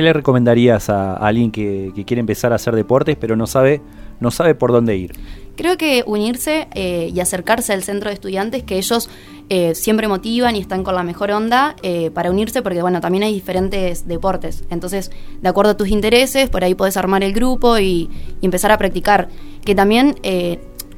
¿Qué 0.00 0.04
le 0.04 0.14
recomendarías 0.14 0.88
a, 0.88 1.12
alguien 1.12 1.50
que, 1.50 1.92
quiere 2.06 2.20
empezar 2.20 2.52
a 2.52 2.54
hacer 2.54 2.74
deportes 2.74 3.18
pero 3.20 3.36
no 3.36 3.46
sabe, 3.46 3.82
no 4.18 4.30
sabe 4.30 4.54
por 4.54 4.72
dónde 4.72 4.96
ir? 4.96 5.12
Creo 5.56 5.76
que 5.76 6.04
unirse 6.06 6.68
eh, 6.74 7.10
y 7.12 7.20
acercarse 7.20 7.74
al 7.74 7.82
centro 7.82 8.08
de 8.08 8.14
estudiantes, 8.14 8.62
que 8.62 8.78
ellos 8.78 9.10
eh, 9.50 9.74
siempre 9.74 10.08
motivan 10.08 10.56
y 10.56 10.60
están 10.60 10.84
con 10.84 10.94
la 10.94 11.02
mejor 11.02 11.32
onda 11.32 11.76
eh, 11.82 12.10
para 12.14 12.30
unirse, 12.30 12.62
porque 12.62 12.80
bueno, 12.80 13.02
también 13.02 13.24
hay 13.24 13.34
diferentes 13.34 14.08
deportes. 14.08 14.64
Entonces, 14.70 15.10
de 15.42 15.48
acuerdo 15.50 15.72
a 15.72 15.76
tus 15.76 15.88
intereses, 15.88 16.48
por 16.48 16.64
ahí 16.64 16.74
podés 16.74 16.96
armar 16.96 17.22
el 17.22 17.34
grupo 17.34 17.78
y, 17.78 18.08
y 18.40 18.46
empezar 18.46 18.72
a 18.72 18.78
practicar. 18.78 19.28
Que 19.66 19.74
también 19.74 20.14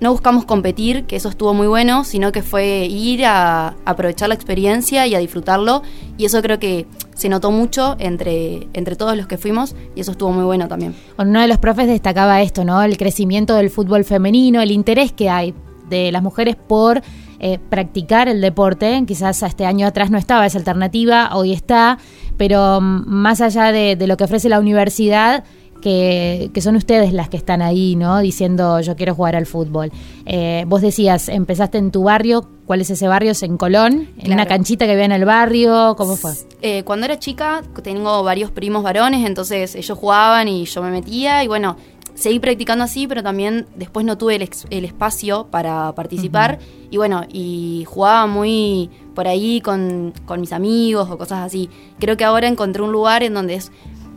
no 0.02 0.10
buscamos 0.10 0.44
competir, 0.44 1.04
que 1.04 1.14
eso 1.14 1.28
estuvo 1.28 1.54
muy 1.54 1.68
bueno, 1.68 2.02
sino 2.02 2.32
que 2.32 2.42
fue 2.42 2.86
ir 2.86 3.24
a 3.24 3.76
aprovechar 3.84 4.28
la 4.28 4.34
experiencia 4.34 5.06
y 5.06 5.14
a 5.14 5.20
disfrutarlo. 5.20 5.82
Y 6.18 6.24
eso 6.24 6.42
creo 6.42 6.58
que 6.58 6.86
se 7.14 7.28
notó 7.28 7.52
mucho 7.52 7.94
entre, 8.00 8.66
entre 8.72 8.96
todos 8.96 9.16
los 9.16 9.28
que 9.28 9.38
fuimos 9.38 9.76
y 9.94 10.00
eso 10.00 10.10
estuvo 10.10 10.32
muy 10.32 10.42
bueno 10.42 10.66
también. 10.66 10.96
Uno 11.18 11.40
de 11.40 11.46
los 11.46 11.58
profes 11.58 11.86
destacaba 11.86 12.42
esto, 12.42 12.64
¿no? 12.64 12.82
El 12.82 12.96
crecimiento 12.98 13.54
del 13.54 13.70
fútbol 13.70 14.04
femenino, 14.04 14.60
el 14.60 14.72
interés 14.72 15.12
que 15.12 15.30
hay 15.30 15.54
de 15.88 16.10
las 16.10 16.22
mujeres 16.22 16.56
por 16.56 17.00
eh, 17.38 17.60
practicar 17.70 18.28
el 18.28 18.40
deporte. 18.40 19.04
Quizás 19.06 19.40
este 19.44 19.66
año 19.66 19.86
atrás 19.86 20.10
no 20.10 20.18
estaba 20.18 20.46
esa 20.46 20.58
alternativa, 20.58 21.30
hoy 21.32 21.52
está, 21.52 21.98
pero 22.36 22.80
mm, 22.80 23.04
más 23.06 23.40
allá 23.40 23.70
de 23.70 24.04
lo 24.08 24.16
que 24.16 24.24
ofrece 24.24 24.48
la 24.48 24.58
universidad, 24.58 25.44
que, 25.82 26.50
que 26.54 26.60
son 26.62 26.76
ustedes 26.76 27.12
las 27.12 27.28
que 27.28 27.36
están 27.36 27.60
ahí, 27.60 27.96
¿no? 27.96 28.20
Diciendo 28.20 28.80
yo 28.80 28.96
quiero 28.96 29.14
jugar 29.14 29.36
al 29.36 29.44
fútbol. 29.44 29.92
Eh, 30.24 30.64
vos 30.66 30.80
decías, 30.80 31.28
empezaste 31.28 31.76
en 31.76 31.90
tu 31.90 32.04
barrio, 32.04 32.48
¿cuál 32.64 32.80
es 32.80 32.88
ese 32.90 33.08
barrio? 33.08 33.32
¿Es 33.32 33.42
en 33.42 33.58
Colón? 33.58 33.92
¿En 33.92 34.14
Claro. 34.24 34.32
una 34.34 34.46
canchita 34.46 34.86
que 34.86 34.92
había 34.92 35.04
en 35.04 35.12
el 35.12 35.24
barrio? 35.26 35.94
¿Cómo 35.98 36.16
fue? 36.16 36.32
Eh, 36.62 36.84
cuando 36.84 37.04
era 37.04 37.18
chica 37.18 37.62
tengo 37.82 38.22
varios 38.22 38.50
primos 38.50 38.82
varones, 38.82 39.26
entonces 39.26 39.74
ellos 39.74 39.98
jugaban 39.98 40.48
y 40.48 40.64
yo 40.64 40.82
me 40.82 40.90
metía 40.90 41.44
y 41.44 41.48
bueno, 41.48 41.76
seguí 42.14 42.38
practicando 42.38 42.84
así, 42.84 43.06
pero 43.06 43.22
también 43.22 43.66
después 43.74 44.06
no 44.06 44.16
tuve 44.16 44.36
el 44.70 44.84
espacio 44.84 45.46
para 45.50 45.92
participar 45.94 46.58
y 46.90 46.96
bueno, 46.98 47.24
y 47.32 47.84
jugaba 47.88 48.26
muy 48.26 48.90
por 49.14 49.26
ahí 49.28 49.60
con, 49.60 50.12
con 50.26 50.40
mis 50.40 50.52
amigos 50.52 51.08
o 51.10 51.18
cosas 51.18 51.40
así. 51.40 51.68
Creo 51.98 52.16
que 52.16 52.24
ahora 52.24 52.48
encontré 52.48 52.82
un 52.82 52.92
lugar 52.92 53.22
en 53.22 53.34
donde 53.34 53.54
es 53.54 53.72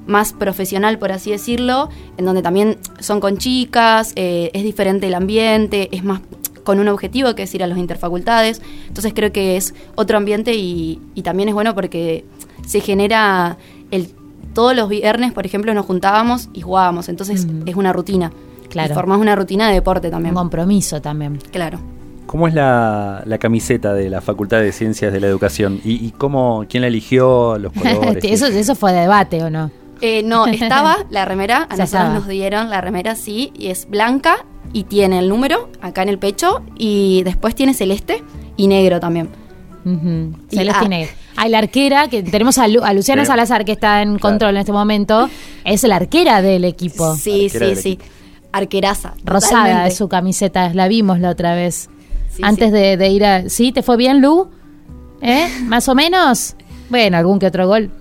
más 0.07 0.33
profesional, 0.33 0.99
por 0.99 1.11
así 1.11 1.31
decirlo, 1.31 1.89
en 2.17 2.25
donde 2.25 2.41
también 2.41 2.77
son 2.99 3.19
con 3.19 3.37
chicas, 3.37 4.13
eh, 4.15 4.51
es 4.53 4.63
diferente 4.63 5.07
el 5.07 5.15
ambiente, 5.15 5.89
es 5.91 6.03
más 6.03 6.21
con 6.63 6.79
un 6.79 6.87
objetivo 6.87 7.35
que 7.35 7.43
es 7.43 7.53
ir 7.53 7.63
a 7.63 7.67
las 7.67 7.77
interfacultades. 7.77 8.61
Entonces 8.87 9.13
creo 9.15 9.31
que 9.31 9.55
es 9.55 9.73
otro 9.95 10.17
ambiente 10.17 10.55
y, 10.55 10.99
y 11.13 11.21
también 11.21 11.49
es 11.49 11.55
bueno 11.55 11.75
porque 11.75 12.25
se 12.65 12.81
genera 12.81 13.57
el 13.91 14.09
todos 14.55 14.75
los 14.75 14.89
viernes, 14.89 15.33
por 15.33 15.45
ejemplo, 15.45 15.73
nos 15.73 15.85
juntábamos 15.85 16.49
y 16.53 16.61
jugábamos. 16.61 17.09
Entonces 17.09 17.45
es 17.65 17.75
una 17.75 17.93
rutina. 17.93 18.31
Claro. 18.69 18.91
Y 18.91 18.95
formás 18.95 19.19
una 19.19 19.35
rutina 19.35 19.67
de 19.67 19.75
deporte 19.75 20.09
también. 20.09 20.33
Un 20.33 20.41
compromiso 20.41 21.01
también. 21.01 21.37
Claro. 21.51 21.77
¿Cómo 22.25 22.47
es 22.47 22.53
la, 22.53 23.21
la 23.25 23.37
camiseta 23.37 23.93
de 23.93 24.09
la 24.09 24.21
Facultad 24.21 24.61
de 24.61 24.71
Ciencias 24.71 25.13
de 25.13 25.19
la 25.19 25.27
Educación? 25.27 25.79
¿Y, 25.83 26.03
y 26.03 26.11
cómo, 26.11 26.65
quién 26.67 26.81
la 26.81 26.87
eligió, 26.87 27.59
los 27.59 27.71
colores? 27.99 28.23
eso, 28.23 28.47
eso 28.47 28.75
fue 28.75 28.93
debate, 28.93 29.43
¿o 29.43 29.49
no? 29.49 29.69
Eh, 30.01 30.23
no, 30.23 30.45
estaba 30.47 30.97
la 31.09 31.25
remera, 31.25 31.57
a 31.57 31.61
nosotros 31.77 31.85
estaba. 31.85 32.09
nos 32.13 32.27
dieron 32.27 32.69
la 32.69 32.81
remera, 32.81 33.15
sí, 33.15 33.51
y 33.57 33.67
es 33.67 33.89
blanca 33.89 34.45
y 34.73 34.83
tiene 34.83 35.19
el 35.19 35.29
número 35.29 35.69
acá 35.81 36.03
en 36.03 36.09
el 36.09 36.19
pecho 36.19 36.63
y 36.77 37.23
después 37.23 37.55
tiene 37.55 37.73
celeste 37.73 38.23
y 38.57 38.67
negro 38.67 38.99
también. 38.99 39.29
Ujú. 39.85 40.33
Y- 40.51 40.55
Celeste 40.55 40.79
ah. 40.81 40.85
y 40.85 40.89
negro. 40.89 41.11
Ah, 41.37 41.47
y 41.47 41.49
la 41.51 41.59
arquera, 41.59 42.07
que 42.07 42.23
tenemos 42.23 42.57
a, 42.57 42.67
Lu- 42.67 42.83
a 42.83 42.93
Luciana 42.93 43.23
Sí. 43.23 43.27
Salazar, 43.27 43.65
que 43.65 43.73
está 43.73 44.01
en 44.01 44.17
control 44.19 44.51
en 44.51 44.61
este 44.61 44.71
momento, 44.71 45.29
es 45.65 45.83
la 45.83 45.97
arquera 45.97 46.41
del 46.41 46.63
equipo. 46.65 47.13
Sí, 47.15 47.45
Arquera 47.53 47.75
sí, 47.75 47.81
sí. 47.81 47.99
arqueraza. 48.53 49.13
Rosada 49.23 49.51
totalmente. 49.63 49.87
es 49.89 49.97
su 49.97 50.07
camiseta, 50.07 50.73
la 50.73 50.87
vimos 50.87 51.19
la 51.19 51.29
otra 51.29 51.53
vez. 51.55 51.89
Sí, 52.31 52.41
Antes 52.43 52.67
sí. 52.69 52.73
De, 52.73 52.97
de 52.97 53.09
ir 53.09 53.25
a... 53.25 53.49
¿Sí? 53.49 53.71
¿Te 53.73 53.83
fue 53.83 53.97
bien, 53.97 54.21
Lu? 54.21 54.49
¿Eh? 55.21 55.47
¿Más 55.65 55.87
o 55.89 55.95
menos? 55.95 56.55
Bueno, 56.89 57.17
algún 57.17 57.37
que 57.39 57.47
otro 57.47 57.67
gol. 57.67 57.91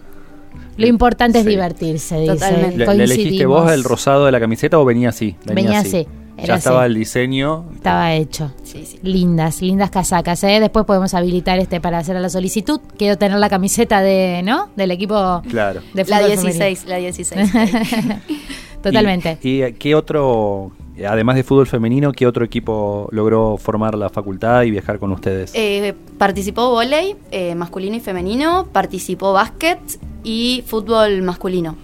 Lo 0.76 0.86
importante 0.86 1.38
es 1.40 1.44
divertirse, 1.46 2.18
dice. 2.20 2.32
Totalmente. 2.34 2.76
¿Le, 2.78 2.94
le 2.94 3.04
elegiste 3.04 3.46
vos 3.46 3.70
el 3.70 3.84
rosado 3.84 4.26
de 4.26 4.32
la 4.32 4.40
camiseta 4.40 4.78
o 4.78 4.84
venía 4.84 5.10
así? 5.10 5.36
Venía 5.44 5.78
así, 5.80 6.06
Ya 6.36 6.42
era 6.44 6.54
estaba 6.56 6.82
así. 6.82 6.86
el 6.88 6.94
diseño. 6.98 7.66
Estaba 7.74 8.12
hecho. 8.14 8.52
Sí, 8.64 8.84
sí. 8.84 8.98
Lindas, 9.02 9.62
lindas 9.62 9.90
casacas, 9.90 10.42
¿eh? 10.44 10.58
Después 10.60 10.84
podemos 10.84 11.14
habilitar 11.14 11.58
este 11.58 11.80
para 11.80 11.98
hacer 11.98 12.16
la 12.20 12.28
solicitud. 12.28 12.80
Quiero 12.98 13.16
tener 13.16 13.38
la 13.38 13.48
camiseta 13.48 14.00
de, 14.02 14.42
¿no? 14.44 14.68
Del 14.76 14.90
equipo 14.90 15.42
Claro. 15.48 15.80
de 15.94 16.04
La 16.04 16.18
fútbol 16.18 16.30
16, 16.32 16.84
la 16.86 16.96
16. 16.96 17.50
femenino. 17.50 18.20
Totalmente. 18.82 19.38
¿Y, 19.42 19.62
y 19.64 19.72
qué 19.74 19.94
otro, 19.94 20.72
además 21.02 21.34
de 21.36 21.42
fútbol 21.42 21.66
femenino, 21.66 22.12
qué 22.12 22.26
otro 22.26 22.44
equipo 22.44 23.08
logró 23.10 23.56
formar 23.56 23.96
la 23.96 24.08
facultad 24.10 24.62
y 24.62 24.70
viajar 24.70 24.98
con 25.00 25.10
ustedes? 25.12 25.50
Eh, 25.54 25.94
participó 26.18 26.70
volei 26.70 27.16
eh, 27.32 27.54
masculino 27.56 27.96
y 27.96 28.00
femenino, 28.00 28.66
participó 28.72 29.32
básquet 29.32 29.78
y 30.22 30.62
fútbol 30.66 31.22
masculino. 31.22 31.76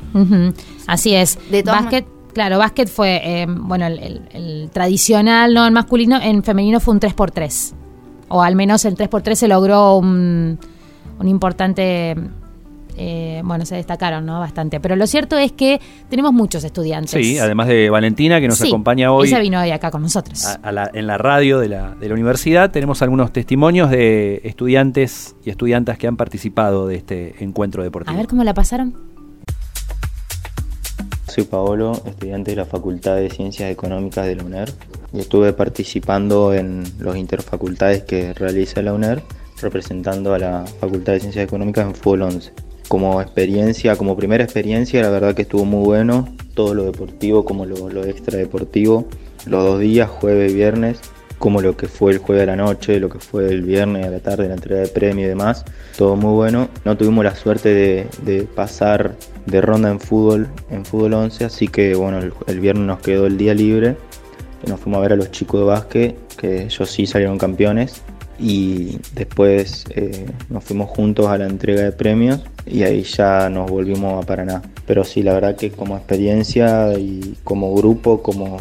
Así 0.86 1.14
es. 1.14 1.38
De 1.50 1.62
todas 1.62 1.82
básquet, 1.82 2.06
claro, 2.32 2.58
básquet 2.58 2.88
fue, 2.88 3.20
eh, 3.24 3.46
bueno, 3.48 3.86
el, 3.86 3.98
el- 3.98 4.22
el 4.32 4.70
tradicional, 4.72 5.54
no 5.54 5.66
el 5.66 5.72
masculino, 5.72 6.20
en 6.22 6.42
femenino 6.44 6.78
fue 6.80 6.94
un 6.94 7.00
3x3. 7.00 7.74
O 8.28 8.42
al 8.42 8.54
menos 8.54 8.84
el 8.84 8.94
3x3 8.96 9.34
se 9.34 9.48
logró 9.48 9.96
un, 9.96 10.58
un 11.18 11.28
importante... 11.28 12.14
eh, 12.96 13.42
bueno, 13.44 13.64
se 13.66 13.74
destacaron, 13.76 14.26
¿no? 14.26 14.38
Bastante. 14.40 14.80
Pero 14.80 14.96
lo 14.96 15.06
cierto 15.06 15.36
es 15.38 15.52
que 15.52 15.80
tenemos 16.08 16.32
muchos 16.32 16.64
estudiantes. 16.64 17.10
Sí, 17.10 17.38
además 17.38 17.68
de 17.68 17.90
Valentina, 17.90 18.40
que 18.40 18.48
nos 18.48 18.58
Sí, 18.58 18.68
acompaña 18.68 19.12
hoy 19.12 19.28
Ella 19.28 19.38
vino 19.40 19.60
hoy 19.60 19.70
acá 19.70 19.90
con 19.90 20.02
nosotros. 20.02 20.44
a- 20.46 20.54
a 20.62 20.72
la- 20.72 20.90
en 20.92 21.06
la 21.06 21.18
radio 21.18 21.58
de 21.58 21.68
la, 21.68 21.94
de 21.94 22.08
la 22.08 22.14
universidad, 22.14 22.70
tenemos 22.70 23.02
algunos 23.02 23.32
testimonios 23.32 23.90
de 23.90 24.40
estudiantes 24.44 25.34
y 25.44 25.50
estudiantas 25.50 25.98
que 25.98 26.06
han 26.06 26.16
participado 26.16 26.86
de 26.86 26.96
este 26.96 27.42
encuentro 27.44 27.82
deportivo. 27.82 28.14
A 28.14 28.18
ver 28.18 28.26
cómo 28.28 28.44
la 28.44 28.54
pasaron. 28.54 28.94
Soy 31.28 31.44
Paolo, 31.44 31.92
estudiante 32.06 32.50
de 32.50 32.56
la 32.56 32.64
Facultad 32.64 33.14
de 33.16 33.30
Ciencias 33.30 33.70
Económicas 33.70 34.26
de 34.26 34.34
la 34.34 34.42
UNER 34.42 34.72
y 35.12 35.20
estuve 35.20 35.52
participando 35.52 36.52
en 36.52 36.82
los 36.98 37.16
interfacultades 37.16 38.02
que 38.02 38.34
realiza 38.34 38.82
la 38.82 38.92
UNER 38.92 39.22
representando 39.62 40.34
a 40.34 40.38
la 40.40 40.64
Facultad 40.80 41.12
de 41.12 41.20
Ciencias 41.20 41.44
Económicas 41.44 41.86
en 41.86 41.94
Fútbol 41.94 42.22
11. 42.22 42.52
Como 42.90 43.22
experiencia, 43.22 43.94
como 43.94 44.16
primera 44.16 44.42
experiencia, 44.42 45.00
la 45.00 45.10
verdad 45.10 45.32
que 45.32 45.42
estuvo 45.42 45.64
muy 45.64 45.84
bueno, 45.84 46.28
todo 46.54 46.74
lo 46.74 46.82
deportivo 46.82 47.44
como 47.44 47.64
lo, 47.64 47.88
lo 47.88 48.04
extradeportivo, 48.04 49.06
los 49.46 49.64
dos 49.64 49.78
días, 49.78 50.10
jueves 50.10 50.50
y 50.50 50.56
viernes, 50.56 51.00
como 51.38 51.62
lo 51.62 51.76
que 51.76 51.86
fue 51.86 52.10
el 52.10 52.18
jueves 52.18 52.42
a 52.42 52.46
la 52.46 52.56
noche, 52.56 52.98
lo 52.98 53.08
que 53.08 53.20
fue 53.20 53.48
el 53.48 53.62
viernes 53.62 54.08
a 54.08 54.10
la 54.10 54.18
tarde, 54.18 54.48
la 54.48 54.54
entrega 54.54 54.80
de 54.80 54.88
premio 54.88 55.24
y 55.24 55.28
demás, 55.28 55.64
todo 55.96 56.16
muy 56.16 56.34
bueno. 56.34 56.68
No 56.84 56.96
tuvimos 56.96 57.24
la 57.24 57.36
suerte 57.36 58.08
de, 58.24 58.48
pasar 58.56 59.14
de 59.46 59.60
ronda 59.60 59.88
en 59.88 60.00
fútbol, 60.00 60.48
en 60.72 60.84
fútbol 60.84 61.14
11, 61.14 61.44
así 61.44 61.68
que 61.68 61.94
bueno, 61.94 62.18
el, 62.18 62.32
el 62.48 62.58
viernes 62.58 62.86
nos 62.86 62.98
quedó 62.98 63.26
el 63.26 63.38
día 63.38 63.54
libre, 63.54 63.96
nos 64.66 64.80
fuimos 64.80 64.98
a 64.98 65.02
ver 65.02 65.12
a 65.12 65.16
los 65.16 65.30
chicos 65.30 65.60
de 65.60 65.66
básquet, 65.66 66.36
que 66.36 66.64
ellos 66.64 66.90
sí 66.90 67.06
salieron 67.06 67.38
campeones, 67.38 68.02
y 68.40 68.98
después 69.14 69.84
eh, 69.90 70.26
nos 70.48 70.64
fuimos 70.64 70.88
juntos 70.90 71.26
a 71.26 71.36
la 71.36 71.46
entrega 71.46 71.82
de 71.82 71.92
premios 71.92 72.40
y 72.66 72.82
ahí 72.82 73.02
ya 73.02 73.50
nos 73.50 73.70
volvimos 73.70 74.22
a 74.22 74.26
Paraná. 74.26 74.62
Pero 74.86 75.04
sí, 75.04 75.22
la 75.22 75.34
verdad 75.34 75.56
que 75.56 75.70
como 75.70 75.96
experiencia 75.96 76.98
y 76.98 77.36
como 77.44 77.74
grupo, 77.74 78.22
como 78.22 78.58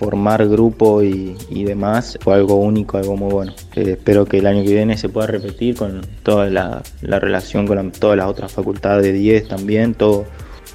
formar 0.00 0.48
grupo 0.48 1.02
y, 1.02 1.36
y 1.50 1.64
demás 1.64 2.18
fue 2.22 2.34
algo 2.34 2.56
único, 2.56 2.96
algo 2.96 3.16
muy 3.16 3.30
bueno. 3.30 3.52
Eh, 3.76 3.92
espero 3.98 4.24
que 4.24 4.38
el 4.38 4.46
año 4.46 4.64
que 4.64 4.72
viene 4.72 4.96
se 4.96 5.10
pueda 5.10 5.26
repetir 5.26 5.76
con 5.76 6.00
toda 6.22 6.48
la, 6.48 6.82
la 7.02 7.20
relación 7.20 7.66
con 7.66 7.92
todas 7.92 8.16
las 8.16 8.26
otras 8.26 8.50
facultades 8.50 9.04
de 9.04 9.12
10 9.12 9.48
también, 9.48 9.94
todo, 9.94 10.24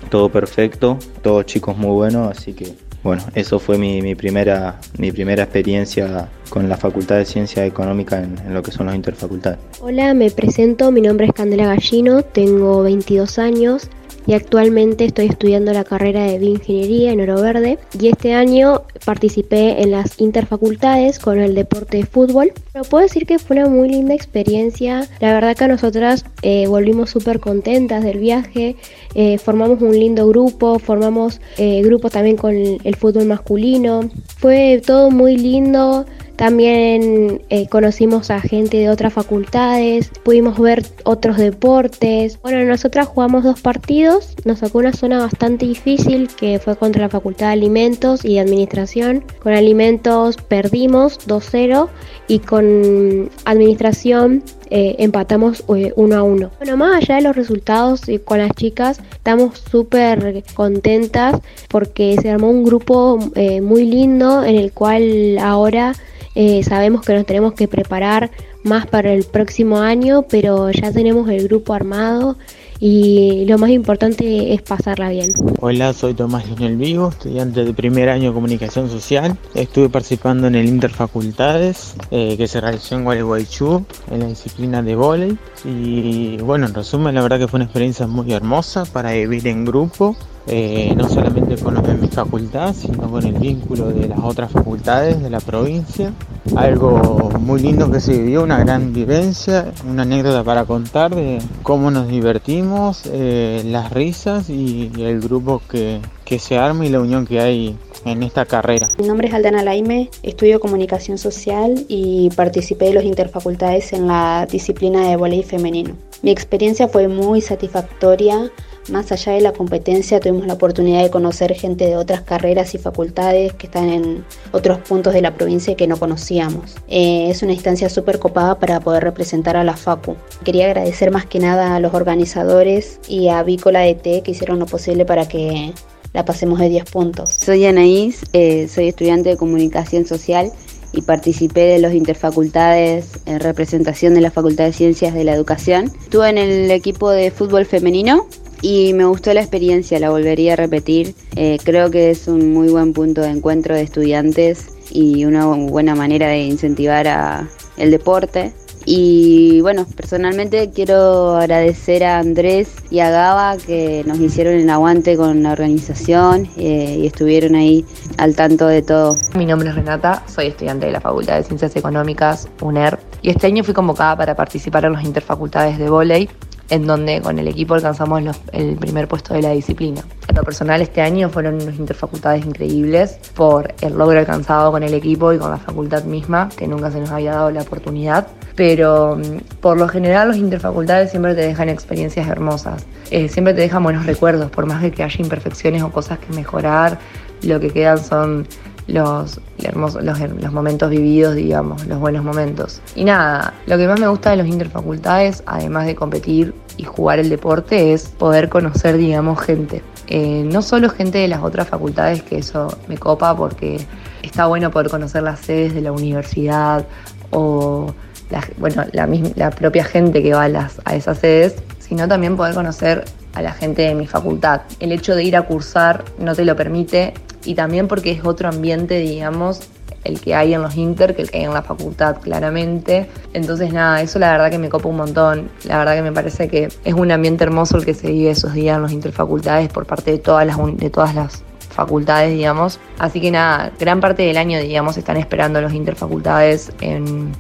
todo 0.10 0.30
perfecto, 0.30 1.00
todos 1.24 1.46
chicos 1.46 1.76
muy 1.76 1.92
buenos, 1.92 2.38
así 2.38 2.54
que 2.54 2.85
bueno, 3.06 3.24
eso 3.36 3.60
fue 3.60 3.78
mi, 3.78 4.02
mi 4.02 4.16
primera, 4.16 4.80
mi 4.98 5.12
primera 5.12 5.44
experiencia 5.44 6.28
con 6.50 6.68
la 6.68 6.76
Facultad 6.76 7.18
de 7.18 7.26
Ciencias 7.26 7.68
Económicas 7.68 8.24
en, 8.24 8.36
en 8.48 8.54
lo 8.56 8.64
que 8.64 8.72
son 8.72 8.88
los 8.88 8.96
interfacultades. 8.96 9.60
Hola, 9.80 10.16
me 10.16 10.32
presento, 10.32 10.92
mi 10.92 11.02
nombre 11.02 11.28
es 11.28 11.34
Candela 11.34 11.68
Gallino, 11.68 12.24
tengo 12.24 12.82
22 12.82 13.38
años 13.38 13.90
y 14.28 14.34
actualmente 14.34 15.06
estoy 15.06 15.28
estudiando 15.28 15.74
la 15.74 15.84
carrera 15.84 16.24
de 16.24 16.40
bioingeniería 16.40 17.12
en 17.12 17.22
Oro 17.22 17.42
Verde 17.42 17.80
y 18.00 18.08
este 18.08 18.34
año 18.34 18.84
participé 19.06 19.82
en 19.82 19.92
las 19.92 20.20
interfacultades 20.20 21.20
con 21.20 21.40
el 21.40 21.56
deporte 21.56 21.98
de 21.98 22.06
fútbol. 22.06 22.52
Pero 22.74 22.86
puedo 22.86 23.04
decir 23.04 23.26
que 23.26 23.40
fue 23.40 23.58
una 23.58 23.68
muy 23.68 23.90
linda 23.90 24.14
experiencia, 24.14 25.08
la 25.20 25.34
verdad 25.34 25.56
que 25.56 25.68
nosotras 25.68 26.26
eh, 26.42 26.68
volvimos 26.68 27.10
súper 27.10 27.40
contentas 27.40 28.04
del 28.04 28.20
viaje, 28.20 28.76
eh, 29.14 29.38
formamos 29.38 29.82
un 29.82 29.98
lindo 29.98 30.28
grupo, 30.28 30.80
formamos 30.80 31.40
eh, 31.58 31.82
grupo 31.84 32.10
también 32.10 32.38
con 32.38 32.56
el 32.56 32.96
fútbol 32.96 33.26
masculino, 33.26 34.10
fue 34.38 34.82
todo 34.86 35.12
muy 35.12 35.38
lindo. 35.38 36.06
También 36.36 37.42
eh, 37.50 37.68
conocimos 37.68 38.30
a 38.30 38.42
gente 38.42 38.78
de 38.78 38.90
otras 38.90 39.14
facultades, 39.14 40.12
pudimos 40.24 40.60
ver 40.60 40.86
otros 41.04 41.38
deportes. 41.38 42.40
Bueno, 42.42 42.64
nosotras 42.66 43.08
jugamos 43.08 43.44
dos 43.44 43.62
partidos, 43.62 44.36
nos 44.44 44.60
sacó 44.60 44.80
una 44.80 44.94
zona 44.94 45.20
bastante 45.20 45.66
difícil 45.66 46.28
que 46.28 46.60
fue 46.60 46.76
contra 46.76 47.04
la 47.04 47.10
Facultad 47.10 47.48
de 47.48 47.54
Alimentos 47.54 48.26
y 48.26 48.38
Administración. 48.38 49.24
Con 49.42 49.54
Alimentos 49.54 50.38
perdimos 50.38 51.20
2-0 51.28 51.88
y 52.28 52.40
con 52.40 53.30
Administración 53.46 54.44
eh, 54.70 54.96
empatamos 55.00 55.64
1 55.68 56.16
a 56.16 56.24
1. 56.24 56.52
Bueno, 56.58 56.78
más 56.78 57.04
allá 57.04 57.16
de 57.16 57.22
los 57.22 57.36
resultados 57.36 58.10
y 58.10 58.20
con 58.20 58.40
las 58.40 58.52
chicas, 58.52 59.00
estamos 59.14 59.60
súper 59.60 60.44
contentas 60.54 61.40
porque 61.70 62.18
se 62.22 62.30
armó 62.30 62.50
un 62.50 62.64
grupo 62.64 63.20
eh, 63.36 63.62
muy 63.62 63.86
lindo 63.86 64.44
en 64.44 64.56
el 64.56 64.72
cual 64.72 65.38
ahora 65.40 65.94
eh, 66.36 66.64
sabemos 66.64 67.02
que 67.02 67.14
nos 67.14 67.26
tenemos 67.26 67.54
que 67.54 67.68
preparar 67.68 68.30
más 68.64 68.88
para 68.88 69.14
el 69.14 69.24
próximo 69.24 69.80
año, 69.80 70.26
pero 70.30 70.70
ya 70.72 70.92
tenemos 70.92 71.30
el 71.30 71.48
grupo 71.48 71.74
armado 71.74 72.38
y 72.80 73.46
lo 73.46 73.58
más 73.58 73.70
importante 73.70 74.54
es 74.54 74.62
pasarla 74.62 75.10
bien. 75.10 75.32
Hola, 75.62 75.94
soy 75.94 76.14
Tomás 76.14 76.46
Leonel 76.48 76.76
Vigo, 76.76 77.10
estudiante 77.10 77.64
de 77.64 77.74
primer 77.74 78.10
año 78.10 78.30
de 78.30 78.34
comunicación 78.34 78.90
social. 78.90 79.38
Estuve 79.54 79.90
participando 79.90 80.48
en 80.48 80.56
el 80.56 80.66
Interfacultades 80.66 81.96
eh, 82.12 82.36
que 82.38 82.48
se 82.48 82.60
realizó 82.60 82.96
en 82.96 83.06
Gualeguaychú 83.06 83.86
en 84.12 84.20
la 84.20 84.28
disciplina 84.28 84.82
de 84.82 84.96
vóley. 84.96 85.38
Y 85.66 86.38
bueno, 86.38 86.68
en 86.68 86.74
resumen, 86.76 87.16
la 87.16 87.22
verdad 87.24 87.40
que 87.40 87.48
fue 87.48 87.58
una 87.58 87.66
experiencia 87.66 88.06
muy 88.06 88.32
hermosa 88.32 88.86
para 88.86 89.14
vivir 89.14 89.48
en 89.48 89.66
grupo. 89.66 90.16
eh, 90.48 90.94
no 90.96 91.10
solamente 91.10 91.58
con 91.58 91.74
los 91.74 91.84
de 91.84 91.96
mi 91.96 92.08
facultad, 92.08 92.74
sino 92.74 93.10
con 93.10 93.26
el 93.26 93.34
vínculo 93.34 93.88
de 93.88 94.08
las 94.08 94.20
otras 94.20 94.52
facultades 94.52 95.22
de 95.22 95.30
la 95.30 95.40
provincia. 95.40 96.14
Algo 96.56 97.32
muy 97.40 97.62
lindo 97.62 97.92
que 97.92 98.00
se 98.00 98.18
vivió, 98.18 98.44
una 98.44 98.60
gran 98.60 98.94
vivencia, 98.94 99.72
una 99.90 100.04
anécdota 100.04 100.44
para 100.44 100.66
contar 100.66 101.16
de 101.16 101.40
cómo 101.64 101.90
nos 101.90 102.08
divertimos, 102.08 103.02
eh, 103.06 103.64
las 103.66 103.92
risas 103.92 104.50
y, 104.50 104.92
y 104.96 105.04
el 105.04 105.20
grupo 105.20 105.62
que, 105.68 106.00
que 106.26 106.40
se 106.40 106.58
arma 106.58 106.86
y 106.86 106.90
la 106.90 107.00
unión 107.00 107.26
que 107.26 107.40
hay 107.40 107.78
en 108.04 108.24
esta 108.24 108.46
carrera. 108.46 108.90
Mi 108.98 109.08
nombre 109.08 109.28
es 109.28 109.34
Aldana 109.34 109.64
Laime, 109.64 110.10
estudio 110.24 110.60
comunicación 110.60 111.18
social 111.18 111.86
y 111.88 112.30
participé 112.36 112.86
de 112.86 112.94
los 112.94 113.04
interfacultades 113.04 113.94
en 113.94 114.08
la 114.08 114.48
disciplina 114.52 115.10
de 115.10 115.16
voleibol 115.16 115.46
femenino. 115.46 115.96
Mi 116.22 116.32
experiencia 116.32 116.88
fue 116.88 117.08
muy 117.08 117.42
satisfactoria. 117.42 118.52
Más 118.90 119.12
allá 119.12 119.34
de 119.34 119.42
la 119.42 119.52
competencia, 119.52 120.20
tuvimos 120.20 120.46
la 120.46 120.54
oportunidad 120.54 121.02
de 121.02 121.10
conocer 121.10 121.54
gente 121.56 121.88
de 121.88 121.98
otras 121.98 122.22
carreras 122.22 122.76
y 122.76 122.78
facultades 122.78 123.54
que 123.54 123.66
están 123.66 123.90
en 123.90 124.24
otros 124.52 124.78
puntos 124.80 125.14
de 125.14 125.22
la 125.22 125.34
provincia 125.34 125.76
que 125.76 125.88
no 125.88 125.98
conocíamos. 125.98 126.76
Eh, 126.88 127.30
es 127.32 127.42
una 127.42 127.54
instancia 127.54 127.90
súper 127.90 128.20
copada 128.20 128.60
para 128.60 128.80
poder 128.80 129.04
representar 129.04 129.58
a 129.58 129.64
la 129.64 129.76
FACU. 129.76 130.16
Quería 130.44 130.68
agradecer 130.68 131.10
más 131.10 131.26
que 131.26 131.40
nada 131.40 131.76
a 131.76 131.80
los 131.80 131.96
organizadores 131.96 133.00
y 133.08 133.30
a 133.30 133.42
Vícola 133.42 133.80
de 133.80 133.96
T 133.96 134.22
que 134.22 134.32
hicieron 134.32 134.60
lo 134.60 134.68
posible 134.68 135.04
para 135.04 135.28
que 135.28 135.74
la 136.16 136.24
pasemos 136.24 136.60
de 136.60 136.70
10 136.70 136.86
puntos. 136.86 137.38
Soy 137.44 137.66
Anaís, 137.66 138.22
eh, 138.32 138.70
soy 138.70 138.88
estudiante 138.88 139.30
de 139.30 139.38
comunicación 139.38 140.06
social 140.06 140.50
y 140.94 141.02
participé 141.02 141.66
de 141.66 141.80
los 141.80 141.94
interfacultades 141.94 143.20
en 143.26 143.42
representación 143.42 144.14
de 144.14 144.22
la 144.22 144.32
Facultad 144.32 144.64
de 144.64 144.72
Ciencias 144.72 145.14
de 145.14 145.26
la 145.26 145.34
Educación. 145.34 145.92
Estuve 146.02 146.30
en 146.30 146.38
el 146.38 146.72
equipo 146.72 147.12
de 147.12 147.32
fútbol 147.32 147.66
femenino 147.66 148.28
y 148.62 148.94
me 148.94 149.04
gustó 149.04 149.34
la 149.34 149.42
experiencia, 149.42 150.00
la 150.00 150.10
volvería 150.10 150.54
a 150.54 150.56
repetir. 150.56 151.14
Eh, 151.36 151.58
creo 151.62 151.92
que 151.92 152.12
es 152.12 152.30
un 152.30 152.54
muy 152.54 152.70
buen 152.70 152.94
punto 152.94 153.20
de 153.20 153.32
encuentro 153.32 153.76
de 153.76 153.82
estudiantes 153.82 154.68
y 154.90 155.26
una 155.26 155.46
buena 155.48 155.96
manera 155.96 156.30
de 156.30 156.44
incentivar 156.44 157.50
el 157.76 157.92
deporte 157.92 158.54
Y 158.86 159.62
bueno, 159.62 159.86
personalmente 159.96 160.70
quiero 160.70 161.36
agradecer 161.38 162.04
a 162.04 162.20
Andrés 162.20 162.76
y 162.92 163.00
a 163.00 163.10
Gaba 163.10 163.58
que 163.58 164.04
nos 164.06 164.20
hicieron 164.20 164.54
el 164.54 164.70
aguante 164.70 165.18
con 165.18 165.42
la 165.42 165.54
organización 165.54 166.48
eh, 166.58 167.00
y 167.02 167.08
estuvieron 167.08 167.56
ahí 167.56 167.84
al 168.18 168.36
tanto 168.36 168.68
de 168.68 168.84
todo. 168.84 169.18
Mi 169.36 169.46
nombre 169.48 169.70
es 169.70 169.76
Renata, 169.76 170.24
soy 170.28 170.48
estudiante 170.48 170.86
de 170.86 170.92
la 170.92 171.02
Facultad 171.02 171.38
de 171.38 171.44
Ciencias 171.44 171.76
Económicas, 171.76 172.48
UNER, 172.62 173.00
y 173.24 173.32
este 173.32 173.48
año 173.48 173.64
fui 173.64 173.74
convocada 173.74 174.16
para 174.16 174.36
participar 174.36 174.86
en 174.86 174.94
los 174.94 175.04
interfacultades 175.04 175.80
de 175.80 175.90
volei 175.90 176.30
en 176.70 176.88
donde 176.88 177.22
con 177.22 177.38
el 177.40 177.48
equipo 177.48 177.76
alcanzamos 177.76 178.24
el 178.52 178.76
primer 178.76 179.08
puesto 179.08 179.34
de 179.34 179.42
la 179.42 179.52
disciplina. 179.52 180.02
En 180.28 180.36
lo 180.36 180.44
personal 180.44 180.82
este 180.82 181.02
año 181.02 181.30
fueron 181.30 181.56
unos 181.56 181.76
interfacultades 181.76 182.46
increíbles 182.46 183.20
por 183.36 183.74
el 183.82 183.98
logro 183.98 184.20
alcanzado 184.20 184.72
con 184.72 184.84
el 184.84 184.94
equipo 184.94 185.32
y 185.34 185.38
con 185.38 185.52
la 185.52 185.58
facultad 185.58 186.04
misma, 186.06 186.50
que 186.56 186.68
nunca 186.68 186.92
se 186.92 187.00
nos 187.00 187.12
había 187.12 187.34
dado 187.34 187.52
la 187.52 187.62
oportunidad. 187.62 188.28
Pero 188.56 189.18
mm, 189.18 189.60
por 189.62 189.78
lo 189.78 189.88
general 189.88 190.30
los 190.30 190.38
interfacultades 190.38 191.12
siempre 191.12 191.36
te 191.36 191.42
dejan 191.42 191.70
experiencias 191.70 192.28
hermosas, 192.28 192.86
Eh, 193.12 193.30
siempre 193.30 193.54
te 193.54 193.62
dejan 193.62 193.84
buenos 193.84 194.08
recuerdos, 194.08 194.50
por 194.50 194.66
más 194.66 194.84
que 194.92 195.04
haya 195.04 195.22
imperfecciones 195.22 195.84
o 195.84 195.92
cosas 195.92 196.18
que 196.18 196.34
mejorar, 196.34 196.98
lo 197.44 197.60
que 197.60 197.70
quedan 197.70 198.04
son 198.04 198.48
los, 198.88 199.40
hermosos, 199.64 200.04
los, 200.04 200.52
momentos 200.52 200.90
vividos, 200.90 201.36
digamos, 201.36 201.86
los 201.88 202.00
buenos 202.00 202.24
momentos. 202.24 202.82
Y 202.96 203.04
nada, 203.04 203.54
lo 203.66 203.78
que 203.78 203.88
más 203.88 204.00
me 204.00 204.08
gusta 204.08 204.32
de 204.32 204.38
los 204.38 204.48
interfacultades, 204.48 205.44
además 205.46 205.86
de 205.86 205.96
competir 205.96 206.54
y 206.78 206.84
jugar 206.84 207.20
el 207.20 207.30
deporte, 207.30 207.94
es 207.94 208.08
poder 208.08 208.50
conocer, 208.50 208.98
digamos, 208.98 209.42
gente. 209.42 209.82
Eh, 210.08 210.44
no 210.46 210.62
solo 210.62 210.90
gente 210.90 211.18
de 211.18 211.28
las 211.28 211.42
otras 211.42 211.68
facultades, 211.68 212.22
que 212.22 212.38
eso 212.38 212.78
me 212.88 212.98
copa 212.98 213.36
porque 213.36 213.86
está 214.22 214.46
bueno 214.46 214.70
poder 214.70 214.90
conocer 214.90 215.24
las 215.24 215.40
sedes 215.40 215.74
de 215.74 215.82
la 215.82 215.92
universidad 215.92 216.86
o 217.32 217.94
la, 218.30 218.44
bueno, 218.58 218.84
la, 218.92 219.50
propia 219.52 219.84
gente 219.84 220.22
que 220.22 220.34
va 220.34 220.46
a, 220.46 220.70
a 220.86 220.96
esas 220.96 221.18
sedes, 221.20 221.56
sino 221.80 222.08
también 222.08 222.38
poder 222.38 222.54
conocer 222.54 223.06
a 223.34 223.42
la 223.42 223.52
gente 223.52 223.84
de 223.84 223.96
mi 223.96 224.06
facultad. 224.08 224.62
El 224.80 224.92
hecho 224.92 225.16
de 225.16 225.24
ir 225.24 225.36
a 225.36 225.44
cursar 225.44 226.06
no 226.20 226.36
te 226.36 226.46
lo 226.46 226.56
permite 226.56 227.14
y 227.46 227.56
también 227.56 227.88
porque 227.88 228.12
es 228.12 228.26
otro 228.26 228.50
ambiente, 228.50 229.00
digamos, 229.00 229.62
el 230.04 230.22
que 230.22 230.36
hay 230.36 230.54
en 230.54 230.62
los 230.62 230.76
inter 230.76 231.16
que 231.16 231.24
el 231.24 231.32
que 231.32 231.40
hay 231.40 231.44
en 231.46 231.54
la 231.54 231.64
facultad, 231.64 232.18
claramente. 232.22 233.10
Entonces, 233.34 233.74
nada, 233.74 234.02
eso 234.02 234.20
la 234.20 234.32
verdad 234.32 234.52
que 234.52 234.58
me 234.58 234.70
copa 234.70 234.88
un 234.88 234.98
montón. 234.98 235.50
La 235.66 235.80
verdad 235.80 235.96
que 235.96 236.02
me 236.02 236.12
parece 236.12 236.48
que 236.48 236.70
es 236.84 236.94
un 236.94 237.12
ambiente 237.12 237.44
hermoso 237.44 237.78
el 237.78 237.86
que 237.86 237.94
se 237.94 238.12
vive 238.12 238.32
esos 238.32 238.54
días 238.54 238.78
en 238.78 238.84
los 238.84 238.92
interfacultades 238.92 239.70
por 239.70 239.86
parte 239.86 240.12
de 240.12 240.20
todas 240.20 240.46
las, 240.46 240.58
de 240.78 240.90
todas 240.90 241.16
las 241.16 241.44
facultades, 241.70 242.32
digamos. 242.32 242.80
Así 243.00 243.20
que 243.20 243.32
nada, 243.32 243.72
gran 243.80 244.00
parte 244.00 244.24
del 244.24 244.38
año, 244.38 244.60
digamos, 244.60 244.96
están 244.98 245.18
esperando 245.18 245.60
los 245.60 245.74
interfacultades 245.74 246.72
en 246.82 247.32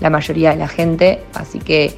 la 0.00 0.08
mayoría 0.08 0.50
de 0.50 0.56
la 0.56 0.68
gente. 0.68 1.20
Así 1.34 1.58
que 1.58 1.94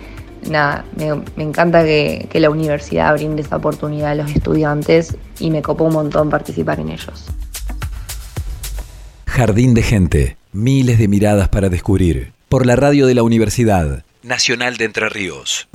nada, 0.50 0.84
me, 0.96 1.44
encanta 1.44 1.84
que, 1.84 2.26
que 2.30 2.40
la 2.40 2.48
universidad 2.48 3.12
brinde 3.12 3.42
esa 3.42 3.56
oportunidad 3.56 4.12
a 4.12 4.14
los 4.14 4.30
estudiantes 4.30 5.16
y 5.40 5.50
me 5.50 5.60
copó 5.60 5.84
un 5.84 5.92
montón 5.92 6.30
participar 6.30 6.80
en 6.80 6.88
ellos. 6.88 7.26
Jardín 9.36 9.74
de 9.74 9.82
gente, 9.82 10.38
miles 10.54 10.98
de 10.98 11.08
miradas 11.08 11.50
para 11.50 11.68
descubrir. 11.68 12.32
Por 12.48 12.64
la 12.64 12.74
radio 12.74 13.06
de 13.06 13.14
la 13.14 13.22
Universidad 13.22 14.02
Nacional 14.22 14.78
de 14.78 14.86
Entre 14.86 15.10
Ríos. 15.10 15.68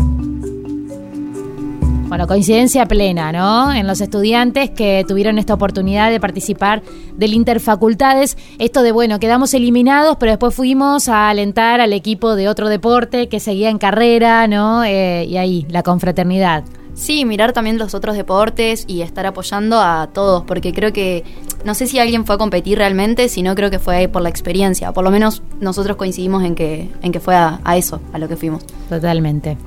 Bueno, 2.07 2.25
coincidencia 2.25 2.87
plena, 2.87 3.31
¿no? 3.31 3.71
En 3.71 3.85
los 3.85 4.01
estudiantes 4.01 4.71
que 4.71 5.05
tuvieron 5.07 5.37
esta 5.37 5.53
oportunidad 5.53 6.09
de 6.09 6.19
participar 6.19 6.81
del 7.15 7.35
Interfacultades. 7.35 8.35
Esto 8.57 8.81
de, 8.81 8.93
bueno, 8.93 9.19
quedamos 9.19 9.53
eliminados, 9.53 10.17
pero 10.19 10.31
después 10.31 10.55
fuimos 10.55 11.07
a 11.07 11.29
alentar 11.29 11.81
al 11.81 11.93
equipo 11.93 12.33
de 12.33 12.49
otro 12.49 12.67
deporte 12.67 13.29
que 13.29 13.39
seguía 13.39 13.69
en 13.69 13.77
carrera, 13.77 14.47
¿no? 14.47 14.83
Eh, 14.83 15.25
y 15.25 15.37
ahí, 15.37 15.67
la 15.69 15.83
confraternidad. 15.83 16.63
Sí, 16.93 17.25
mirar 17.25 17.53
también 17.53 17.77
los 17.77 17.93
otros 17.95 18.15
deportes 18.15 18.83
y 18.87 19.01
estar 19.01 19.25
apoyando 19.25 19.79
a 19.81 20.09
todos, 20.13 20.43
porque 20.43 20.73
creo 20.73 20.91
que, 20.93 21.23
no 21.65 21.73
sé 21.73 21.87
si 21.87 21.99
alguien 21.99 22.25
fue 22.25 22.35
a 22.35 22.37
competir 22.37 22.77
realmente, 22.77 23.29
sino 23.29 23.55
creo 23.55 23.71
que 23.71 23.79
fue 23.79 23.95
ahí 23.95 24.07
por 24.07 24.21
la 24.21 24.29
experiencia. 24.29 24.91
Por 24.91 25.03
lo 25.03 25.09
menos 25.11 25.41
nosotros 25.59 25.95
coincidimos 25.97 26.43
en 26.43 26.53
que, 26.53 26.89
en 27.01 27.11
que 27.11 27.19
fue 27.19 27.35
a, 27.35 27.59
a 27.63 27.77
eso, 27.77 28.01
a 28.13 28.19
lo 28.19 28.27
que 28.27 28.35
fuimos. 28.35 28.63
Totalmente. 28.89 29.57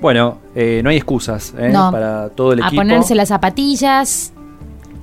Bueno, 0.00 0.38
eh, 0.54 0.80
no 0.82 0.90
hay 0.90 0.96
excusas 0.96 1.54
¿eh? 1.58 1.70
No. 1.72 1.90
para 1.90 2.28
todo 2.30 2.52
el 2.52 2.62
A 2.62 2.66
equipo. 2.66 2.80
ponerse 2.80 3.14
las 3.14 3.28
zapatillas 3.28 4.32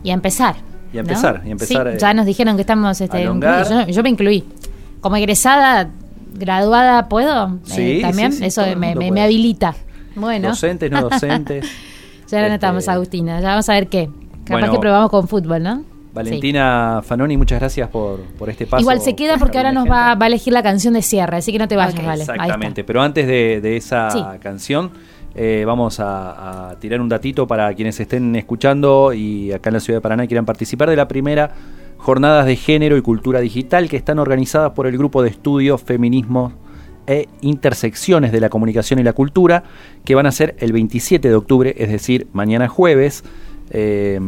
y 0.03 0.09
a 0.09 0.13
empezar. 0.13 0.55
Y 0.93 0.97
a 0.97 1.01
¿no? 1.03 1.09
empezar, 1.09 1.41
y 1.45 1.49
a 1.49 1.51
empezar, 1.51 1.87
Sí, 1.89 1.95
eh, 1.95 1.99
ya 1.99 2.13
nos 2.13 2.25
dijeron 2.25 2.55
que 2.55 2.61
estamos 2.61 2.99
este. 2.99 3.23
Yo, 3.23 3.33
yo 3.87 4.03
me 4.03 4.09
incluí. 4.09 4.43
Como 5.01 5.15
egresada, 5.17 5.89
graduada, 6.35 7.09
¿puedo? 7.09 7.57
Sí, 7.63 7.99
Eh, 7.99 8.01
También, 8.01 8.31
sí, 8.31 8.39
sí, 8.39 8.45
eso 8.45 8.63
me, 8.77 8.95
me 8.95 9.21
habilita. 9.23 9.75
Bueno. 10.15 10.49
Docentes, 10.49 10.91
no 10.91 11.01
docentes. 11.01 11.65
ya 12.27 12.39
no 12.39 12.43
Este, 12.45 12.53
estamos, 12.55 12.87
Agustina. 12.87 13.39
Ya 13.41 13.49
vamos 13.49 13.67
a 13.69 13.73
ver 13.73 13.87
qué. 13.87 14.09
Capaz 14.45 14.59
Bueno. 14.59 14.71
que 14.73 14.79
probamos 14.79 15.09
con 15.09 15.27
fútbol, 15.27 15.63
¿no? 15.63 15.83
Valentina 16.13 17.01
Fanoni, 17.03 17.37
muchas 17.37 17.59
gracias 17.59 17.89
por, 17.89 18.19
por 18.37 18.49
este 18.49 18.67
paso. 18.67 18.81
Igual 18.81 19.01
se 19.01 19.15
queda 19.15 19.37
porque 19.37 19.57
ahora 19.57 19.71
nos 19.71 19.89
va, 19.89 20.13
va 20.13 20.25
a 20.25 20.27
elegir 20.27 20.53
la 20.53 20.61
canción 20.61 20.93
de 20.93 21.01
cierre, 21.01 21.37
así 21.37 21.51
que 21.51 21.57
no 21.57 21.67
te 21.67 21.75
vayas, 21.75 21.95
Ok. 21.99 22.05
vale. 22.05 22.21
Exactamente, 22.21 22.83
pero 22.83 23.01
antes 23.01 23.25
de, 23.25 23.59
de 23.61 23.77
esa 23.77 24.11
Sí. 24.11 24.19
canción, 24.39 24.91
eh, 25.33 25.63
vamos 25.65 25.99
a, 25.99 26.69
a 26.69 26.75
tirar 26.75 27.01
un 27.01 27.09
datito 27.09 27.47
para 27.47 27.73
quienes 27.73 27.99
estén 27.99 28.35
escuchando 28.35 29.11
y 29.11 29.51
acá 29.53 29.69
en 29.71 29.73
la 29.73 29.79
ciudad 29.79 29.97
de 29.97 30.01
Paraná 30.01 30.27
quieran 30.27 30.45
participar 30.45 30.87
de 30.91 30.95
la 30.95 31.07
primera 31.07 31.49
Jornadas 31.97 32.45
de 32.45 32.57
Género 32.57 32.95
y 32.97 33.01
Cultura 33.01 33.39
Digital 33.39 33.89
que 33.89 33.97
están 33.97 34.19
organizadas 34.19 34.73
por 34.73 34.85
el 34.85 34.95
Grupo 34.97 35.23
de 35.23 35.29
Estudios 35.29 35.81
Feminismo 35.81 36.53
e 37.07 37.27
Intersecciones 37.41 38.31
de 38.31 38.39
la 38.39 38.49
Comunicación 38.49 38.99
y 38.99 39.03
la 39.03 39.13
Cultura, 39.13 39.63
que 40.05 40.15
van 40.15 40.25
a 40.25 40.31
ser 40.31 40.55
el 40.59 40.73
27 40.73 41.27
de 41.27 41.35
octubre, 41.35 41.75
es 41.77 41.89
decir, 41.89 42.27
mañana 42.33 42.67
jueves. 42.67 43.23
eh, 43.69 44.19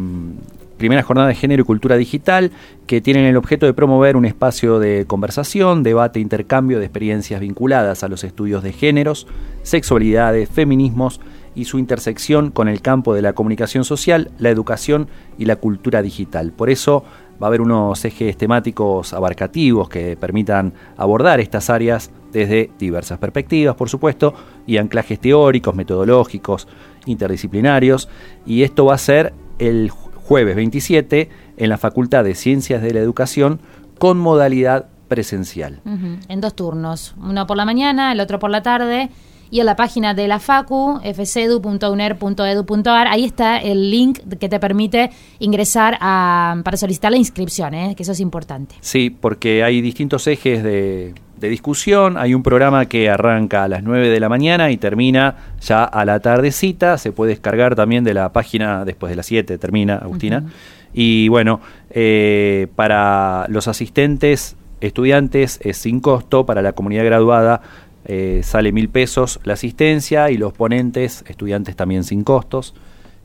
primera 0.76 1.02
jornada 1.02 1.28
de 1.28 1.34
género 1.34 1.62
y 1.62 1.64
cultura 1.64 1.96
digital 1.96 2.50
que 2.86 3.00
tienen 3.00 3.24
el 3.24 3.36
objeto 3.36 3.66
de 3.66 3.74
promover 3.74 4.16
un 4.16 4.24
espacio 4.24 4.78
de 4.78 5.06
conversación, 5.06 5.82
debate 5.82 6.20
intercambio 6.20 6.78
de 6.78 6.84
experiencias 6.84 7.40
vinculadas 7.40 8.04
a 8.04 8.08
los 8.08 8.24
estudios 8.24 8.62
de 8.62 8.72
géneros, 8.72 9.26
sexualidades, 9.62 10.48
feminismos 10.48 11.20
y 11.54 11.64
su 11.64 11.78
intersección 11.78 12.50
con 12.50 12.68
el 12.68 12.82
campo 12.82 13.14
de 13.14 13.22
la 13.22 13.32
comunicación 13.32 13.84
social, 13.84 14.30
la 14.38 14.50
educación 14.50 15.08
y 15.38 15.46
la 15.46 15.56
cultura 15.56 16.02
digital. 16.02 16.52
Por 16.52 16.68
eso 16.68 17.04
va 17.40 17.46
a 17.46 17.48
haber 17.48 17.60
unos 17.60 18.04
ejes 18.04 18.36
temáticos 18.36 19.12
abarcativos 19.12 19.88
que 19.88 20.16
permitan 20.16 20.72
abordar 20.96 21.40
estas 21.40 21.70
áreas 21.70 22.10
desde 22.32 22.70
diversas 22.78 23.18
perspectivas, 23.18 23.74
por 23.76 23.88
supuesto, 23.88 24.34
y 24.66 24.76
anclajes 24.76 25.20
teóricos, 25.20 25.74
metodológicos, 25.74 26.68
interdisciplinarios, 27.06 28.08
y 28.44 28.62
esto 28.62 28.86
va 28.86 28.94
a 28.94 28.98
ser 28.98 29.32
el 29.58 29.90
jueves 29.90 30.56
27 30.56 31.30
en 31.56 31.68
la 31.68 31.78
Facultad 31.78 32.24
de 32.24 32.34
Ciencias 32.34 32.82
de 32.82 32.92
la 32.92 33.00
Educación 33.00 33.60
con 33.98 34.18
modalidad 34.18 34.86
presencial. 35.08 35.80
En 36.28 36.40
dos 36.40 36.54
turnos, 36.54 37.14
uno 37.22 37.46
por 37.46 37.56
la 37.56 37.64
mañana, 37.64 38.12
el 38.12 38.20
otro 38.20 38.38
por 38.38 38.50
la 38.50 38.62
tarde. 38.62 39.08
Y 39.50 39.60
en 39.60 39.66
la 39.66 39.76
página 39.76 40.14
de 40.14 40.28
la 40.28 40.40
FACU, 40.40 41.00
fcedu.uner.edu.ar, 41.02 43.06
ahí 43.06 43.24
está 43.24 43.58
el 43.58 43.90
link 43.90 44.20
que 44.38 44.48
te 44.48 44.58
permite 44.58 45.10
ingresar 45.38 45.98
a, 46.00 46.60
para 46.64 46.76
solicitar 46.76 47.10
la 47.10 47.18
inscripción, 47.18 47.74
¿eh? 47.74 47.94
que 47.96 48.02
eso 48.02 48.12
es 48.12 48.20
importante. 48.20 48.74
Sí, 48.80 49.10
porque 49.10 49.62
hay 49.62 49.80
distintos 49.80 50.26
ejes 50.26 50.62
de, 50.62 51.14
de 51.38 51.48
discusión. 51.48 52.16
Hay 52.16 52.34
un 52.34 52.42
programa 52.42 52.86
que 52.86 53.10
arranca 53.10 53.64
a 53.64 53.68
las 53.68 53.82
9 53.82 54.08
de 54.08 54.20
la 54.20 54.28
mañana 54.28 54.70
y 54.70 54.76
termina 54.76 55.36
ya 55.60 55.84
a 55.84 56.04
la 56.04 56.20
tardecita. 56.20 56.98
Se 56.98 57.12
puede 57.12 57.30
descargar 57.30 57.74
también 57.74 58.04
de 58.04 58.14
la 58.14 58.32
página 58.32 58.84
después 58.84 59.10
de 59.10 59.16
las 59.16 59.26
7, 59.26 59.58
termina, 59.58 59.96
Agustina. 59.96 60.44
Y 60.92 61.28
bueno, 61.28 61.60
eh, 61.90 62.68
para 62.74 63.46
los 63.48 63.68
asistentes, 63.68 64.56
estudiantes, 64.80 65.60
es 65.62 65.76
sin 65.76 66.00
costo. 66.00 66.46
Para 66.46 66.62
la 66.62 66.72
comunidad 66.72 67.04
graduada 67.04 67.60
eh, 68.06 68.40
sale 68.42 68.72
mil 68.72 68.88
pesos 68.88 69.40
la 69.44 69.54
asistencia 69.54 70.30
y 70.30 70.36
los 70.36 70.52
ponentes, 70.52 71.24
estudiantes 71.28 71.76
también 71.76 72.04
sin 72.04 72.24
costos. 72.24 72.74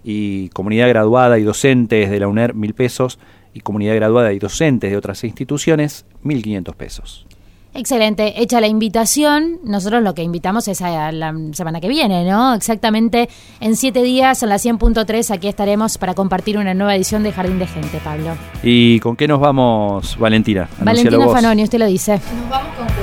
Y 0.04 0.50
comunidad 0.50 0.90
graduada 0.90 1.38
y 1.38 1.44
docentes 1.44 2.10
de 2.10 2.20
la 2.20 2.28
UNER, 2.28 2.56
mil 2.56 2.74
pesos. 2.74 3.20
Y 3.54 3.60
comunidad 3.60 3.96
graduada 3.96 4.34
y 4.34 4.40
docentes 4.40 4.92
de 4.92 4.98
otras 4.98 5.24
instituciones, 5.24 6.06
mil 6.24 6.42
quinientos 6.42 6.76
pesos. 6.76 7.28
Excelente, 7.74 8.42
hecha 8.42 8.60
la 8.60 8.68
invitación, 8.68 9.60
nosotros 9.64 10.04
lo 10.04 10.14
que 10.14 10.24
invitamos 10.24 10.68
es 10.68 10.82
a 10.82 11.10
la 11.14 11.34
semana 11.54 11.80
que 11.80 11.88
viene, 11.88 12.26
¿no? 12.26 12.54
Exactamente 12.54 13.30
en 13.62 13.78
siete 13.78 14.04
días, 14.04 14.44
en 14.44 14.50
la 14.50 14.56
100.3, 14.56 15.34
aquí 15.34 15.48
estaremos 15.48 15.98
para 15.98 16.14
compartir 16.14 16.58
una 16.58 16.74
nueva 16.74 16.98
edición 16.98 17.24
de 17.24 17.32
Jardín 17.32 17.60
de 17.60 17.68
Gente, 17.68 18.00
Pablo. 18.04 18.36
¿Y 18.62 19.00
con 19.00 19.16
qué 19.16 19.26
nos 19.26 19.40
vamos, 19.40 20.18
Valentina? 20.20 20.64
Anuncialo 20.82 20.86
Valentina 20.86 21.18
vos. 21.26 21.34
Fanoni, 21.34 21.64
usted 21.64 21.80
lo 21.80 21.86
dice. 21.86 22.20
Nos 22.42 22.50
vamos 22.50 22.76
con 22.76 23.01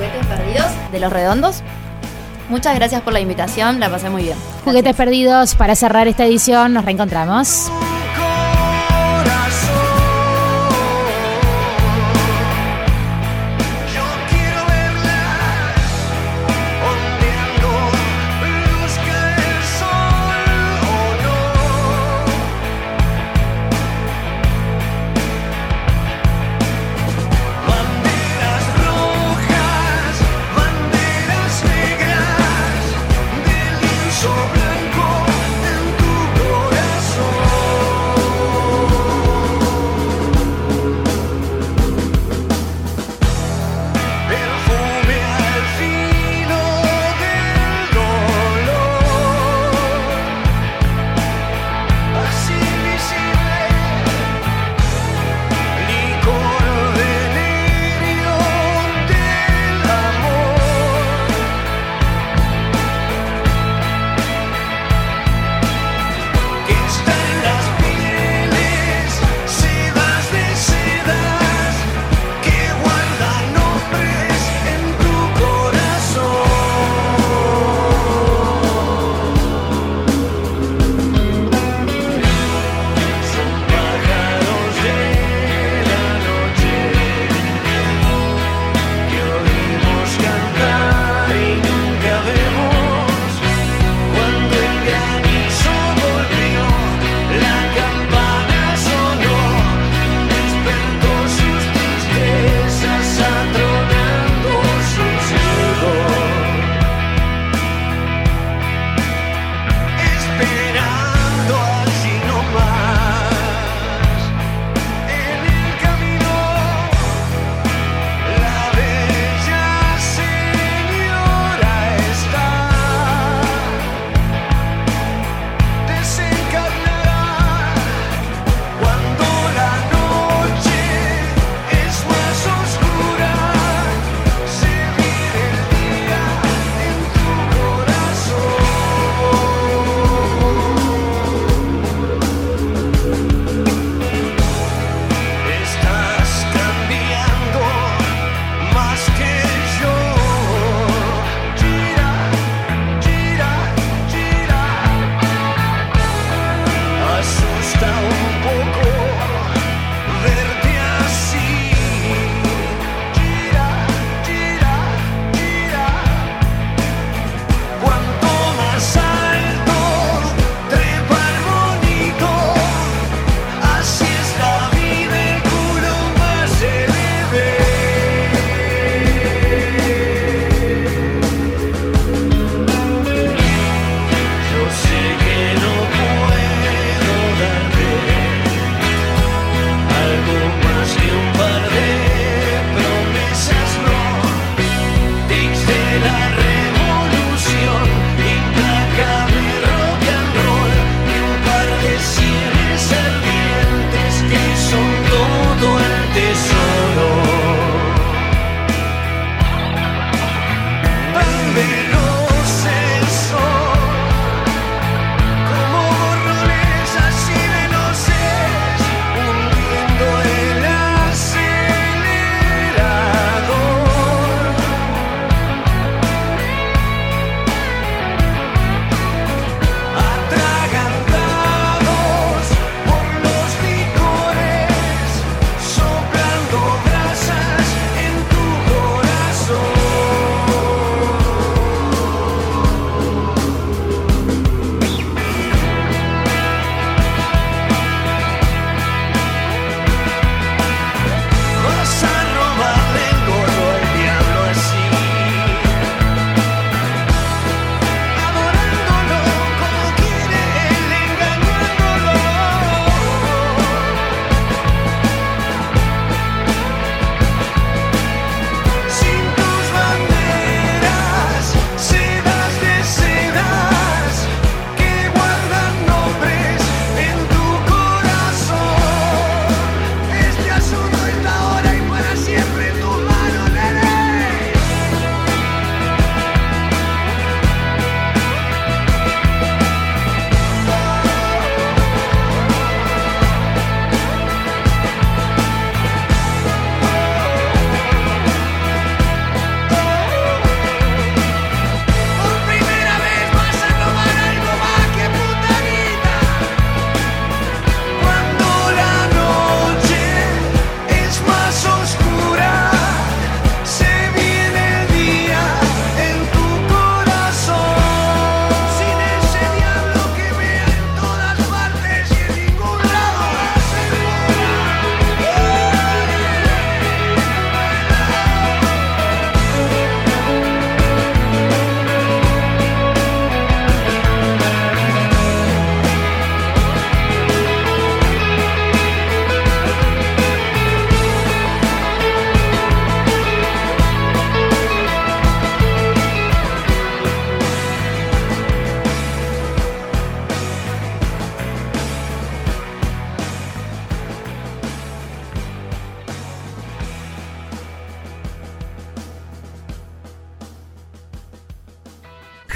de 0.91 0.99
los 0.99 1.11
redondos. 1.11 1.63
Muchas 2.49 2.75
gracias 2.75 3.01
por 3.01 3.13
la 3.13 3.19
invitación, 3.19 3.79
la 3.79 3.89
pasé 3.89 4.09
muy 4.09 4.23
bien. 4.23 4.37
Juguetes 4.65 4.95
perdidos 4.95 5.55
para 5.55 5.75
cerrar 5.75 6.07
esta 6.07 6.25
edición, 6.25 6.73
nos 6.73 6.83
reencontramos. 6.85 7.71
Yo 9.67 9.78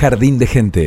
Jardín 0.03 0.37
de 0.37 0.45
Gente. 0.45 0.85